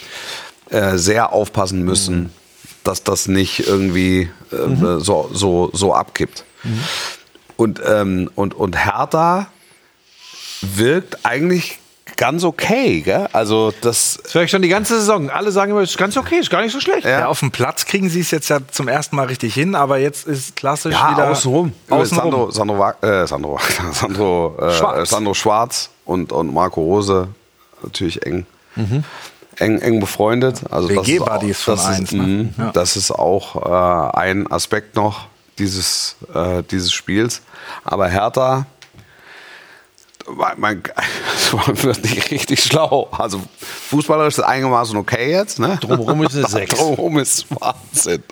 äh, 0.70 0.96
sehr 0.96 1.32
aufpassen 1.32 1.82
müssen, 1.84 2.16
Mhm. 2.22 2.30
Dass 2.84 3.02
das 3.04 3.28
nicht 3.28 3.66
irgendwie 3.66 4.30
äh, 4.52 4.98
so, 4.98 5.30
so, 5.32 5.70
so 5.72 5.94
abkippt. 5.94 6.44
Mhm. 6.64 6.84
Und, 7.56 7.80
ähm, 7.86 8.30
und, 8.34 8.54
und 8.54 8.76
Hertha 8.84 9.48
wirkt 10.62 11.24
eigentlich 11.24 11.78
ganz 12.16 12.44
okay, 12.44 13.00
gell? 13.00 13.28
Also 13.32 13.72
das 13.80 14.18
Das 14.22 14.34
höre 14.34 14.42
ich 14.42 14.50
schon 14.50 14.60
die 14.62 14.68
ganze 14.68 14.98
Saison. 14.98 15.30
Alle 15.30 15.52
sagen 15.52 15.70
immer, 15.72 15.80
ist 15.80 15.96
ganz 15.96 16.16
okay, 16.16 16.38
ist 16.38 16.50
gar 16.50 16.60
nicht 16.62 16.72
so 16.72 16.80
schlecht. 16.80 17.06
Ja, 17.06 17.26
auf 17.28 17.40
dem 17.40 17.50
Platz 17.50 17.86
kriegen 17.86 18.10
sie 18.10 18.20
es 18.20 18.30
jetzt 18.30 18.50
ja 18.50 18.58
zum 18.70 18.88
ersten 18.88 19.16
Mal 19.16 19.26
richtig 19.26 19.54
hin, 19.54 19.74
aber 19.74 19.98
jetzt 19.98 20.26
ist 20.26 20.56
klassisch 20.56 20.92
Ja, 20.94 21.12
wieder 21.12 21.30
außenrum. 21.30 21.72
außenrum. 21.88 22.50
Sandro, 22.50 22.50
Sandro, 22.50 22.92
äh, 23.06 23.26
Sandro, 23.26 23.58
Sandro, 23.92 24.56
äh, 24.60 24.72
Schwarz. 24.72 25.10
Sandro 25.10 25.34
Schwarz 25.34 25.90
und, 26.04 26.32
und 26.32 26.52
Marco 26.52 26.80
Rose 26.82 27.28
natürlich 27.82 28.24
eng, 28.26 28.46
Mhm. 28.76 29.02
Eng, 29.60 29.78
eng 29.80 30.00
befreundet. 30.00 30.62
Also 30.70 30.88
das 30.88 30.96
ist 30.96 31.20
auch- 31.20 31.26
WG-Buddies 31.26 31.60
von 31.62 31.76
das 31.76 31.86
eins, 31.86 31.98
ist, 32.00 32.12
ne? 32.12 32.22
mh, 32.56 32.64
Ja. 32.64 32.72
Das 32.72 32.96
ist 32.96 33.10
auch 33.10 33.56
äh, 34.14 34.16
ein 34.18 34.50
Aspekt 34.50 34.96
noch 34.96 35.26
dieses, 35.58 36.16
äh, 36.34 36.62
dieses 36.70 36.92
Spiels. 36.92 37.42
Aber 37.84 38.08
Hertha, 38.08 38.66
man, 40.28 40.58
man 40.60 40.82
man 41.66 41.82
wird 41.82 42.02
nicht 42.04 42.30
richtig 42.30 42.62
schlau. 42.62 43.08
Also 43.12 43.40
fußballerisch 43.88 44.34
ist 44.34 44.38
es 44.38 44.44
einigermaßen 44.44 44.96
okay 44.96 45.30
jetzt. 45.30 45.58
Ne? 45.58 45.78
Drumherum 45.80 46.22
ist 46.24 46.36
eine 46.36 46.46
Sechs. 46.48 46.74
Drumherum 46.74 47.18
ist 47.18 47.46
Wahnsinn. 47.60 48.22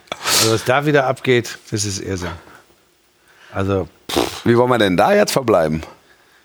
Also 0.41 0.53
was 0.53 0.65
da 0.65 0.87
wieder 0.87 1.07
abgeht, 1.07 1.59
das 1.71 1.85
ist 1.85 2.01
Irrsinn. 2.01 2.31
Also, 3.53 3.89
Wie 4.45 4.57
wollen 4.59 4.71
wir 4.71 4.79
denn 4.79 4.97
da 4.97 5.13
jetzt 5.15 5.33
verbleiben? 5.33 5.83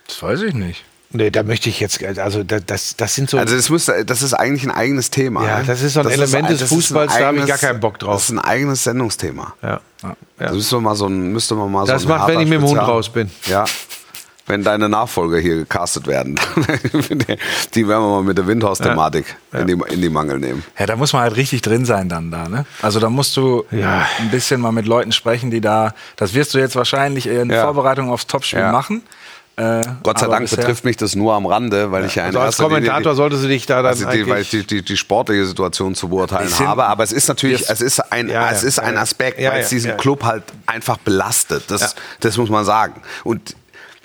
Das 0.07 0.21
weiß 0.23 0.41
ich 0.43 0.53
nicht. 0.53 0.83
Nee, 1.13 1.29
da 1.31 1.43
möchte 1.43 1.69
ich 1.69 1.79
jetzt, 1.79 2.03
also 2.03 2.43
da- 2.43 2.59
das, 2.59 2.95
das 2.97 3.15
sind 3.15 3.29
so, 3.29 3.37
Also 3.37 3.55
das, 3.55 3.69
müsste, 3.69 4.03
das 4.05 4.21
ist 4.21 4.33
eigentlich 4.33 4.63
ein 4.63 4.71
eigenes 4.71 5.09
Thema. 5.09 5.45
Ja, 5.47 5.59
ne? 5.59 5.63
das 5.65 5.81
ist 5.81 5.93
so 5.93 6.01
ein 6.01 6.09
Element 6.09 6.49
des 6.49 6.59
das 6.59 6.61
ist 6.63 6.71
ein 6.71 6.75
Fußballs, 6.75 7.17
da 7.17 7.25
habe 7.27 7.37
ich 7.39 7.45
gar 7.45 7.57
keinen 7.57 7.79
Bock 7.79 7.99
drauf. 7.99 8.15
Das 8.15 8.23
ist 8.25 8.29
ein 8.31 8.39
eigenes 8.39 8.83
Sendungsthema. 8.83 9.53
ja. 9.63 9.79
Ja. 10.03 10.15
Da 10.37 10.51
müsste 10.51 10.75
man 10.75 10.83
mal 10.83 10.95
so 10.95 11.07
ein, 11.07 11.31
müsste 11.31 11.55
man 11.55 11.71
mal 11.71 11.85
Das 11.85 12.01
so 12.01 12.09
macht, 12.09 12.27
wenn 12.27 12.41
ich 12.41 12.49
mit 12.49 12.59
dem 12.59 12.67
Hund 12.67 12.77
raus 12.79 13.07
bin. 13.07 13.31
Ja. 13.47 13.63
Wenn 14.45 14.61
deine 14.61 14.89
Nachfolger 14.89 15.37
hier 15.39 15.55
gecastet 15.55 16.05
werden, 16.05 16.37
die 17.75 17.87
werden 17.87 18.01
wir 18.03 18.09
mal 18.09 18.23
mit 18.23 18.37
der 18.37 18.45
Windhaus-Thematik 18.47 19.35
in, 19.53 19.67
die, 19.67 19.77
in 19.93 20.01
die 20.01 20.09
Mangel 20.09 20.39
nehmen. 20.39 20.63
Ja, 20.77 20.85
da 20.85 20.95
muss 20.97 21.13
man 21.13 21.21
halt 21.21 21.37
richtig 21.37 21.61
drin 21.61 21.85
sein 21.85 22.09
dann 22.09 22.29
da, 22.31 22.49
ne? 22.49 22.65
Also 22.81 22.99
da 22.99 23.09
musst 23.09 23.37
du 23.37 23.63
Ja. 23.71 24.05
ein 24.19 24.29
bisschen 24.31 24.59
mal 24.59 24.71
mit 24.73 24.85
Leuten 24.85 25.11
sprechen, 25.13 25.49
die 25.51 25.61
da, 25.61 25.93
das 26.17 26.33
wirst 26.33 26.53
du 26.53 26.57
jetzt 26.59 26.75
wahrscheinlich 26.75 27.27
in 27.27 27.49
Ja. 27.49 27.63
Vorbereitung 27.63 28.09
aufs 28.11 28.27
Topspiel 28.27 28.59
Ja. 28.59 28.71
Äh, 29.55 29.81
Gott 30.01 30.17
sei 30.17 30.27
Dank 30.27 30.49
betrifft 30.49 30.83
mich 30.83 30.97
das 30.97 31.13
nur 31.15 31.33
am 31.35 31.45
Rande, 31.45 31.91
weil 31.91 32.05
ich 32.05 32.15
ja 32.15 32.23
in 32.23 32.27
Also 32.29 32.39
als 32.39 32.57
Kommentator 32.57 33.11
die- 33.11 33.15
solltest 33.17 33.43
du 33.43 33.47
dich 33.47 33.67
da 33.67 33.77
dann 33.83 33.85
also 33.91 34.09
die, 34.09 34.27
weil 34.27 34.41
ich 34.41 34.49
die, 34.49 34.65
die, 34.65 34.81
die 34.81 34.97
sportliche 34.97 35.45
Situation 35.45 35.93
zu 35.93 36.09
beurteilen 36.09 36.47
Die 36.47 36.53
sind- 36.53 36.67
habe. 36.67 36.85
Aber 36.85 37.03
es 37.03 37.11
ist 37.11 37.27
natürlich, 37.27 37.69
es 37.69 37.79
ist 37.81 37.99
ein, 38.11 38.29
Ja, 38.29 38.45
ja, 38.45 38.51
es 38.51 38.63
ist 38.63 38.79
ein 38.79 38.87
ja, 38.87 38.93
ja. 38.95 39.01
Aspekt, 39.01 39.39
Ja, 39.39 39.51
weil 39.51 39.59
ja, 39.59 39.63
es 39.63 39.69
diesen 39.69 39.91
ja. 39.91 39.95
Club 39.97 40.23
halt 40.23 40.43
einfach 40.65 40.97
belastet. 40.97 41.65
Das, 41.67 41.81
Ja. 41.81 41.87
das 42.21 42.37
muss 42.37 42.49
man 42.49 42.65
sagen. 42.65 43.01
Und 43.23 43.55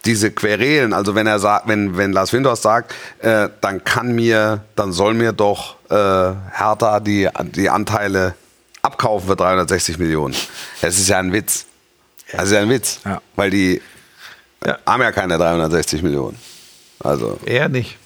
diese 0.05 0.30
Querelen, 0.30 0.92
also 0.92 1.14
wenn 1.14 1.26
er 1.26 1.38
sagt, 1.38 1.66
wenn, 1.66 1.96
wenn 1.96 2.12
Lars 2.12 2.32
Windhorst 2.34 2.62
sagt, 2.62 2.94
äh, 3.20 3.49
dann 3.62 3.82
kann 3.84 4.14
mir, 4.14 4.61
dann 4.76 4.92
soll 4.92 5.14
mir 5.14 5.32
doch 5.32 5.76
äh, 5.90 5.94
Hertha 5.94 7.01
die, 7.01 7.26
die 7.57 7.70
Anteile 7.70 8.34
abkaufen 8.82 9.28
für 9.28 9.36
360 9.36 9.99
Millionen. 9.99 10.34
Das 10.82 10.99
ist 10.99 11.09
ja 11.09 11.18
ein 11.18 11.32
Witz. 11.32 11.64
Das 12.32 12.44
ist 12.44 12.53
ja 12.53 12.61
ein 12.61 12.68
Witz. 12.68 13.01
Ja. 13.07 13.22
Weil 13.34 13.51
die 13.51 13.80
Ja. 14.65 14.79
haben 14.87 15.03
ja 15.03 15.13
keine 15.13 15.39
360 15.39 16.03
Millionen. 16.03 16.39
Also, 17.01 17.39
Eher 17.45 17.69
nicht. 17.69 17.97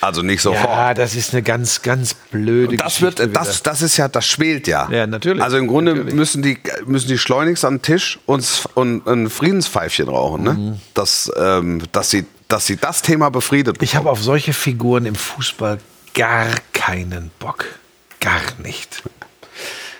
also 0.00 0.22
nicht 0.22 0.40
sofort. 0.40 0.64
Ja, 0.64 0.94
das 0.94 1.14
ist 1.14 1.32
eine 1.34 1.42
ganz, 1.42 1.82
ganz 1.82 2.14
blöde 2.14 2.76
Das 2.76 2.98
Geschichte 2.98 3.24
wird, 3.24 3.36
das, 3.36 3.62
das 3.62 3.82
ist 3.82 3.96
ja, 3.96 4.08
das 4.08 4.26
schwelt 4.26 4.66
ja. 4.66 4.88
Ja, 4.90 5.06
natürlich. 5.06 5.42
Also 5.42 5.58
im 5.58 5.66
Grunde 5.66 5.92
Natürlich. 5.92 6.14
müssen 6.14 6.42
die, 6.42 6.58
müssen 6.86 7.08
die 7.08 7.18
schleunigst 7.18 7.64
an 7.64 7.76
den 7.76 7.82
Tisch 7.82 8.18
und, 8.26 8.46
und 8.74 9.06
ein 9.06 9.28
Friedenspfeifchen 9.28 10.08
rauchen, 10.08 10.42
ne? 10.42 10.52
Mhm. 10.54 10.80
Dass, 10.94 11.30
ähm, 11.36 11.82
dass 11.92 12.10
sie, 12.10 12.24
dass 12.48 12.66
sie 12.66 12.76
das 12.76 13.02
Thema 13.02 13.30
befriedet. 13.30 13.82
Ich 13.82 13.96
habe 13.96 14.10
auf 14.10 14.22
solche 14.22 14.52
Figuren 14.54 15.04
im 15.04 15.14
Fußball 15.14 15.78
gar 16.14 16.46
keinen 16.72 17.30
Bock. 17.38 17.66
Gar 18.20 18.40
nicht. 18.62 19.02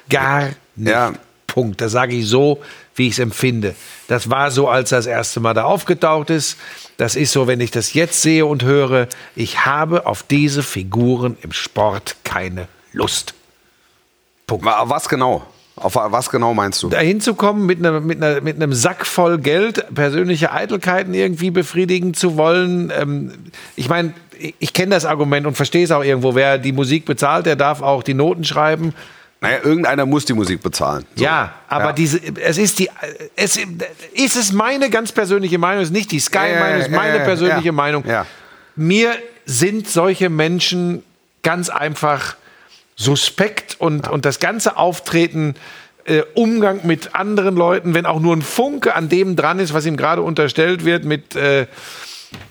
Gar 0.08 0.50
nicht. 0.76 0.88
Ja. 0.90 1.12
Punkt. 1.46 1.80
Das 1.80 1.92
sage 1.92 2.14
ich 2.16 2.26
so, 2.26 2.60
wie 2.94 3.06
ich 3.08 3.14
es 3.14 3.18
empfinde. 3.18 3.74
Das 4.08 4.30
war 4.30 4.50
so, 4.50 4.68
als 4.68 4.92
er 4.92 4.98
das 4.98 5.06
erste 5.06 5.40
Mal 5.40 5.54
da 5.54 5.64
aufgetaucht 5.64 6.30
ist. 6.30 6.56
Das 6.96 7.16
ist 7.16 7.32
so, 7.32 7.46
wenn 7.46 7.60
ich 7.60 7.70
das 7.70 7.92
jetzt 7.94 8.22
sehe 8.22 8.46
und 8.46 8.62
höre. 8.62 9.08
Ich 9.34 9.64
habe 9.66 10.06
auf 10.06 10.22
diese 10.22 10.62
Figuren 10.62 11.36
im 11.42 11.52
Sport 11.52 12.16
keine 12.24 12.68
Lust. 12.92 13.34
Wa- 14.48 14.84
Was 14.86 15.08
genau? 15.08 15.44
Auf 15.76 15.96
was 15.96 16.30
genau 16.30 16.54
meinst 16.54 16.84
du? 16.84 16.88
dahin 16.88 17.20
zu 17.20 17.34
kommen, 17.34 17.66
mit, 17.66 17.80
einer, 17.80 17.98
mit, 18.00 18.22
einer, 18.22 18.40
mit 18.40 18.54
einem 18.54 18.72
Sack 18.72 19.04
voll 19.04 19.38
Geld 19.38 19.92
persönliche 19.92 20.52
Eitelkeiten 20.52 21.14
irgendwie 21.14 21.50
befriedigen 21.50 22.14
zu 22.14 22.36
wollen. 22.36 22.92
Ähm, 22.96 23.32
ich 23.74 23.88
meine, 23.88 24.14
ich 24.60 24.72
kenne 24.72 24.94
das 24.94 25.04
Argument 25.04 25.48
und 25.48 25.56
verstehe 25.56 25.82
es 25.84 25.90
auch 25.90 26.04
irgendwo. 26.04 26.36
Wer 26.36 26.58
die 26.58 26.70
Musik 26.70 27.06
bezahlt, 27.06 27.46
der 27.46 27.56
darf 27.56 27.82
auch 27.82 28.04
die 28.04 28.14
Noten 28.14 28.44
schreiben. 28.44 28.94
Naja, 29.44 29.58
irgendeiner 29.64 30.06
muss 30.06 30.24
die 30.24 30.32
Musik 30.34 30.62
bezahlen. 30.62 31.04
So. 31.14 31.24
Ja, 31.24 31.54
aber 31.68 31.86
Ja. 31.86 31.92
diese, 31.92 32.20
es 32.42 32.58
ist 32.58 32.78
die, 32.78 32.90
es 33.36 33.56
ist 34.14 34.36
es 34.36 34.52
meine 34.52 34.90
ganz 34.90 35.12
persönliche 35.12 35.58
Meinung, 35.58 35.82
es 35.82 35.88
ist 35.88 35.94
nicht 35.94 36.10
die 36.12 36.20
Sky-Meinung, 36.20 36.80
es 36.80 36.86
ist 36.88 36.92
meine 36.94 37.20
persönliche. 37.20 37.72
Meinung. 37.72 38.04
Mir 38.76 39.12
sind 39.46 39.88
solche 39.88 40.30
Menschen 40.30 41.02
ganz 41.42 41.68
einfach 41.68 42.36
suspekt 42.96 43.76
und, 43.78 44.08
und 44.08 44.24
das 44.24 44.38
ganze 44.38 44.76
Auftreten, 44.76 45.54
äh, 46.06 46.22
Umgang 46.34 46.80
mit 46.84 47.14
anderen 47.14 47.56
Leuten, 47.56 47.94
wenn 47.94 48.06
auch 48.06 48.20
nur 48.20 48.36
ein 48.36 48.42
Funke 48.42 48.94
an 48.94 49.08
dem 49.08 49.36
dran 49.36 49.58
ist, 49.58 49.72
was 49.74 49.86
ihm 49.86 49.96
gerade 49.96 50.22
unterstellt 50.22 50.84
wird, 50.84 51.04
mit 51.04 51.34
äh, 51.34 51.66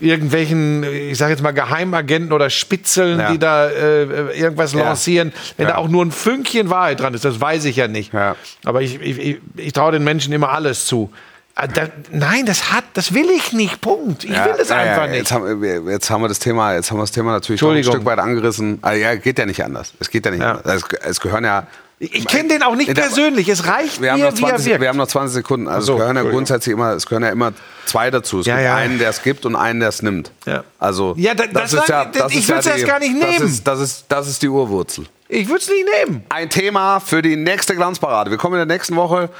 irgendwelchen, 0.00 0.84
ich 0.84 1.18
sage 1.18 1.32
jetzt 1.32 1.42
mal 1.42 1.52
Geheimagenten 1.52 2.32
oder 2.32 2.50
Spitzeln, 2.50 3.18
Ja. 3.20 3.30
die 3.32 3.38
da 3.38 3.68
äh, 3.68 4.38
irgendwas 4.38 4.72
Ja. 4.72 4.84
lancieren, 4.84 5.32
wenn 5.56 5.66
Ja. 5.66 5.74
da 5.74 5.78
auch 5.78 5.88
nur 5.88 6.04
ein 6.04 6.12
Fünkchen 6.12 6.70
Wahrheit 6.70 7.00
dran 7.00 7.14
ist, 7.14 7.24
das 7.24 7.40
weiß 7.40 7.64
ich 7.66 7.76
ja 7.76 7.88
nicht. 7.88 8.12
Aber 8.64 8.82
ich, 8.82 9.00
ich, 9.00 9.38
ich, 9.56 9.72
traue 9.72 9.92
den 9.92 10.04
Menschen 10.04 10.32
immer 10.32 10.50
alles 10.50 10.86
zu. 10.86 11.10
Ah, 11.56 11.68
Da, 11.68 11.86
nein, 12.10 12.46
das 12.46 12.72
hat, 12.72 12.82
das 12.94 13.14
will 13.14 13.28
ich 13.30 13.52
nicht. 13.52 13.80
Punkt. 13.80 14.24
Ich 14.24 14.30
Ja, 14.30 14.44
will 14.46 14.54
das 14.58 14.70
ja, 14.70 14.76
einfach 14.76 15.02
ja, 15.04 15.06
nicht. 15.08 15.18
Jetzt 15.18 15.32
haben, 15.32 15.62
wir, 15.62 15.82
jetzt 15.88 16.10
haben 16.10 16.20
wir 16.22 16.28
das 16.28 16.40
Thema, 16.40 16.74
jetzt 16.74 16.90
haben 16.90 16.98
wir 16.98 17.02
das 17.04 17.12
Thema 17.12 17.30
natürlich 17.30 17.62
ein. 17.62 17.84
Stück 17.84 18.04
weit 18.04 18.18
angerissen. 18.18 18.78
Ah, 18.82 18.92
ja, 18.92 19.14
geht 19.14 19.38
ja 19.38 19.46
nicht 19.46 19.62
anders. 19.62 19.92
Es 20.00 20.10
geht 20.10 20.24
ja 20.26 20.32
nicht 20.32 20.42
anders. 20.42 20.64
Es, 20.66 20.98
es 21.00 21.20
gehören 21.20 21.44
ja. 21.44 21.66
Ich 22.12 22.26
kenne 22.26 22.48
den 22.48 22.62
auch 22.62 22.74
nicht 22.76 22.92
persönlich. 22.94 23.48
Es 23.48 23.66
reicht 23.66 24.00
Wir 24.00 24.12
haben, 24.12 24.20
mir, 24.20 24.30
noch 24.30 24.36
wie 24.38 24.42
er 24.42 24.48
20, 24.50 24.66
wirkt. 24.66 24.80
wir 24.80 24.88
haben 24.88 24.96
noch 24.98 25.06
20 25.06 25.34
Sekunden. 25.34 25.68
Also 25.68 25.86
so, 25.86 25.92
es 25.94 25.98
gehören 26.00 26.16
ja 26.16 26.22
grundsätzlich 26.22 26.72
immer, 26.72 26.92
es 26.92 27.06
gehören 27.06 27.22
ja 27.24 27.30
immer 27.30 27.52
zwei 27.86 28.10
dazu. 28.10 28.40
Es 28.40 28.46
Ja, 28.46 28.54
gibt 28.56 28.64
ja. 28.64 28.76
einen, 28.76 28.98
der 28.98 29.10
es 29.10 29.22
gibt 29.22 29.46
und 29.46 29.56
einen, 29.56 29.80
der 29.80 29.88
es 29.88 30.02
nimmt. 30.02 30.30
Ja. 30.46 30.64
Also 30.78 31.14
Ja, 31.16 31.34
da- 31.34 31.46
das 31.46 31.70
sag- 31.70 32.14
ich 32.30 32.48
würd's 32.48 32.66
erst 32.66 32.86
gar 32.86 32.98
nicht 32.98 33.14
Das 33.22 33.30
nehmen. 33.30 33.46
ist, 33.46 33.66
das 33.66 33.80
ist, 33.80 34.04
das 34.08 34.28
ist 34.28 34.42
die 34.42 34.48
Urwurzel. 34.48 35.06
Ich 35.28 35.48
würde 35.48 35.60
es 35.62 35.68
nicht 35.68 35.86
nehmen. 36.06 36.24
Ein 36.28 36.50
Thema 36.50 37.00
für 37.00 37.22
die 37.22 37.36
nächste 37.36 37.74
Glanzparade. 37.74 38.30
Wir 38.30 38.38
kommen 38.38 38.60
in 38.60 38.68
der 38.68 38.76
nächsten 38.76 38.94
Woche 38.96 39.30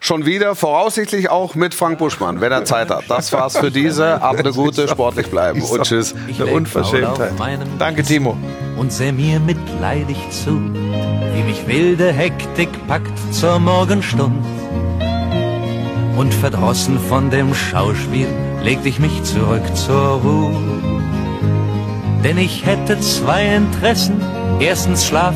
schon 0.00 0.26
wieder, 0.26 0.54
voraussichtlich 0.54 1.30
auch 1.30 1.54
mit 1.54 1.74
Frank 1.74 1.98
Buschmann, 1.98 2.40
wenn 2.40 2.52
er 2.52 2.64
Zeit 2.64 2.90
hat. 2.90 3.04
Das 3.08 3.32
war's 3.32 3.58
für 3.58 3.70
diese. 3.70 4.22
Ab 4.22 4.38
eine 4.38 4.52
gute, 4.52 4.88
sportlich 4.88 5.28
bleiben 5.28 5.62
und 5.62 5.82
tschüss. 5.82 6.14
Eine 6.38 6.46
Unverschämtheit. 6.46 7.32
Danke, 7.78 8.02
Timo. 8.02 8.36
Und 8.76 8.92
seh 8.92 9.12
mir 9.12 9.40
mitleidig 9.40 10.16
zu, 10.30 10.52
wie 10.52 11.42
mich 11.42 11.66
wilde 11.66 12.12
Hektik 12.12 12.68
packt 12.86 13.18
zur 13.32 13.58
Morgenstund. 13.58 14.44
Und 16.16 16.34
verdrossen 16.34 16.98
von 16.98 17.30
dem 17.30 17.54
Schauspiel 17.54 18.28
legte 18.62 18.88
ich 18.88 18.98
mich 18.98 19.22
zurück 19.22 19.62
zur 19.76 20.20
Ruhe. 20.20 20.56
Denn 22.24 22.38
ich 22.38 22.66
hätte 22.66 22.98
zwei 23.00 23.54
Interessen. 23.54 24.20
Erstens 24.58 25.06
Schlaf 25.06 25.34